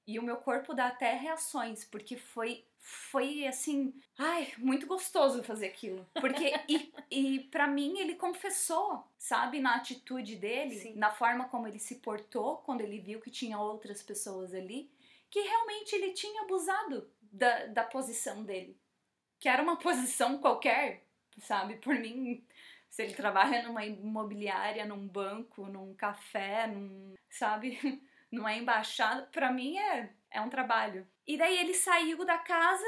e 0.07 0.19
o 0.19 0.23
meu 0.23 0.37
corpo 0.37 0.75
dá 0.75 0.89
até 0.89 1.15
reações, 1.15 1.85
porque 1.85 2.17
foi 2.17 2.65
foi 2.89 3.45
assim, 3.49 3.93
ai, 4.17 4.53
muito 4.59 4.87
gostoso 4.87 5.43
fazer 5.43 5.67
aquilo. 5.67 6.07
Porque, 6.21 6.53
e, 6.69 6.93
e 7.11 7.41
para 7.41 7.67
mim, 7.67 7.99
ele 7.99 8.15
confessou, 8.15 9.05
sabe, 9.19 9.59
na 9.59 9.75
atitude 9.75 10.37
dele, 10.37 10.79
Sim. 10.79 10.95
na 10.95 11.11
forma 11.11 11.49
como 11.49 11.67
ele 11.67 11.81
se 11.81 11.97
portou 11.97 12.59
quando 12.59 12.83
ele 12.83 13.01
viu 13.01 13.21
que 13.21 13.29
tinha 13.29 13.59
outras 13.59 14.05
pessoas 14.05 14.55
ali, 14.55 14.89
que 15.29 15.41
realmente 15.41 15.97
ele 15.97 16.13
tinha 16.13 16.43
abusado 16.43 17.11
da, 17.21 17.67
da 17.67 17.83
posição 17.83 18.45
dele. 18.45 18.79
Que 19.41 19.49
era 19.49 19.65
uma 19.65 19.77
posição 19.83 20.39
qualquer, 20.39 21.05
sabe? 21.39 21.79
Por 21.79 21.97
mim, 21.97 22.47
se 22.89 23.03
ele 23.03 23.15
trabalha 23.15 23.65
numa 23.65 23.85
imobiliária, 23.85 24.87
num 24.87 25.09
banco, 25.09 25.67
num 25.67 25.93
café, 25.93 26.69
num, 26.69 27.15
sabe? 27.29 27.77
numa 28.31 28.55
embaixada, 28.55 29.23
para 29.33 29.53
mim 29.53 29.77
é, 29.77 30.15
é 30.37 30.41
um 30.41 30.51
trabalho. 30.51 31.07
E 31.27 31.37
daí 31.37 31.59
ele 31.59 31.75
saiu 31.75 32.25
da 32.25 32.39
casa 32.39 32.87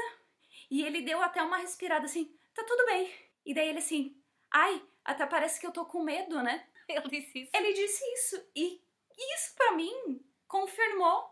e 0.69 0.83
ele 0.83 1.01
deu 1.01 1.21
até 1.21 1.41
uma 1.41 1.57
respirada 1.57 2.05
assim, 2.05 2.33
tá 2.53 2.63
tudo 2.63 2.85
bem. 2.85 3.11
E 3.45 3.53
daí 3.53 3.69
ele 3.69 3.79
assim, 3.79 4.21
ai, 4.51 4.81
até 5.03 5.25
parece 5.25 5.59
que 5.59 5.65
eu 5.65 5.71
tô 5.71 5.85
com 5.85 6.03
medo, 6.03 6.41
né? 6.41 6.67
Ele 6.89 7.07
disse 7.07 7.39
isso. 7.39 7.51
Ele 7.53 7.73
disse 7.73 8.03
isso. 8.13 8.49
E 8.55 8.81
isso 9.35 9.55
para 9.55 9.73
mim 9.73 10.25
confirmou 10.47 11.29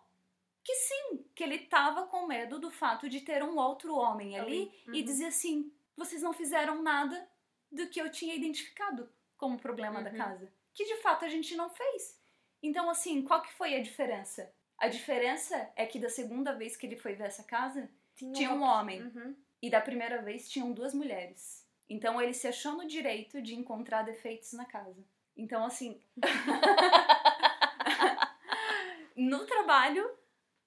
que 0.64 0.74
sim, 0.76 1.26
que 1.34 1.44
ele 1.44 1.60
tava 1.60 2.06
com 2.06 2.28
medo 2.28 2.60
do 2.60 2.70
fato 2.70 3.10
de 3.10 3.22
ter 3.22 3.42
um 3.42 3.58
outro 3.58 3.96
homem 3.96 4.38
ali, 4.38 4.72
Uhum. 4.88 4.94
e 4.94 5.02
dizer 5.02 5.28
assim: 5.28 5.74
vocês 5.96 6.22
não 6.22 6.32
fizeram 6.34 6.84
nada 6.84 7.28
do 7.72 7.88
que 7.88 8.00
eu 8.00 8.12
tinha 8.12 8.36
identificado 8.36 9.12
como 9.36 9.58
problema 9.58 9.98
uhum. 9.98 10.04
da 10.04 10.12
casa. 10.12 10.54
Que 10.74 10.86
de 10.86 10.98
fato 10.98 11.26
a 11.26 11.30
gente 11.30 11.56
não 11.56 11.70
fez. 11.70 12.22
Então, 12.62 12.90
assim, 12.90 13.24
qual 13.24 13.42
que 13.42 13.54
foi 13.54 13.76
a 13.76 13.82
diferença? 13.82 14.54
A 14.78 14.88
diferença 14.88 15.70
é 15.76 15.86
que 15.86 16.00
da 16.00 16.10
segunda 16.10 16.54
vez 16.54 16.78
que 16.78 16.86
ele 16.86 16.96
foi 16.96 17.14
ver 17.14 17.26
essa 17.26 17.44
casa, 17.44 17.90
tinha, 18.16 18.34
tinha 18.34 18.54
um 18.54 18.62
homem. 18.62 19.02
Uhum. 19.02 19.36
E 19.62 19.70
da 19.70 19.82
primeira 19.82 20.22
vez 20.22 20.50
tinham 20.50 20.72
duas 20.72 20.94
mulheres. 20.94 21.66
Então 21.90 22.22
ele 22.22 22.34
se 22.34 22.48
achou 22.48 22.74
no 22.74 22.88
direito 22.88 23.42
de 23.42 23.56
encontrar 23.56 24.04
defeitos 24.04 24.54
na 24.54 24.66
casa. 24.66 25.04
Então, 25.36 25.66
assim. 25.66 26.00
no 29.16 29.46
trabalho, 29.46 30.10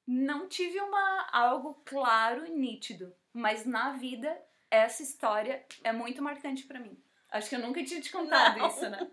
não 0.07 0.49
tive 0.49 0.81
uma, 0.81 1.29
algo 1.31 1.75
claro 1.85 2.47
e 2.47 2.51
nítido. 2.51 3.15
Mas 3.33 3.65
na 3.65 3.93
vida, 3.93 4.37
essa 4.71 5.03
história 5.03 5.65
é 5.85 5.93
muito 5.93 6.23
marcante 6.23 6.65
para 6.65 6.81
mim. 6.81 6.99
Acho 7.31 7.49
que 7.49 7.55
eu 7.55 7.61
nunca 7.61 7.83
tinha 7.85 8.01
te 8.01 8.11
contado 8.11 8.59
não. 8.59 8.67
isso, 8.67 8.91
né? 8.91 9.09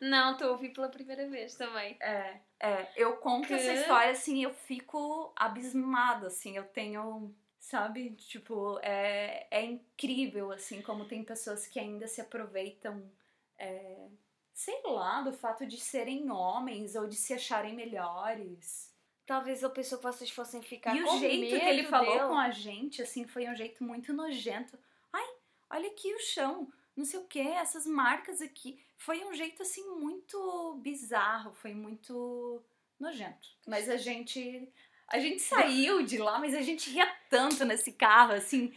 Não, 0.00 0.36
tô 0.36 0.48
ouvindo 0.48 0.74
pela 0.74 0.90
primeira 0.90 1.26
vez 1.26 1.54
também. 1.54 1.96
É, 2.00 2.36
é. 2.60 2.92
Eu 2.94 3.16
conto 3.16 3.48
que... 3.48 3.54
essa 3.54 3.72
história, 3.72 4.10
assim, 4.10 4.44
eu 4.44 4.52
fico 4.52 5.32
abismada, 5.34 6.26
assim. 6.26 6.54
Eu 6.54 6.64
tenho, 6.64 7.34
sabe? 7.58 8.10
Tipo, 8.10 8.78
é, 8.82 9.46
é 9.50 9.64
incrível, 9.64 10.52
assim, 10.52 10.82
como 10.82 11.06
tem 11.06 11.24
pessoas 11.24 11.66
que 11.66 11.80
ainda 11.80 12.06
se 12.06 12.20
aproveitam, 12.20 13.10
é, 13.58 14.06
sei 14.52 14.82
lá, 14.84 15.22
do 15.22 15.32
fato 15.32 15.64
de 15.64 15.80
serem 15.80 16.30
homens 16.30 16.94
ou 16.94 17.06
de 17.06 17.16
se 17.16 17.32
acharem 17.32 17.74
melhores. 17.74 18.92
Talvez 19.24 19.62
ele 19.62 19.72
pensou 19.72 19.96
que 19.96 20.04
vocês 20.04 20.30
fossem 20.30 20.60
ficar 20.60 20.94
e 20.94 21.02
com 21.02 21.14
o 21.14 21.18
jeito 21.18 21.58
que 21.58 21.64
ele 21.64 21.84
falou 21.84 22.28
com 22.28 22.36
a 22.36 22.50
gente, 22.50 23.00
assim, 23.00 23.26
foi 23.26 23.48
um 23.48 23.56
jeito 23.56 23.82
muito 23.82 24.12
nojento. 24.12 24.78
Ai, 25.10 25.26
olha 25.70 25.88
aqui 25.88 26.12
o 26.12 26.18
chão 26.18 26.70
não 26.96 27.04
sei 27.04 27.20
o 27.20 27.24
que, 27.24 27.40
essas 27.40 27.86
marcas 27.86 28.40
aqui. 28.40 28.78
Foi 28.96 29.24
um 29.24 29.34
jeito 29.34 29.62
assim 29.62 29.84
muito 29.96 30.78
bizarro, 30.82 31.52
foi 31.54 31.74
muito 31.74 32.62
nojento. 32.98 33.48
Mas 33.66 33.88
a 33.88 33.96
gente 33.96 34.68
a 35.08 35.18
gente 35.18 35.42
saiu 35.42 36.02
de 36.02 36.16
lá, 36.16 36.38
mas 36.38 36.54
a 36.54 36.62
gente 36.62 36.88
ria 36.88 37.06
tanto 37.28 37.66
nesse 37.66 37.92
carro, 37.92 38.32
assim. 38.32 38.72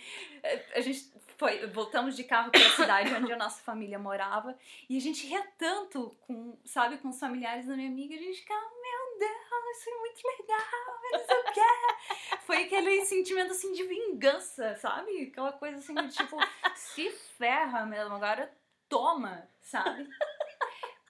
A 0.76 0.82
gente 0.82 1.10
foi, 1.38 1.66
voltamos 1.68 2.16
de 2.16 2.24
carro 2.24 2.52
para 2.52 2.66
a 2.66 2.72
cidade 2.72 3.14
onde 3.14 3.32
a 3.32 3.38
nossa 3.38 3.62
família 3.62 3.98
morava 3.98 4.58
e 4.90 4.98
a 4.98 5.02
gente 5.02 5.26
ria 5.28 5.46
tanto 5.58 6.16
com, 6.22 6.58
sabe, 6.66 6.98
com 6.98 7.10
os 7.10 7.20
familiares 7.20 7.66
da 7.66 7.76
minha 7.76 7.90
amiga, 7.90 8.16
a 8.16 8.20
gente 8.20 8.40
ficava, 8.42 8.70
isso 9.72 9.90
é 9.90 10.00
muito 10.00 10.22
legal, 10.40 11.02
não 11.12 11.26
sei 11.26 11.38
o 11.38 11.44
que. 11.54 12.38
Foi 12.46 12.64
aquele 12.64 13.06
sentimento 13.06 13.52
assim 13.52 13.74
de 13.74 13.84
vingança, 13.84 14.76
sabe? 14.76 15.30
Aquela 15.32 15.54
coisa 15.54 15.78
assim 15.78 15.96
de 15.96 16.10
tipo, 16.10 16.38
se 16.76 17.10
ferra 17.38 17.86
mesmo, 17.86 18.16
agora 18.16 18.52
toma, 18.88 19.50
sabe? 19.62 20.08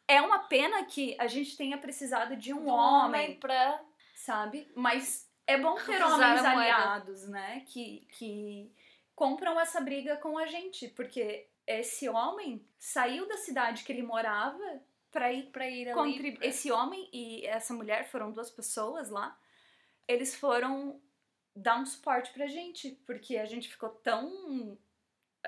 É 0.08 0.22
uma 0.22 0.40
pena 0.40 0.86
que 0.86 1.16
a 1.20 1.28
gente 1.28 1.58
tenha 1.58 1.78
precisado 1.78 2.36
de 2.36 2.54
um, 2.54 2.68
homem, 2.68 3.26
homem 3.26 3.40
pra, 3.40 3.82
sabe? 4.14 4.72
Mas 4.76 5.28
é 5.48 5.58
bom 5.58 5.76
ter 5.76 6.02
homens 6.04 6.46
aliados, 6.46 7.28
né? 7.28 7.64
Que, 7.68 8.08
que 8.12 8.72
compram 9.16 9.60
essa 9.60 9.82
briga 9.82 10.18
com 10.18 10.38
a 10.38 10.46
gente, 10.46 10.88
porque 10.90 11.50
esse 11.66 12.08
homem 12.08 12.66
saiu 12.78 13.28
da 13.28 13.38
cidade 13.38 13.84
que 13.84 13.92
ele 13.92 14.04
morava 14.04 14.64
para 15.16 15.32
ir 15.32 15.44
para 15.50 15.70
ir 15.70 15.88
ali. 15.88 16.38
Esse 16.42 16.70
homem 16.74 17.10
e 17.14 17.46
essa 17.46 17.74
mulher 17.74 18.06
foram 18.12 18.34
duas 18.34 18.52
pessoas 18.52 19.10
lá. 19.10 19.40
Eles 20.06 20.36
foram 20.36 21.02
dar 21.56 21.80
um 21.80 21.86
suporte 21.86 22.34
pra 22.34 22.48
gente, 22.48 22.92
porque 23.08 23.38
a 23.38 23.46
gente 23.46 23.70
ficou 23.70 23.90
tão 23.90 24.78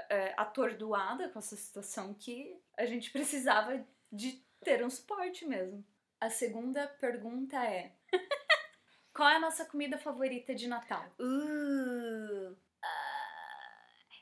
é, 0.10 0.34
atordoada 0.38 1.28
com 1.28 1.40
essa 1.40 1.58
situação 1.58 2.14
que 2.14 2.58
a 2.78 2.86
gente 2.86 3.12
precisava 3.12 3.86
de 4.10 4.42
ter 4.64 4.86
um 4.86 4.90
suporte 4.90 5.46
mesmo. 5.46 5.86
A 6.22 6.30
segunda 6.30 6.88
pergunta 6.88 7.62
é: 7.62 7.92
Qual 9.14 9.28
é 9.28 9.36
a 9.36 9.42
nossa 9.42 9.66
comida 9.66 9.98
favorita 9.98 10.56
de 10.56 10.66
Natal? 10.66 11.14
Uh, 11.20 12.56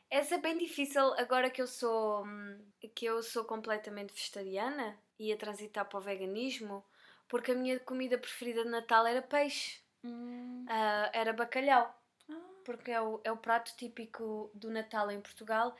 essa 0.10 0.36
é 0.36 0.38
bem 0.40 0.58
difícil 0.58 1.14
agora 1.14 1.52
que 1.52 1.62
eu 1.62 1.68
sou 1.68 2.26
hum, 2.26 2.66
que 2.96 3.06
eu 3.06 3.22
sou 3.22 3.46
completamente 3.46 4.12
vegetariana 4.12 4.98
e 5.20 5.32
a 5.32 5.38
transitar 5.38 5.86
para 5.86 5.98
o 5.98 6.02
veganismo, 6.02 6.84
porque 7.28 7.52
a 7.52 7.56
minha 7.56 7.80
comida 7.80 8.18
preferida 8.18 8.64
de 8.64 8.70
Natal 8.70 9.06
era 9.08 9.22
peixe. 9.22 9.80
Hum. 10.04 10.66
Uh, 10.66 11.10
era 11.14 11.34
bacalhau. 11.34 11.94
Ah. 12.30 12.34
Porque 12.64 12.92
é 12.92 13.02
o, 13.02 13.20
é 13.24 13.32
o 13.32 13.38
prato 13.38 13.76
típico 13.76 14.52
do 14.54 14.70
Natal 14.70 15.10
em 15.12 15.22
Portugal. 15.22 15.76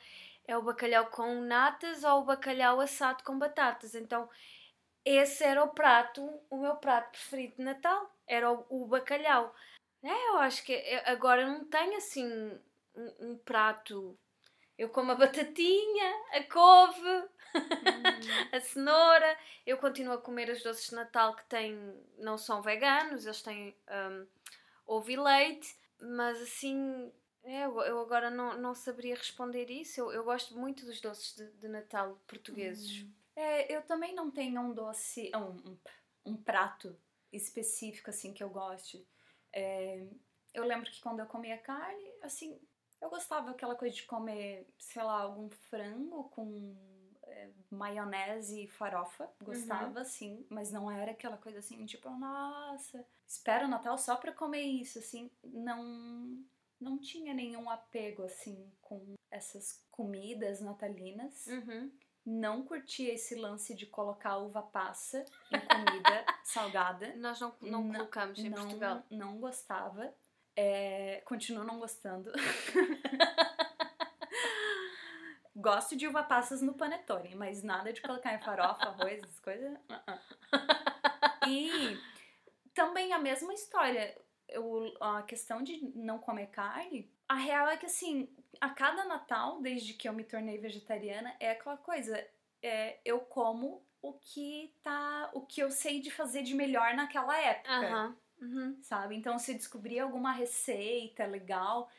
É 0.46 0.56
o 0.56 0.62
bacalhau 0.62 1.06
com 1.06 1.40
natas 1.42 2.04
ou 2.04 2.20
o 2.20 2.24
bacalhau 2.24 2.80
assado 2.80 3.22
com 3.24 3.38
batatas. 3.38 3.94
Então, 3.94 4.28
esse 5.04 5.44
era 5.44 5.62
o 5.62 5.68
prato, 5.68 6.28
o 6.50 6.58
meu 6.58 6.76
prato 6.76 7.10
preferido 7.10 7.56
de 7.56 7.62
Natal. 7.62 8.10
Era 8.26 8.50
o, 8.50 8.66
o 8.68 8.86
bacalhau. 8.86 9.54
É, 10.02 10.28
eu 10.28 10.38
acho 10.38 10.64
que 10.64 10.74
agora 11.04 11.46
não 11.46 11.64
tenho 11.64 11.96
assim 11.96 12.26
um, 12.94 13.12
um 13.20 13.38
prato 13.38 14.16
eu 14.78 14.88
como 14.90 15.12
a 15.12 15.14
batatinha, 15.14 16.24
a 16.32 16.42
couve, 16.44 17.08
hum. 17.08 17.28
a 18.52 18.60
cenoura. 18.60 19.38
Eu 19.64 19.78
continuo 19.78 20.14
a 20.14 20.20
comer 20.20 20.50
os 20.50 20.62
doces 20.62 20.90
de 20.90 20.94
Natal 20.94 21.34
que 21.34 21.44
têm, 21.46 21.76
não 22.18 22.36
são 22.36 22.60
veganos, 22.62 23.24
eles 23.24 23.42
têm 23.42 23.74
um, 23.88 24.26
ovo 24.86 25.10
e 25.10 25.16
leite, 25.16 25.76
mas 25.98 26.40
assim, 26.42 27.10
é, 27.42 27.64
eu 27.64 28.00
agora 28.00 28.30
não, 28.30 28.58
não 28.58 28.74
saberia 28.74 29.14
responder 29.14 29.70
isso. 29.70 30.00
Eu, 30.00 30.12
eu 30.12 30.24
gosto 30.24 30.56
muito 30.56 30.84
dos 30.84 31.00
doces 31.00 31.34
de, 31.34 31.50
de 31.52 31.68
Natal 31.68 32.20
portugueses. 32.26 33.02
Hum. 33.02 33.12
É, 33.34 33.74
eu 33.74 33.82
também 33.82 34.14
não 34.14 34.30
tenho 34.30 34.60
um 34.60 34.72
doce, 34.72 35.30
um, 35.34 35.70
um, 35.70 35.78
um 36.24 36.36
prato 36.36 36.98
específico 37.32 38.10
assim 38.10 38.32
que 38.32 38.42
eu 38.42 38.50
goste. 38.50 39.06
É, 39.52 40.06
eu 40.52 40.64
lembro 40.64 40.90
que 40.90 41.00
quando 41.00 41.20
eu 41.20 41.26
comia 41.26 41.58
carne, 41.58 42.04
assim, 42.22 42.58
eu 43.00 43.10
gostava 43.10 43.50
aquela 43.50 43.74
coisa 43.74 43.94
de 43.94 44.02
comer, 44.04 44.66
sei 44.78 45.02
lá, 45.02 45.20
algum 45.20 45.50
frango 45.50 46.24
com 46.30 46.74
é, 47.24 47.50
maionese 47.70 48.64
e 48.64 48.68
farofa. 48.68 49.28
Gostava, 49.42 50.00
uhum. 50.00 50.04
sim, 50.04 50.46
mas 50.48 50.72
não 50.72 50.90
era 50.90 51.12
aquela 51.12 51.36
coisa 51.36 51.58
assim, 51.58 51.84
tipo, 51.86 52.08
nossa, 52.10 53.04
espero 53.26 53.66
o 53.66 53.68
Natal 53.68 53.98
só 53.98 54.16
pra 54.16 54.32
comer 54.32 54.62
isso, 54.62 54.98
assim. 54.98 55.30
Não, 55.44 56.42
não 56.80 56.98
tinha 56.98 57.34
nenhum 57.34 57.68
apego, 57.68 58.24
assim, 58.24 58.72
com 58.80 59.14
essas 59.30 59.84
comidas 59.90 60.60
natalinas. 60.60 61.46
Uhum. 61.46 61.92
Não 62.24 62.64
curtia 62.64 63.14
esse 63.14 63.36
lance 63.36 63.72
de 63.72 63.86
colocar 63.86 64.38
uva 64.38 64.60
passa 64.60 65.24
em 65.52 65.60
comida 65.60 66.26
salgada. 66.42 67.14
Nós 67.16 67.40
não, 67.40 67.54
não, 67.60 67.84
não 67.84 67.92
colocamos 67.92 68.38
em 68.40 68.48
não, 68.48 68.62
Portugal. 68.62 69.02
Não 69.08 69.38
gostava. 69.38 70.12
É, 70.56 71.20
continuo 71.26 71.64
não 71.64 71.78
gostando. 71.78 72.32
Gosto 75.54 75.96
de 75.96 76.06
uva 76.06 76.22
passas 76.22 76.62
no 76.62 76.74
panetone, 76.74 77.34
mas 77.34 77.62
nada 77.62 77.92
de 77.92 78.00
colocar 78.00 78.34
em 78.34 78.40
farofa, 78.40 78.86
arroz, 78.86 79.22
essas 79.22 79.40
coisas. 79.40 79.72
Uh 79.72 79.92
-uh. 79.92 80.18
E 81.48 81.98
também 82.74 83.12
a 83.12 83.18
mesma 83.18 83.52
história. 83.54 84.16
Eu, 84.48 84.94
a 85.00 85.22
questão 85.22 85.62
de 85.62 85.92
não 85.94 86.18
comer 86.18 86.46
carne, 86.48 87.10
a 87.28 87.34
real 87.34 87.68
é 87.68 87.76
que 87.76 87.86
assim, 87.86 88.28
a 88.60 88.70
cada 88.70 89.04
Natal, 89.04 89.60
desde 89.60 89.94
que 89.94 90.08
eu 90.08 90.12
me 90.12 90.24
tornei 90.24 90.58
vegetariana, 90.58 91.34
é 91.40 91.50
aquela 91.50 91.76
coisa. 91.76 92.16
é, 92.62 92.98
eu 93.04 93.20
como 93.20 93.84
o 94.00 94.12
que 94.14 94.74
tá. 94.82 95.30
o 95.34 95.40
que 95.40 95.60
eu 95.60 95.70
sei 95.70 96.00
de 96.00 96.10
fazer 96.10 96.42
de 96.42 96.54
melhor 96.54 96.94
naquela 96.94 97.36
época. 97.38 97.70
Aham. 97.70 98.16
Uhum. 98.40 98.78
Sabe? 98.82 99.16
Então, 99.16 99.38
se 99.38 99.54
descobrir 99.54 99.98
alguma 99.98 100.32
receita 100.32 101.24
legal, 101.26 101.90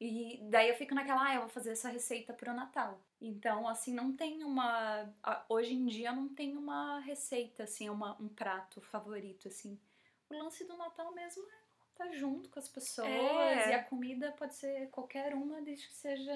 e 0.00 0.40
daí 0.44 0.68
eu 0.68 0.74
fico 0.76 0.94
naquela, 0.94 1.26
ah, 1.26 1.34
eu 1.34 1.40
vou 1.40 1.48
fazer 1.50 1.72
essa 1.72 1.90
receita 1.90 2.32
pro 2.32 2.54
Natal. 2.54 2.98
Então, 3.20 3.68
assim, 3.68 3.92
não 3.92 4.16
tem 4.16 4.42
uma. 4.42 5.12
Hoje 5.48 5.74
em 5.74 5.84
dia 5.86 6.10
não 6.10 6.28
tem 6.28 6.56
uma 6.56 7.00
receita, 7.00 7.64
assim, 7.64 7.90
uma, 7.90 8.16
um 8.20 8.28
prato 8.28 8.80
favorito, 8.80 9.48
assim. 9.48 9.78
O 10.30 10.34
lance 10.34 10.64
do 10.64 10.76
Natal 10.76 11.12
mesmo 11.12 11.42
é 11.44 11.60
estar 11.92 12.12
junto 12.16 12.48
com 12.48 12.58
as 12.58 12.68
pessoas 12.68 13.10
É. 13.10 13.70
e 13.70 13.74
a 13.74 13.84
comida 13.84 14.32
pode 14.32 14.54
ser 14.54 14.88
qualquer 14.88 15.34
uma, 15.34 15.60
desde 15.60 15.86
que 15.86 15.94
seja 15.94 16.34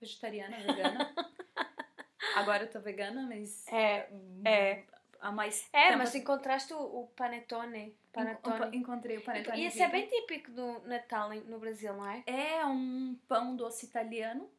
vegetariana, 0.00 0.56
vegana. 0.56 1.14
Agora 2.34 2.64
eu 2.64 2.70
tô 2.70 2.80
vegana, 2.80 3.22
mas. 3.22 3.66
É, 3.68 4.10
é. 4.44 4.84
Há 5.20 5.32
mais 5.32 5.68
É, 5.72 5.96
mas 5.96 6.14
encontraste 6.14 6.72
o, 6.72 6.78
o 6.78 7.06
panetone. 7.08 7.96
panetone. 8.12 8.76
encontrei 8.76 9.18
o 9.18 9.22
panetone. 9.22 9.60
E 9.60 9.64
esse 9.66 9.82
é 9.82 9.88
bem 9.88 10.06
típico 10.06 10.50
do 10.52 10.80
Natal 10.80 11.30
no 11.46 11.58
Brasil, 11.58 11.92
não 11.94 12.06
é? 12.08 12.22
É 12.26 12.64
um 12.64 13.18
pão 13.26 13.56
doce 13.56 13.86
italiano 13.86 14.50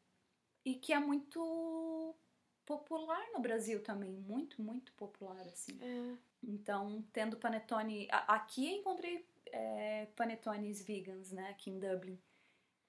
e 0.66 0.76
que 0.76 0.94
é 0.94 1.00
muito 1.00 2.16
popular 2.66 3.26
no 3.34 3.40
Brasil 3.40 3.82
também, 3.82 4.12
muito, 4.12 4.62
muito 4.62 4.94
popular 4.94 5.42
assim. 5.42 5.80
Então, 6.44 7.04
tendo 7.12 7.38
panetone, 7.38 8.08
aqui 8.12 8.72
eu 8.72 8.80
encontrei 8.80 9.28
é, 9.52 10.06
panetones 10.16 10.82
vegans, 10.86 11.32
né, 11.32 11.50
aqui 11.50 11.70
em 11.70 11.80
Dublin. 11.80 12.20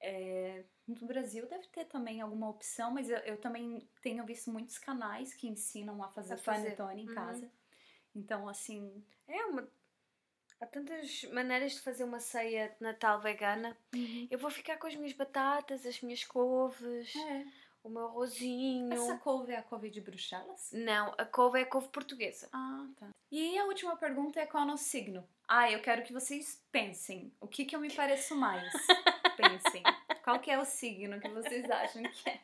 É, 0.03 0.65
no 0.87 1.07
Brasil 1.07 1.47
deve 1.47 1.67
ter 1.69 1.85
também 1.85 2.21
alguma 2.21 2.49
opção, 2.49 2.91
mas 2.91 3.11
eu, 3.11 3.19
eu 3.19 3.37
também 3.39 3.87
tenho 4.03 4.25
visto 4.25 4.51
muitos 4.51 4.79
canais 4.79 5.35
que 5.35 5.47
ensinam 5.49 6.03
a 6.03 6.09
fazer, 6.09 6.35
A 6.35 6.39
fazer. 6.39 6.77
panetone 6.77 7.03
em 7.03 7.09
Uhum. 7.09 7.15
casa. 7.15 7.53
Então, 8.15 8.49
assim, 8.49 9.05
É 9.27 9.45
uma. 9.45 9.69
Há 10.61 10.67
tantas 10.67 11.25
maneiras 11.33 11.73
de 11.73 11.81
fazer 11.81 12.05
uma 12.05 12.21
ceia 12.21 12.69
de 12.69 12.83
Natal 12.83 13.19
vegana. 13.21 13.77
Eu 14.31 14.39
vou 14.39 14.51
ficar 14.51 14.77
com 14.77 14.87
as 14.87 14.95
minhas 14.95 15.15
batatas, 15.15 15.87
as 15.87 16.03
minhas 16.03 16.23
couves, 16.23 17.17
é. 17.17 17.47
o 17.83 17.89
meu 17.89 18.05
arrozinho. 18.07 18.93
essa 18.93 19.17
couve 19.17 19.53
é 19.53 19.57
a 19.57 19.63
couve 19.63 19.89
de 19.89 20.03
Bruxelas? 20.03 20.71
Não, 20.71 21.15
a 21.17 21.25
couve 21.25 21.61
é 21.61 21.63
a 21.63 21.67
couve 21.67 21.89
portuguesa. 21.89 22.51
Ah, 22.53 22.87
tá. 22.99 23.09
E 23.31 23.59
a 23.59 23.65
última 23.65 23.97
pergunta 23.97 24.39
é 24.39 24.45
qual 24.45 24.65
é 24.65 24.67
o 24.67 24.69
nosso 24.69 24.85
signo? 24.85 25.27
Ah, 25.49 25.71
eu 25.71 25.81
quero 25.81 26.03
que 26.03 26.13
vocês 26.13 26.63
pensem. 26.71 27.33
O 27.41 27.49
que 27.49 27.65
que 27.65 27.75
eu 27.75 27.81
me 27.81 27.93
pareço 27.95 28.37
mais? 28.37 28.71
pensem. 29.39 29.83
Qual 30.23 30.39
que 30.41 30.51
é 30.51 30.59
o 30.59 30.65
signo 30.67 31.19
que 31.21 31.29
vocês 31.29 31.71
acham 31.71 32.03
que 32.03 32.29
é? 32.29 32.41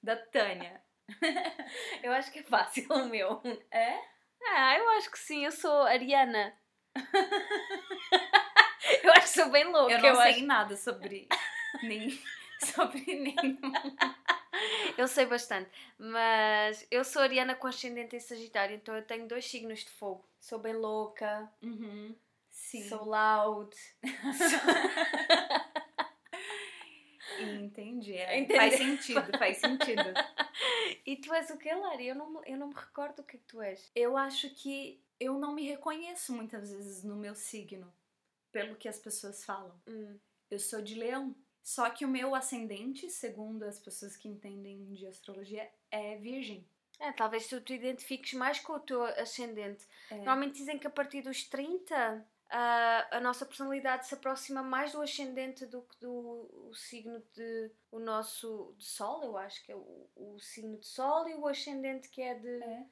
Da 0.00 0.16
Tânia. 0.16 0.80
Eu 2.02 2.12
acho 2.12 2.30
que 2.32 2.38
é 2.38 2.42
fácil 2.42 2.86
o 2.90 3.08
meu. 3.08 3.40
É? 3.70 4.15
Ah, 4.54 4.76
eu 4.78 4.88
acho 4.90 5.10
que 5.10 5.18
sim, 5.18 5.44
eu 5.44 5.52
sou 5.52 5.82
Ariana. 5.82 6.54
eu 9.02 9.12
acho 9.12 9.32
que 9.32 9.40
sou 9.40 9.50
bem 9.50 9.64
louca. 9.70 9.92
Eu 9.92 9.98
não 10.00 10.14
sei 10.22 10.30
acho- 10.32 10.44
nada 10.44 10.76
sobre 10.76 11.28
nem 11.82 12.10
sobre 12.64 13.04
nenhum. 13.04 13.58
Eu 14.96 15.06
sei 15.08 15.26
bastante, 15.26 15.70
mas 15.98 16.86
eu 16.90 17.04
sou 17.04 17.20
Ariana 17.22 17.54
com 17.54 17.66
ascendente 17.66 18.16
em 18.16 18.20
Sagitário, 18.20 18.76
então 18.76 18.96
eu 18.96 19.02
tenho 19.02 19.26
dois 19.28 19.44
signos 19.44 19.80
de 19.80 19.90
fogo. 19.90 20.26
Sou 20.40 20.58
bem 20.58 20.74
louca, 20.74 21.50
Uhum. 21.62 22.14
Sou 22.88 23.04
loud. 23.04 23.76
Entendi. 27.42 28.14
é. 28.14 28.38
Entendeu? 28.38 28.56
Faz 28.56 28.74
sentido, 28.74 29.38
faz 29.38 29.56
sentido. 29.58 30.02
E 31.04 31.16
tu 31.16 31.32
és 31.32 31.50
o 31.50 31.56
que, 31.56 31.72
Lari? 31.72 32.08
Eu 32.08 32.14
não, 32.16 32.44
eu 32.44 32.56
não 32.56 32.68
me 32.68 32.74
recordo 32.74 33.20
o 33.20 33.24
que 33.24 33.36
é 33.36 33.38
que 33.38 33.46
tu 33.46 33.60
és. 33.60 33.90
Eu 33.94 34.16
acho 34.16 34.50
que 34.50 35.00
eu 35.20 35.38
não 35.38 35.54
me 35.54 35.62
reconheço 35.62 36.32
muitas 36.32 36.70
vezes 36.70 37.04
no 37.04 37.14
meu 37.14 37.34
signo, 37.34 37.92
pelo 38.50 38.74
que 38.74 38.88
as 38.88 38.98
pessoas 38.98 39.44
falam. 39.44 39.72
Hum. 39.86 40.18
Eu 40.50 40.58
sou 40.58 40.82
de 40.82 40.94
leão. 40.94 41.34
Só 41.62 41.90
que 41.90 42.04
o 42.04 42.08
meu 42.08 42.34
ascendente, 42.34 43.10
segundo 43.10 43.64
as 43.64 43.78
pessoas 43.78 44.16
que 44.16 44.28
entendem 44.28 44.84
de 44.92 45.06
astrologia, 45.06 45.68
é 45.90 46.16
virgem. 46.16 46.64
É, 46.98 47.12
talvez 47.12 47.46
tu 47.46 47.60
te 47.60 47.74
identifiques 47.74 48.32
mais 48.34 48.58
com 48.60 48.74
o 48.74 48.80
teu 48.80 49.02
ascendente. 49.02 49.84
É. 50.10 50.16
Normalmente 50.16 50.58
dizem 50.58 50.78
que 50.78 50.86
a 50.86 50.90
partir 50.90 51.22
dos 51.22 51.44
30 51.44 52.24
ah, 52.50 53.08
a 53.12 53.20
nossa 53.20 53.44
personalidade 53.46 54.06
se 54.06 54.14
aproxima 54.14 54.62
mais 54.62 54.92
do 54.92 55.00
ascendente 55.02 55.66
do 55.66 55.82
que 55.82 55.98
do 56.00 56.70
signo 56.74 57.22
de 57.34 57.70
o 57.90 57.98
nosso 57.98 58.74
de 58.78 58.84
sol, 58.84 59.22
eu 59.24 59.36
acho 59.36 59.64
que 59.64 59.72
é 59.72 59.76
o, 59.76 60.08
o 60.16 60.38
signo 60.38 60.76
de 60.78 60.86
sol 60.86 61.28
e 61.28 61.34
o 61.34 61.46
ascendente 61.46 62.08
que 62.08 62.22
é 62.22 62.34
de. 62.34 62.62
É. 62.62 62.86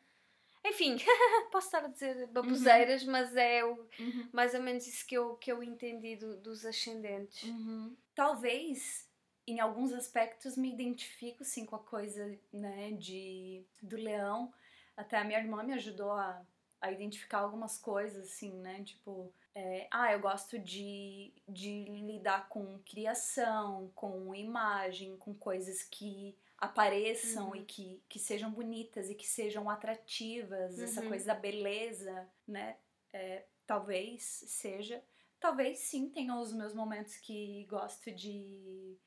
Enfim, 0.66 0.96
posso 1.52 1.66
estar 1.66 1.84
a 1.84 1.88
dizer 1.88 2.26
baboseiras, 2.28 3.04
mas 3.04 3.36
é 3.36 3.64
o- 3.64 3.86
Uhum. 3.98 4.28
mais 4.32 4.54
ou 4.54 4.62
menos 4.62 4.86
isso 4.86 5.06
que 5.06 5.14
eu, 5.14 5.36
que 5.36 5.52
eu 5.52 5.62
entendi 5.62 6.16
do- 6.16 6.38
dos 6.38 6.64
ascendentes. 6.64 7.42
Uhum. 7.42 7.94
Talvez, 8.14 9.06
em 9.46 9.60
alguns 9.60 9.92
aspectos, 9.92 10.56
me 10.56 10.72
identifico 10.72 11.44
sim 11.44 11.66
com 11.66 11.76
a 11.76 11.80
coisa, 11.80 12.38
né, 12.52 12.92
de 12.92 13.62
do 13.82 13.96
leão. 13.96 14.52
Até 14.96 15.18
a 15.18 15.24
minha 15.24 15.38
irmã 15.38 15.62
me 15.62 15.74
ajudou 15.74 16.12
a, 16.12 16.42
a 16.80 16.90
identificar 16.90 17.40
algumas 17.40 17.76
coisas, 17.78 18.24
assim, 18.24 18.52
né? 18.60 18.82
Tipo, 18.84 19.30
é, 19.54 19.86
ah, 19.92 20.12
eu 20.12 20.20
gosto 20.20 20.58
de, 20.58 21.32
de 21.48 21.84
lidar 21.84 22.48
com 22.48 22.78
criação, 22.80 23.90
com 23.94 24.34
imagem, 24.34 25.16
com 25.18 25.34
coisas 25.34 25.82
que 25.82 26.36
apareçam 26.58 27.48
Uhum. 27.48 27.56
e 27.56 27.64
que, 27.64 28.02
que 28.08 28.18
sejam 28.18 28.50
bonitas 28.50 29.10
e 29.10 29.14
que 29.14 29.26
sejam 29.26 29.70
atrativas, 29.70 30.80
essa 30.80 31.02
Uhum. 31.02 31.08
coisa 31.08 31.26
da 31.26 31.34
beleza, 31.34 32.28
né? 32.46 32.78
É, 33.12 33.44
talvez 33.66 34.22
seja. 34.24 35.02
Talvez 35.38 35.78
sim 35.80 36.08
tenha 36.10 36.34
os 36.36 36.52
meus 36.52 36.74
momentos 36.74 37.16
que 37.16 37.64
gosto 37.66 38.10
de, 38.10 38.98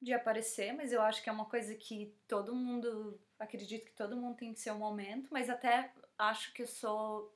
de 0.00 0.12
aparecer, 0.12 0.72
mas 0.72 0.92
eu 0.92 1.02
acho 1.02 1.22
que 1.22 1.28
é 1.28 1.32
uma 1.32 1.46
coisa 1.46 1.74
que 1.74 2.14
todo 2.28 2.54
mundo. 2.54 3.20
Acredito 3.38 3.86
que 3.86 3.92
todo 3.94 4.16
mundo 4.16 4.36
tem 4.36 4.54
seu 4.54 4.74
momento, 4.76 5.28
mas 5.32 5.50
até 5.50 5.92
acho 6.18 6.52
que 6.54 6.62
eu 6.62 6.66
sou 6.66 7.33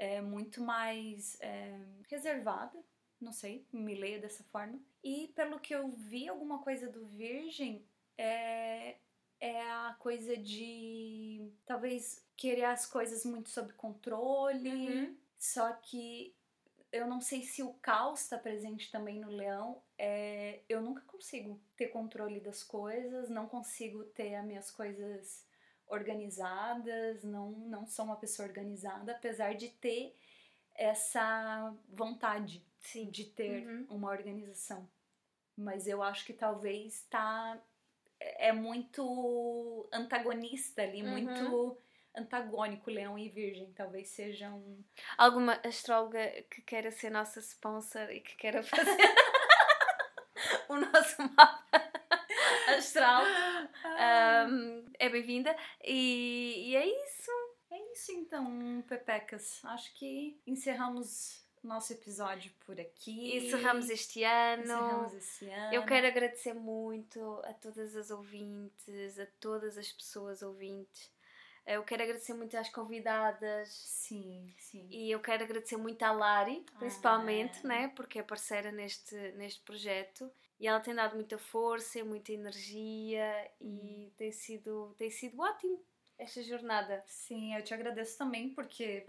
é, 0.00 0.18
muito 0.22 0.62
mais 0.62 1.36
é, 1.42 1.78
reservada, 2.08 2.82
não 3.20 3.34
sei, 3.34 3.66
me 3.70 3.94
leio 3.94 4.18
dessa 4.18 4.42
forma. 4.44 4.80
E 5.04 5.28
pelo 5.36 5.60
que 5.60 5.74
eu 5.74 5.90
vi, 5.90 6.26
alguma 6.26 6.58
coisa 6.60 6.88
do 6.88 7.04
Virgem 7.04 7.84
é, 8.16 8.96
é 9.38 9.60
a 9.60 9.94
coisa 9.98 10.34
de 10.38 11.52
talvez 11.66 12.26
querer 12.34 12.64
as 12.64 12.86
coisas 12.86 13.26
muito 13.26 13.50
sob 13.50 13.74
controle, 13.74 14.70
Uhum. 14.70 15.16
só 15.38 15.70
que 15.74 16.34
eu 16.90 17.06
não 17.06 17.20
sei 17.20 17.42
se 17.42 17.62
o 17.62 17.74
caos 17.74 18.22
está 18.22 18.38
presente 18.38 18.90
também 18.90 19.20
no 19.20 19.30
leão. 19.30 19.82
É, 19.98 20.60
eu 20.66 20.80
nunca 20.80 21.02
consigo 21.02 21.60
ter 21.76 21.88
controle 21.88 22.40
das 22.40 22.62
coisas, 22.62 23.28
não 23.28 23.46
consigo 23.46 24.02
ter 24.04 24.34
as 24.34 24.46
minhas 24.46 24.70
coisas 24.70 25.44
organizadas, 25.90 27.22
não, 27.24 27.50
não 27.50 27.86
sou 27.86 28.04
uma 28.04 28.16
pessoa 28.16 28.48
organizada, 28.48 29.12
apesar 29.12 29.54
de 29.54 29.68
ter 29.68 30.16
essa 30.74 31.74
vontade 31.88 32.64
Sim. 32.80 33.10
de 33.10 33.24
ter 33.26 33.66
Uhum. 33.66 33.86
uma 33.90 34.10
organização. 34.10 34.88
Mas 35.56 35.86
eu 35.86 36.02
acho 36.02 36.24
que 36.24 36.32
talvez 36.32 37.02
tá 37.10 37.60
é 38.20 38.52
muito 38.52 39.88
antagonista 39.92 40.82
ali, 40.82 41.02
Uhum. 41.02 41.10
muito 41.10 41.78
antagônico 42.14 42.90
Leão 42.90 43.18
e 43.18 43.28
Virgem, 43.28 43.72
talvez 43.72 44.08
sejam 44.08 44.84
Alguma 45.16 45.54
astróloga 45.64 46.42
que 46.50 46.60
queira 46.62 46.90
ser 46.90 47.10
nossa 47.10 47.40
sponsor 47.40 48.10
e 48.10 48.20
que 48.20 48.36
queira 48.36 48.62
fazer 48.62 48.84
o 50.68 50.76
nosso 50.76 51.22
mapa 51.34 51.99
astral 52.76 53.22
um, 54.48 54.84
é 54.98 55.08
bem-vinda. 55.08 55.54
E, 55.84 56.70
e 56.70 56.76
é 56.76 56.86
isso. 56.86 57.30
É 57.70 57.92
isso 57.92 58.12
então, 58.12 58.82
Pepecas. 58.88 59.60
Acho 59.64 59.94
que 59.94 60.40
encerramos 60.46 61.44
nosso 61.62 61.92
episódio 61.92 62.52
por 62.66 62.80
aqui. 62.80 63.36
Encerramos 63.36 63.88
este 63.90 64.24
ano. 64.24 64.62
Encerramos 64.62 65.14
esse 65.14 65.48
ano. 65.48 65.74
Eu 65.74 65.84
quero 65.84 66.06
agradecer 66.06 66.54
muito 66.54 67.40
a 67.44 67.52
todas 67.52 67.94
as 67.96 68.10
ouvintes, 68.10 69.18
a 69.18 69.26
todas 69.38 69.76
as 69.78 69.92
pessoas 69.92 70.42
ouvintes. 70.42 71.10
Eu 71.66 71.84
quero 71.84 72.02
agradecer 72.02 72.32
muito 72.34 72.56
às 72.56 72.68
convidadas. 72.70 73.68
Sim, 73.68 74.52
sim. 74.58 74.88
E 74.90 75.10
eu 75.10 75.20
quero 75.20 75.44
agradecer 75.44 75.76
muito 75.76 76.02
à 76.02 76.10
Lari, 76.10 76.64
principalmente, 76.78 77.60
Ah. 77.64 77.68
né? 77.68 77.88
Porque 77.94 78.18
é 78.18 78.22
parceira 78.22 78.72
neste, 78.72 79.14
neste 79.32 79.60
projeto. 79.60 80.32
E 80.60 80.66
ela 80.68 80.78
tem 80.78 80.94
dado 80.94 81.14
muita 81.16 81.38
força, 81.38 82.04
muita 82.04 82.32
energia 82.32 83.50
e 83.60 84.12
tem 84.18 84.30
sido, 84.30 84.94
tem 84.98 85.10
sido 85.10 85.40
ótimo 85.40 85.82
esta 86.18 86.42
jornada. 86.42 87.02
Sim, 87.06 87.54
eu 87.56 87.64
te 87.64 87.72
agradeço 87.72 88.18
também, 88.18 88.50
porque 88.52 89.04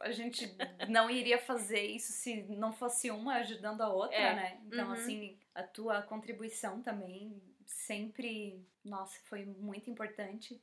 a 0.00 0.10
gente 0.10 0.50
não 0.88 1.10
iria 1.10 1.38
fazer 1.38 1.82
isso 1.82 2.12
se 2.12 2.44
não 2.44 2.72
fosse 2.72 3.10
uma 3.10 3.34
ajudando 3.34 3.82
a 3.82 3.92
outra, 3.92 4.16
É. 4.16 4.34
né? 4.34 4.60
Então, 4.66 4.86
Uhum. 4.86 4.92
assim, 4.94 5.38
a 5.54 5.62
tua 5.62 6.00
contribuição 6.00 6.80
também 6.82 7.42
sempre, 7.66 8.64
nossa, 8.82 9.18
foi 9.24 9.44
muito 9.44 9.90
importante. 9.90 10.58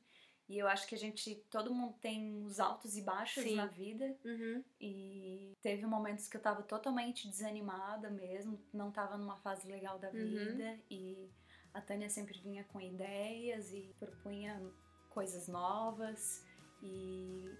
E 0.48 0.58
eu 0.58 0.68
acho 0.68 0.86
que 0.86 0.94
a 0.94 0.98
gente, 0.98 1.36
todo 1.50 1.74
mundo 1.74 1.94
tem 2.00 2.44
os 2.44 2.60
altos 2.60 2.96
e 2.98 3.02
baixos 3.02 3.42
Sim. 3.44 3.56
na 3.56 3.66
vida. 3.66 4.14
Uhum. 4.24 4.62
E 4.80 5.52
teve 5.62 5.86
momentos 5.86 6.28
que 6.28 6.36
eu 6.36 6.40
tava 6.42 6.62
totalmente 6.62 7.28
desanimada 7.28 8.10
mesmo, 8.10 8.60
não 8.72 8.90
tava 8.90 9.16
numa 9.16 9.36
fase 9.38 9.66
legal 9.66 9.98
da 9.98 10.08
Uhum. 10.08 10.14
vida. 10.14 10.78
E 10.90 11.30
a 11.72 11.80
Tânia 11.80 12.10
sempre 12.10 12.38
vinha 12.40 12.62
com 12.64 12.78
ideias 12.80 13.72
e 13.72 13.94
propunha 13.98 14.60
coisas 15.08 15.48
novas. 15.48 16.44
E, 16.82 17.50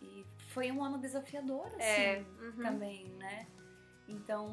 e 0.00 0.24
foi 0.48 0.72
um 0.72 0.82
ano 0.82 0.98
desafiador, 0.98 1.66
assim, 1.66 1.82
É, 1.82 2.24
uhum. 2.40 2.62
também, 2.62 3.08
né? 3.16 3.46
Então, 4.08 4.50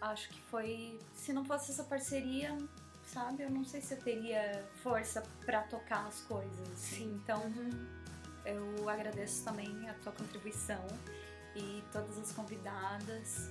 acho 0.00 0.28
que 0.30 0.40
foi. 0.42 0.98
Se 1.12 1.32
não 1.32 1.44
fosse 1.44 1.72
essa 1.72 1.82
parceria, 1.84 2.56
sabe, 3.12 3.42
eu 3.42 3.50
não 3.50 3.64
sei 3.64 3.80
se 3.80 3.94
eu 3.94 4.00
teria 4.00 4.64
força 4.82 5.22
pra 5.44 5.62
tocar 5.62 6.06
as 6.06 6.20
coisas. 6.22 6.68
Sim. 6.76 7.20
Então, 7.22 7.40
Uhum. 7.42 7.86
eu 8.44 8.88
agradeço 8.88 9.44
também 9.44 9.88
a 9.88 9.94
tua 9.94 10.12
contribuição 10.12 10.84
e 11.56 11.82
todas 11.92 12.16
as 12.18 12.32
convidadas, 12.32 13.50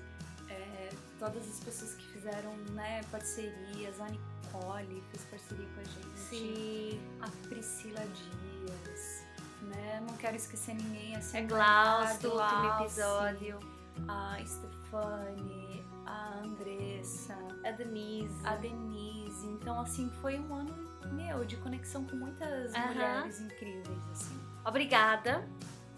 é, 0.49 0.89
todas 1.19 1.47
as 1.47 1.59
pessoas 1.59 1.93
que 1.95 2.05
fizeram 2.13 2.55
né, 2.73 3.01
parcerias, 3.11 3.99
a 3.99 4.07
Nicole 4.09 5.03
fez 5.11 5.25
parceria 5.25 5.67
com 5.73 5.79
a 5.81 5.83
gente, 5.83 6.19
Sim. 6.19 7.01
a 7.21 7.27
Priscila 7.47 8.01
Dias, 8.07 9.23
né? 9.63 10.01
Não 10.07 10.15
quero 10.17 10.35
esquecer 10.37 10.73
ninguém 10.75 11.15
assim. 11.17 11.37
É 11.37 11.41
Glaus 11.43 12.17
do 12.19 12.31
último 12.33 12.81
episódio. 12.81 13.59
A 14.07 14.37
Stefane, 14.45 15.85
a 16.05 16.39
Andressa, 16.39 17.37
A 17.65 17.71
Denise. 17.71 18.33
a 18.45 18.55
Denise. 18.55 19.18
Então, 19.43 19.79
assim, 19.79 20.09
foi 20.21 20.39
um 20.39 20.53
ano, 20.53 20.73
meu, 21.11 21.43
de 21.45 21.55
conexão 21.57 22.03
com 22.05 22.15
muitas 22.15 22.73
Aham. 22.73 22.87
mulheres 22.87 23.39
incríveis, 23.41 23.99
assim. 24.11 24.39
Obrigada. 24.65 25.47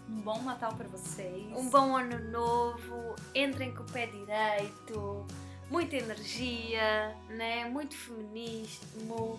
Um 0.08 0.20
bom 0.20 0.42
Natal 0.42 0.74
pra 0.74 0.88
vocês. 0.88 1.46
Um 1.56 1.70
bom 1.70 1.96
ano 1.96 2.18
novo. 2.30 3.16
Entrem 3.34 3.74
com 3.74 3.82
o 3.82 3.86
pé 3.90 4.06
direito. 4.06 5.26
Muita 5.70 5.96
energia, 5.96 7.16
né? 7.30 7.64
Muito 7.66 7.96
feminismo. 7.96 9.38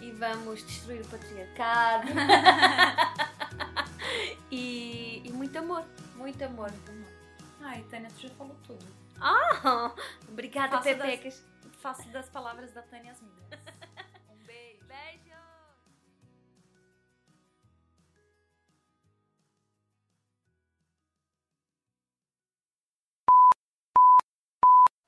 E 0.00 0.10
vamos 0.12 0.64
destruir 0.66 1.02
o 1.02 1.08
patriarcado. 1.08 2.08
e, 4.50 5.22
e 5.24 5.32
muito 5.32 5.56
amor. 5.58 5.84
Muito 6.16 6.42
amor. 6.44 6.70
Ai, 7.60 7.84
Tânia, 7.90 8.08
tu 8.14 8.22
já 8.22 8.28
falou 8.30 8.56
tudo. 8.66 8.84
Ah, 9.20 9.92
obrigada, 10.28 10.76
Faço 10.78 10.84
das- 10.84 10.96
Pepecas. 10.96 11.44
Faço 11.82 12.08
das 12.10 12.28
palavras 12.30 12.70
da 12.70 12.80
Tânia 12.80 13.10
as 13.10 13.20
minhas. 13.20 13.61